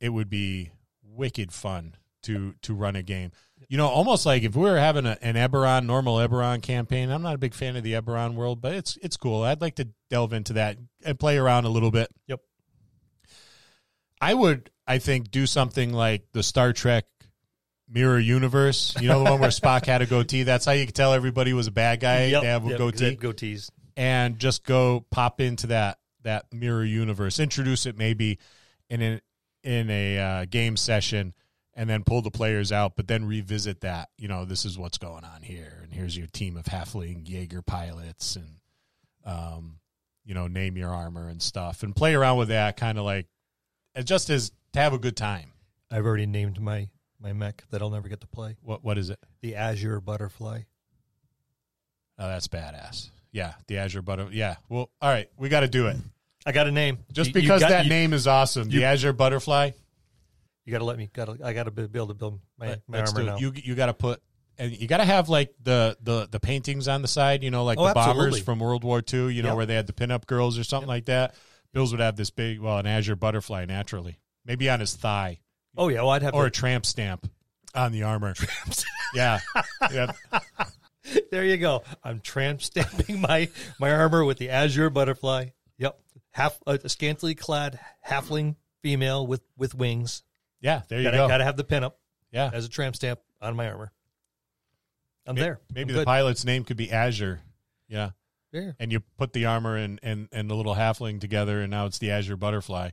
it 0.00 0.10
would 0.10 0.28
be 0.28 0.70
wicked 1.02 1.52
fun 1.52 1.96
to 2.22 2.54
to 2.62 2.74
run 2.74 2.96
a 2.96 3.02
game. 3.02 3.32
You 3.68 3.76
know, 3.76 3.88
almost 3.88 4.24
like 4.26 4.42
if 4.42 4.54
we 4.54 4.62
were 4.62 4.78
having 4.78 5.06
a, 5.06 5.18
an 5.20 5.34
Eberron 5.34 5.86
normal 5.86 6.16
Eberron 6.16 6.62
campaign. 6.62 7.10
I'm 7.10 7.22
not 7.22 7.34
a 7.34 7.38
big 7.38 7.54
fan 7.54 7.76
of 7.76 7.82
the 7.82 7.94
Eberron 7.94 8.34
world, 8.34 8.60
but 8.60 8.74
it's 8.74 8.98
it's 9.02 9.16
cool. 9.16 9.42
I'd 9.42 9.60
like 9.60 9.76
to 9.76 9.88
delve 10.10 10.32
into 10.32 10.54
that 10.54 10.78
and 11.04 11.18
play 11.18 11.38
around 11.38 11.64
a 11.64 11.70
little 11.70 11.90
bit. 11.90 12.08
Yep. 12.26 12.40
I 14.20 14.34
would, 14.34 14.70
I 14.86 14.98
think, 14.98 15.30
do 15.30 15.46
something 15.46 15.92
like 15.92 16.26
the 16.32 16.42
Star 16.42 16.72
Trek 16.72 17.04
Mirror 17.88 18.18
Universe. 18.20 18.94
You 19.00 19.08
know, 19.08 19.22
the 19.24 19.30
one 19.30 19.40
where 19.40 19.50
Spock 19.50 19.86
had 19.86 20.02
a 20.02 20.06
goatee. 20.06 20.42
That's 20.42 20.64
how 20.64 20.72
you 20.72 20.86
could 20.86 20.94
tell 20.94 21.12
everybody 21.14 21.52
was 21.52 21.66
a 21.66 21.72
bad 21.72 22.00
guy. 22.00 22.26
Yep, 22.26 22.42
They 22.42 22.48
have 22.48 22.66
a 22.66 22.70
yep, 22.70 22.78
goatee 22.78 23.16
goatees. 23.16 23.70
and 23.96 24.38
just 24.38 24.64
go 24.64 25.04
pop 25.10 25.40
into 25.40 25.68
that 25.68 25.98
that 26.24 26.52
mirror 26.52 26.84
universe 26.84 27.38
introduce 27.38 27.86
it 27.86 27.96
maybe 27.96 28.38
in 28.90 29.00
a, 29.00 29.20
in 29.62 29.88
a 29.88 30.18
uh, 30.18 30.44
game 30.50 30.76
session 30.76 31.32
and 31.74 31.88
then 31.88 32.02
pull 32.02 32.20
the 32.22 32.30
players 32.30 32.72
out 32.72 32.96
but 32.96 33.06
then 33.06 33.24
revisit 33.24 33.80
that 33.82 34.08
you 34.18 34.26
know 34.26 34.44
this 34.44 34.64
is 34.64 34.76
what's 34.76 34.98
going 34.98 35.24
on 35.24 35.42
here 35.42 35.78
and 35.82 35.92
here's 35.92 36.16
your 36.18 36.26
team 36.26 36.56
of 36.56 36.64
halfling 36.64 37.26
jaeger 37.26 37.62
pilots 37.62 38.34
and 38.36 38.56
um 39.24 39.78
you 40.24 40.34
know 40.34 40.48
name 40.48 40.76
your 40.76 40.90
armor 40.90 41.28
and 41.28 41.40
stuff 41.40 41.84
and 41.84 41.94
play 41.94 42.14
around 42.14 42.36
with 42.36 42.48
that 42.48 42.76
kind 42.76 42.98
of 42.98 43.04
like 43.04 43.26
uh, 43.98 44.02
just 44.02 44.30
as 44.30 44.52
to 44.72 44.80
have 44.80 44.92
a 44.92 44.98
good 44.98 45.16
time 45.16 45.52
I've 45.90 46.06
already 46.06 46.26
named 46.26 46.60
my 46.60 46.88
my 47.20 47.32
mech 47.32 47.64
that 47.70 47.82
I'll 47.82 47.90
never 47.90 48.08
get 48.08 48.20
to 48.20 48.26
play. 48.28 48.56
what 48.62 48.84
what 48.84 48.96
is 48.98 49.10
it 49.10 49.18
The 49.42 49.56
Azure 49.56 50.00
Butterfly. 50.00 50.60
oh 52.18 52.28
that's 52.28 52.48
badass 52.48 53.10
yeah 53.32 53.54
the 53.66 53.78
azure 53.78 54.02
Butterfly. 54.02 54.34
yeah 54.34 54.56
well 54.68 54.90
all 55.00 55.10
right 55.10 55.28
we 55.36 55.48
got 55.48 55.60
to 55.60 55.68
do 55.68 55.86
it 55.88 55.96
I 56.46 56.52
got 56.52 56.66
a 56.66 56.70
name. 56.72 56.98
just 57.12 57.30
You- 57.34 57.34
you 57.36 57.42
because 57.42 57.60
got- 57.60 57.68
that 57.70 57.84
you, 57.84 57.90
name 57.90 58.12
is 58.14 58.26
awesome 58.26 58.70
you- 58.70 58.80
the 58.80 58.84
azure 58.86 59.12
butterfly 59.12 59.70
You 60.64 60.72
got 60.72 60.78
to 60.78 60.84
let 60.84 60.98
me. 60.98 61.08
Got 61.12 61.24
to. 61.36 61.44
I 61.46 61.52
got 61.54 61.64
to 61.64 61.70
be 61.70 61.82
able 61.94 62.08
to 62.08 62.14
build 62.14 62.40
my, 62.58 62.68
Let- 62.68 62.82
my 62.88 62.98
let's 62.98 63.12
armor 63.12 63.20
do 63.22 63.26
now. 63.26 63.36
it. 63.36 63.40
You 63.40 63.52
you 63.70 63.74
got 63.74 63.86
to 63.86 63.94
put 63.94 64.20
and 64.58 64.70
you 64.72 64.86
got 64.88 64.98
to 64.98 65.04
have 65.04 65.28
like 65.30 65.54
the 65.62 65.96
the 66.02 66.28
the 66.30 66.38
paintings 66.40 66.88
on 66.88 67.00
the 67.02 67.08
side. 67.08 67.42
You 67.42 67.50
know, 67.50 67.64
like 67.64 67.78
Oh, 67.78 67.86
the 67.88 67.94
bombers 67.94 68.10
absolutely. 68.10 68.40
from 68.42 68.58
World 68.60 68.84
War 68.84 69.00
II. 69.12 69.32
You 69.32 69.42
know, 69.42 69.48
Yep. 69.50 69.56
where 69.56 69.66
they 69.66 69.74
had 69.74 69.86
the 69.86 69.92
pinup 69.94 70.26
girls 70.26 70.58
or 70.58 70.64
something 70.64 70.88
like 70.88 71.06
that. 71.06 71.34
Bills 71.72 71.92
would 71.92 72.00
have 72.00 72.16
this 72.16 72.30
big, 72.30 72.60
well, 72.60 72.78
an 72.78 72.86
azure 72.86 73.16
butterfly 73.16 73.64
naturally, 73.66 74.18
maybe 74.44 74.68
on 74.70 74.80
his 74.80 74.94
thigh 74.94 75.38
oh 75.76 75.88
yeah. 75.88 76.00
Well, 76.00 76.10
I'd 76.10 76.22
have. 76.22 76.34
or 76.34 76.46
a 76.46 76.50
to, 76.50 76.60
tramp 76.60 76.84
stamp 76.84 77.30
on 77.74 77.92
the 77.92 78.02
armor. 78.02 78.34
yeah, 79.14 79.38
yeah. 79.92 80.12
there 81.30 81.44
you 81.44 81.56
go. 81.56 81.82
I'm 82.04 82.20
tramp 82.20 82.60
stamping 82.62 83.20
my 83.22 83.48
my 83.78 83.92
armor 83.92 84.24
with 84.24 84.38
the 84.38 84.50
Azure 84.50 84.90
Butterfly. 84.90 85.46
Yep. 85.78 85.98
Half 86.32 86.58
a 86.66 86.88
scantily 86.88 87.34
clad 87.34 87.78
halfling 88.06 88.56
female 88.82 89.26
with 89.26 89.42
with 89.56 89.74
wings. 89.74 90.22
yeah. 90.60 90.82
There 90.88 90.98
you 90.98 91.04
Gotta, 91.04 91.16
go. 91.16 91.28
gotta 91.28 91.44
have 91.44 91.56
the 91.56 91.64
pinup 91.64 91.92
yeah, 92.30 92.50
as 92.52 92.64
a 92.64 92.68
tramp 92.68 92.96
stamp 92.96 93.20
on 93.40 93.56
my 93.56 93.70
armor. 93.70 93.92
I'm 95.26 95.34
May- 95.34 95.40
there. 95.42 95.60
Maybe 95.72 95.82
I'm 95.82 95.88
the 95.88 95.94
good. 96.00 96.06
pilot's 96.06 96.44
name 96.44 96.64
could 96.64 96.76
be 96.76 96.90
Azure. 96.90 97.40
Yeah, 97.88 98.10
There. 98.52 98.74
and 98.80 98.90
you 98.90 99.00
put 99.18 99.32
the 99.34 99.44
armor 99.46 99.76
and 99.76 100.00
and 100.02 100.28
and 100.32 100.48
the 100.50 100.54
little 100.54 100.74
halfling 100.74 101.20
together, 101.20 101.60
and 101.60 101.70
now 101.70 101.86
it's 101.86 101.98
the 101.98 102.10
azure 102.10 102.36
butterfly. 102.36 102.90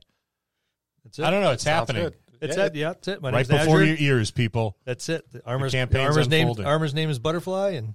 That's 1.04 1.18
it. 1.18 1.24
I 1.24 1.30
don't 1.30 1.42
know. 1.42 1.52
It's 1.52 1.62
Sounds 1.64 1.88
happening 1.88 2.02
good. 2.04 2.14
That's 2.40 2.56
Yeah, 2.56 2.64
it. 2.66 2.74
Yeah, 2.74 2.88
that's 2.88 3.08
it. 3.08 3.22
My 3.22 3.30
right 3.30 3.48
name's 3.48 3.60
before 3.64 3.80
Azure. 3.80 3.84
your 3.94 3.96
ears, 4.18 4.30
people. 4.30 4.76
That's 4.84 5.08
it. 5.08 5.24
The 5.32 5.42
armor's, 5.46 5.72
the 5.72 5.78
campaign's 5.78 6.10
armor's 6.10 6.28
name 6.28 6.48
unfolding. 6.48 6.66
armor's 6.66 6.92
name 6.94 7.08
is 7.08 7.18
Butterfly, 7.18 7.70
and 7.70 7.94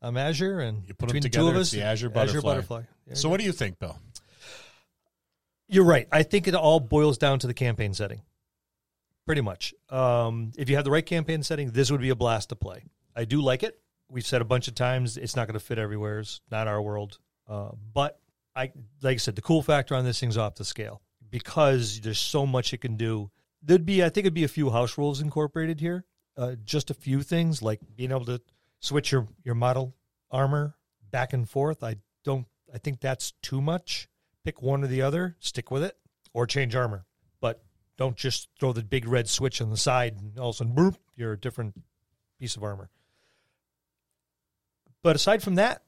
I'm 0.00 0.16
Azure, 0.16 0.60
and 0.60 0.86
You 0.86 0.94
put 0.94 1.04
'em 1.10 1.14
between 1.14 1.22
the 1.22 1.28
together, 1.30 1.44
two 1.46 1.50
of 1.50 1.56
it's 1.56 1.68
us, 1.70 1.72
the 1.72 1.82
Azure 1.82 2.06
Azure 2.06 2.10
Butterfly. 2.10 2.40
Butterfly. 2.54 2.82
There 3.06 3.16
So, 3.16 3.26
you 3.26 3.30
what 3.32 3.40
do 3.40 3.46
you 3.46 3.52
think, 3.52 3.80
Bill? 3.80 3.98
You're 5.68 5.84
right. 5.84 6.06
I 6.12 6.22
think 6.22 6.46
it 6.48 6.54
all 6.54 6.80
boils 6.80 7.18
down 7.18 7.40
to 7.40 7.46
the 7.46 7.54
campaign 7.54 7.92
setting. 7.94 8.22
Pretty 9.26 9.40
much. 9.42 9.74
Um, 9.90 10.52
if 10.56 10.70
you 10.70 10.76
have 10.76 10.84
the 10.84 10.90
right 10.90 11.04
campaign 11.04 11.42
setting, 11.42 11.72
this 11.72 11.90
would 11.90 12.00
be 12.00 12.08
a 12.10 12.14
blast 12.16 12.48
to 12.50 12.56
play. 12.56 12.84
I 13.14 13.24
do 13.24 13.42
like 13.42 13.62
it. 13.62 13.78
We've 14.10 14.26
said 14.26 14.40
a 14.40 14.44
bunch 14.44 14.68
of 14.68 14.74
times 14.74 15.16
it's 15.16 15.36
not 15.36 15.46
going 15.46 15.58
to 15.58 15.64
fit 15.64 15.78
everywhere. 15.78 16.20
It's 16.20 16.40
not 16.50 16.68
our 16.68 16.80
world. 16.80 17.18
Uh, 17.46 17.70
but 17.92 18.20
I, 18.54 18.72
like 19.02 19.14
I 19.14 19.16
said, 19.16 19.36
the 19.36 19.42
cool 19.42 19.62
factor 19.62 19.94
on 19.94 20.04
this 20.04 20.20
thing's 20.20 20.36
off 20.36 20.56
the 20.56 20.64
scale 20.64 21.02
because 21.30 22.00
there's 22.00 22.18
so 22.18 22.46
much 22.46 22.72
it 22.72 22.80
can 22.80 22.96
do. 22.96 23.30
There'd 23.62 23.86
be, 23.86 24.02
I 24.02 24.08
think, 24.08 24.24
it'd 24.24 24.34
be 24.34 24.44
a 24.44 24.48
few 24.48 24.70
house 24.70 24.98
rules 24.98 25.20
incorporated 25.20 25.80
here. 25.80 26.04
Uh, 26.36 26.54
just 26.64 26.90
a 26.90 26.94
few 26.94 27.22
things 27.22 27.62
like 27.62 27.80
being 27.96 28.10
able 28.10 28.24
to 28.26 28.40
switch 28.80 29.10
your 29.10 29.26
your 29.42 29.56
model 29.56 29.96
armor 30.30 30.76
back 31.10 31.32
and 31.32 31.48
forth. 31.48 31.82
I 31.82 31.96
don't. 32.24 32.46
I 32.72 32.78
think 32.78 33.00
that's 33.00 33.32
too 33.42 33.60
much. 33.60 34.08
Pick 34.44 34.62
one 34.62 34.84
or 34.84 34.86
the 34.86 35.02
other. 35.02 35.36
Stick 35.40 35.72
with 35.72 35.82
it, 35.82 35.96
or 36.32 36.46
change 36.46 36.76
armor. 36.76 37.06
But 37.40 37.64
don't 37.96 38.16
just 38.16 38.48
throw 38.60 38.72
the 38.72 38.84
big 38.84 39.06
red 39.08 39.28
switch 39.28 39.60
on 39.60 39.70
the 39.70 39.76
side 39.76 40.16
and 40.20 40.38
all 40.38 40.50
of 40.50 40.54
a 40.54 40.58
sudden, 40.58 40.74
boop, 40.74 40.96
you're 41.16 41.32
a 41.32 41.38
different 41.38 41.74
piece 42.38 42.54
of 42.54 42.62
armor. 42.62 42.88
But 45.02 45.16
aside 45.16 45.42
from 45.42 45.56
that, 45.56 45.82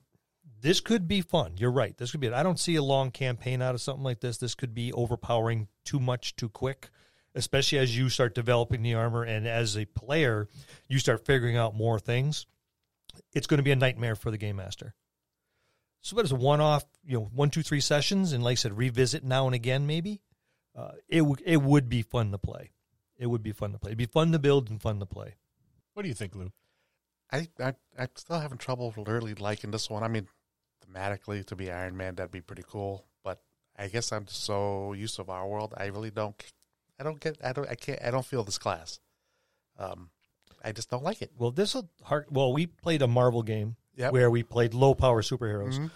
this 0.61 0.81
could 0.81 1.09
be 1.09 1.21
fun. 1.21 1.55
You're 1.57 1.71
right. 1.71 1.97
This 1.97 2.11
could 2.11 2.21
be. 2.21 2.27
it. 2.27 2.33
I 2.33 2.43
don't 2.43 2.61
see 2.61 2.77
a 2.77 2.83
long 2.83 3.11
campaign 3.11 3.63
out 3.63 3.75
of 3.75 3.81
something 3.81 4.05
like 4.05 4.21
this. 4.21 4.37
This 4.39 4.55
could 4.55 4.75
be 4.75 4.93
overpowering 4.93 5.69
too 5.85 6.01
much 6.01 6.37
too 6.37 6.49
quick, 6.49 6.91
especially 7.35 7.79
as 7.79 7.97
you 7.97 8.09
start 8.09 8.35
developing 8.35 8.83
the 8.83 8.95
armor 8.95 9.23
and 9.23 9.47
as 9.47 9.77
a 9.77 9.87
player, 9.87 10.49
you 10.89 10.99
start 10.99 11.25
figuring 11.25 11.57
out 11.57 11.75
more 11.75 11.99
things. 11.99 12.47
It's 13.33 13.47
going 13.47 13.59
to 13.59 13.65
be 13.65 13.73
a 13.73 13.77
nightmare 13.77 14.17
for 14.17 14.31
the 14.31 14.39
game 14.39 14.57
master. 14.57 14.95
So, 16.03 16.17
but 16.17 16.25
is 16.25 16.33
a 16.33 16.37
one-off? 16.37 16.85
You 17.05 17.19
know, 17.19 17.31
one, 17.35 17.51
two, 17.51 17.63
three 17.63 17.81
sessions, 17.81 18.33
and 18.33 18.43
like 18.43 18.53
I 18.53 18.55
said, 18.55 18.77
revisit 18.77 19.25
now 19.25 19.47
and 19.47 19.55
again, 19.55 19.87
maybe. 19.87 20.21
Uh, 20.77 20.93
it 21.09 21.19
w- 21.19 21.37
it 21.45 21.61
would 21.61 21.89
be 21.89 22.03
fun 22.03 22.31
to 22.31 22.39
play. 22.39 22.71
It 23.19 23.27
would 23.27 23.43
be 23.43 23.53
fun 23.53 23.73
to 23.73 23.79
play. 23.79 23.91
It'd 23.91 23.99
be 23.99 24.07
fun 24.07 24.33
to 24.33 24.39
build 24.39 24.71
and 24.71 24.81
fun 24.81 24.99
to 25.01 25.07
play. 25.07 25.35
What 25.93 26.03
do 26.03 26.09
you 26.09 26.15
think, 26.15 26.35
Lou? 26.35 26.53
I, 27.33 27.49
I 27.61 27.75
I'm 27.99 28.09
still 28.15 28.39
having 28.41 28.59
trouble 28.59 28.93
really 29.07 29.35
liking 29.35 29.71
this 29.71 29.89
one. 29.91 30.03
I 30.03 30.09
mean, 30.09 30.27
thematically 30.87 31.45
to 31.47 31.57
be 31.57 31.71
Iron 31.71 31.97
Man, 31.97 32.15
that'd 32.17 32.31
be 32.33 32.41
pretty 32.41 32.65
cool. 32.67 33.05
But 33.25 33.41
I 33.77 33.89
guess 33.89 34.13
I'm 34.13 34.27
so 34.27 34.93
used 34.93 35.17
to 35.17 35.25
our 35.29 35.47
world. 35.47 35.75
I 35.77 35.87
really 35.87 36.11
don't. 36.11 36.35
I 36.99 37.05
don't 37.05 37.21
get. 37.21 37.39
I 37.43 37.53
don't. 37.53 37.69
I 37.69 37.75
can't. 37.75 38.01
I 38.03 38.11
don't 38.11 38.25
feel 38.27 38.43
this 38.45 38.59
class. 38.59 39.01
Um, 39.79 40.11
I 40.65 40.73
just 40.73 40.91
don't 40.91 41.03
like 41.05 41.23
it. 41.23 41.31
Well, 41.39 41.51
this 41.51 41.75
will 41.75 41.89
hard. 42.03 42.27
Well, 42.31 42.53
we 42.53 42.67
played 42.67 43.03
a 43.03 43.07
Marvel 43.09 43.43
game 43.43 43.77
Yep. 43.97 44.13
where 44.13 44.31
we 44.31 44.43
played 44.43 44.75
low 44.75 44.95
power 44.95 45.23
superheroes, 45.23 45.79
Mhm. 45.79 45.91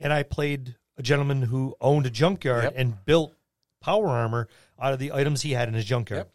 and 0.00 0.12
I 0.12 0.22
played 0.22 0.76
a 0.96 1.02
gentleman 1.02 1.42
who 1.42 1.74
owned 1.80 2.06
a 2.06 2.10
junkyard 2.10 2.64
Yep. 2.64 2.72
and 2.76 3.04
built 3.04 3.34
power 3.80 4.08
armor 4.08 4.48
out 4.80 4.92
of 4.92 4.98
the 4.98 5.12
items 5.12 5.42
he 5.42 5.52
had 5.52 5.68
in 5.68 5.74
his 5.74 5.84
junkyard. 5.84 6.20
Yep. 6.26 6.32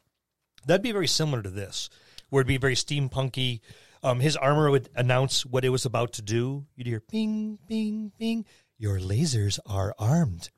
That'd 0.68 0.82
be 0.84 0.92
very 0.92 1.08
similar 1.08 1.42
to 1.42 1.50
this, 1.50 1.89
where 2.30 2.42
it'd 2.42 2.48
be 2.48 2.58
very 2.58 2.76
steampunky. 2.76 3.62
Um, 4.04 4.20
his 4.20 4.36
armor 4.36 4.70
would 4.72 4.89
announce 4.95 5.45
what 5.45 5.64
it 5.64 5.70
was 5.70 5.86
about 5.86 6.14
to 6.14 6.22
do. 6.22 6.66
You'd 6.76 6.88
hear 6.88 6.99
ping, 6.99 7.60
ping, 7.68 8.12
ping. 8.18 8.45
Your 8.78 8.99
lasers 8.99 9.60
are 9.66 9.93
armed. 9.99 10.49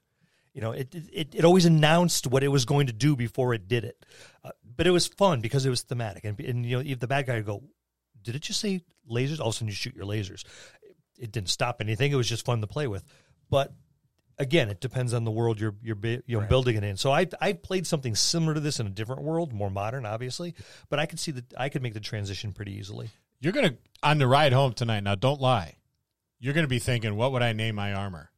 You 0.54 0.62
know, 0.62 0.72
it 0.72 0.94
it, 0.94 1.36
it 1.36 1.44
always 1.46 1.66
announced 1.66 2.28
what 2.28 2.44
it 2.44 2.48
was 2.50 2.64
going 2.66 2.88
to 2.88 2.94
do 2.94 3.16
before 3.16 3.54
it 3.54 3.68
did 3.68 3.84
it. 3.84 4.06
Uh, 4.44 4.52
but 4.76 4.88
it 4.88 4.92
was 4.92 5.08
fun 5.08 5.42
because 5.42 5.66
it 5.66 5.70
was 5.70 5.82
thematic. 5.82 6.24
And, 6.24 6.40
and 6.40 6.66
you 6.66 6.78
know, 6.78 6.84
if 6.86 7.00
the 7.00 7.08
bad 7.08 7.26
guy 7.26 7.36
would 7.36 7.46
go, 7.46 7.64
did 8.22 8.36
it 8.36 8.44
just 8.44 8.60
say 8.62 8.82
lasers? 9.10 9.40
All 9.40 9.48
of 9.48 9.56
a 9.56 9.58
sudden 9.58 9.68
you 9.68 9.74
shoot 9.74 9.96
your 9.96 10.06
lasers. 10.06 10.44
It 11.18 11.32
didn't 11.32 11.50
stop 11.50 11.82
anything. 11.82 12.12
It 12.12 12.16
was 12.16 12.30
just 12.30 12.46
fun 12.46 12.62
to 12.62 12.68
play 12.68 12.88
with. 12.88 13.04
But 13.50 13.74
again, 14.38 14.70
it 14.70 14.80
depends 14.80 15.14
on 15.14 15.24
the 15.26 15.32
world 15.32 15.60
you're 15.60 15.76
you're 15.82 15.98
you 16.04 16.22
know 16.28 16.40
Right. 16.42 16.50
building 16.50 16.76
it 16.78 16.84
in. 16.84 16.98
So 16.98 17.12
I 17.12 17.28
I 17.42 17.54
played 17.54 17.86
something 17.88 18.16
similar 18.16 18.54
to 18.54 18.60
this 18.60 18.80
in 18.80 18.88
a 18.88 18.92
different 18.92 19.24
world, 19.24 19.54
more 19.54 19.70
modern, 19.72 20.06
obviously. 20.06 20.54
But 20.90 21.00
I 21.00 21.08
could 21.08 21.20
see 21.20 21.32
that 21.32 21.54
I 21.58 21.70
could 21.70 21.82
make 21.82 21.94
the 21.94 22.00
transition 22.00 22.54
pretty 22.54 22.74
easily. 22.74 23.10
You're 23.44 23.54
gonna 23.54 23.76
on 24.02 24.18
the 24.18 24.28
ride 24.28 24.54
home 24.54 24.74
tonight. 24.74 25.02
Now, 25.04 25.16
don't 25.16 25.42
lie. 25.42 25.76
You're 26.40 26.54
gonna 26.54 26.68
be 26.68 26.80
thinking, 26.80 27.16
"What 27.16 27.32
would 27.34 27.42
I 27.44 27.54
name 27.54 27.76
my 27.76 27.94
armor?" 27.94 28.32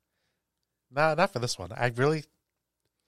No, 0.91 1.13
not 1.13 1.31
for 1.33 1.39
this 1.39 1.57
one. 1.59 1.71
I 1.71 1.87
really. 1.95 2.23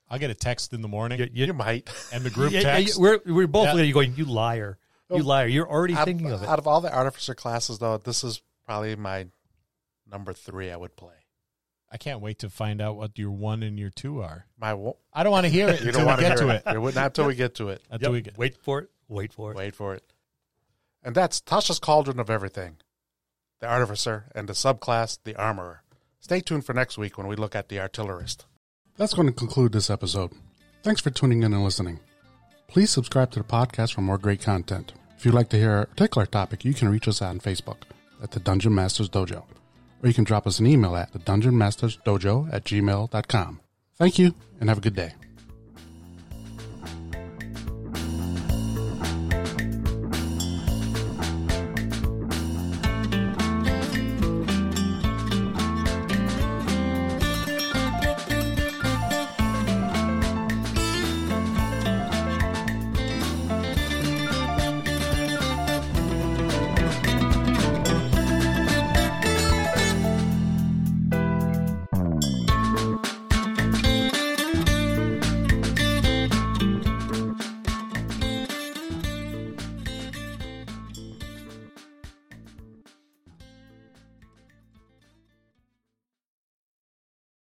I'll 0.10 0.20
get 0.20 0.30
a 0.30 0.36
text 0.36 0.72
in 0.74 0.82
the 0.82 0.88
morning 0.88 1.20
You, 1.20 1.28
you- 1.34 1.46
You 1.48 1.54
might. 1.54 1.90
and 2.14 2.24
the 2.24 2.30
group 2.30 2.52
yeah, 2.54 2.62
yeah, 2.62 2.78
text. 2.78 2.98
we're 3.00 3.20
we're 3.26 3.48
both 3.48 3.66
Yeah. 3.66 3.72
looking 3.74 3.82
at 3.82 3.88
you 3.88 3.94
going, 3.94 4.16
you 4.16 4.24
liar, 4.26 4.78
you 5.10 5.22
liar. 5.24 5.48
You're 5.48 5.70
already 5.70 5.96
out, 5.96 6.06
thinking 6.06 6.32
of 6.32 6.44
it. 6.44 6.48
out 6.48 6.60
of 6.60 6.68
all 6.68 6.80
the 6.82 6.94
artificer 6.94 7.36
classes, 7.36 7.80
though, 7.80 7.98
this 7.98 8.24
is 8.24 8.42
probably 8.66 8.96
my 8.96 9.28
number 10.10 10.32
three. 10.34 10.72
I 10.72 10.78
would 10.78 10.96
play 10.96 11.14
I 11.92 11.98
can't 11.98 12.22
wait 12.22 12.40
to 12.40 12.50
find 12.50 12.80
out 12.82 12.96
what 12.98 13.18
your 13.18 13.32
one 13.32 13.64
and 13.64 13.78
your 13.80 13.90
two 13.90 14.22
are. 14.22 14.46
my. 14.58 14.74
wo- 14.74 14.98
I 15.14 15.24
don't 15.24 15.32
want 15.32 15.46
to 15.46 15.50
hear 15.50 15.68
it 15.70 15.82
You 15.82 15.88
until 15.88 15.92
don't 15.94 16.02
we 16.02 16.08
want 16.08 16.20
to 16.22 16.28
get 16.28 16.38
to 16.38 16.50
it. 16.50 16.64
it. 16.66 16.76
It 16.78 16.96
Not 16.96 17.06
until 17.08 17.26
we 17.28 17.36
get 17.36 17.56
to 17.56 17.70
it. 17.70 17.82
Until 17.90 18.10
Yep, 18.10 18.14
we 18.14 18.22
get. 18.22 18.38
wait 18.38 18.58
for 18.64 18.80
it. 18.80 18.90
Wait 19.10 19.34
for 19.34 19.52
it. 19.52 19.58
Wait 19.58 19.76
for 19.76 19.94
it. 19.96 20.04
And 21.08 21.16
that's 21.16 21.40
Tasha's 21.40 21.80
Cauldron 21.80 22.20
of 22.20 22.30
Everything, 22.30 22.80
the 23.62 23.66
Artificer, 23.66 24.26
and 24.36 24.50
the 24.50 24.52
subclass, 24.52 25.20
the 25.24 25.38
Armorer. 25.38 25.82
Stay 26.20 26.42
tuned 26.42 26.66
for 26.66 26.74
next 26.74 26.98
week 26.98 27.18
when 27.18 27.28
we 27.28 27.38
look 27.38 27.56
at 27.56 27.70
the 27.70 27.78
Artillerist. 27.78 28.44
That's 28.98 29.14
going 29.14 29.30
to 29.30 29.34
conclude 29.34 29.72
this 29.72 29.90
episode. 29.90 30.34
Thanks 30.84 31.00
for 31.00 31.10
tuning 31.10 31.44
in 31.44 31.54
and 31.54 31.64
listening. 31.64 32.02
Please 32.68 32.90
subscribe 32.92 33.32
to 33.32 33.40
the 33.40 33.46
podcast 33.46 33.94
for 33.94 34.02
more 34.02 34.18
great 34.18 34.42
content. 34.42 34.92
If 35.18 35.24
you'd 35.24 35.34
like 35.34 35.48
to 35.52 35.58
hear 35.58 35.78
a 35.78 35.86
particular 35.86 36.26
topic, 36.26 36.66
you 36.66 36.74
can 36.74 36.90
reach 36.90 37.08
us 37.08 37.22
on 37.22 37.40
Facebook 37.40 37.84
at 38.22 38.32
the 38.32 38.42
Dungeon 38.42 38.76
Masters 38.76 39.08
Dojo, 39.08 39.46
or 40.04 40.10
you 40.10 40.14
can 40.14 40.26
drop 40.26 40.46
us 40.46 40.60
an 40.60 40.68
email 40.68 40.98
at 40.98 41.14
the 41.14 41.20
Dungeon 41.20 41.58
Masters 41.58 41.98
Dojo 42.06 42.54
at 42.54 42.66
gmail.com. 42.66 43.62
Thank 43.96 44.20
you, 44.20 44.36
and 44.60 44.68
have 44.68 44.80
a 44.80 44.82
good 44.82 44.96
day. 44.96 45.14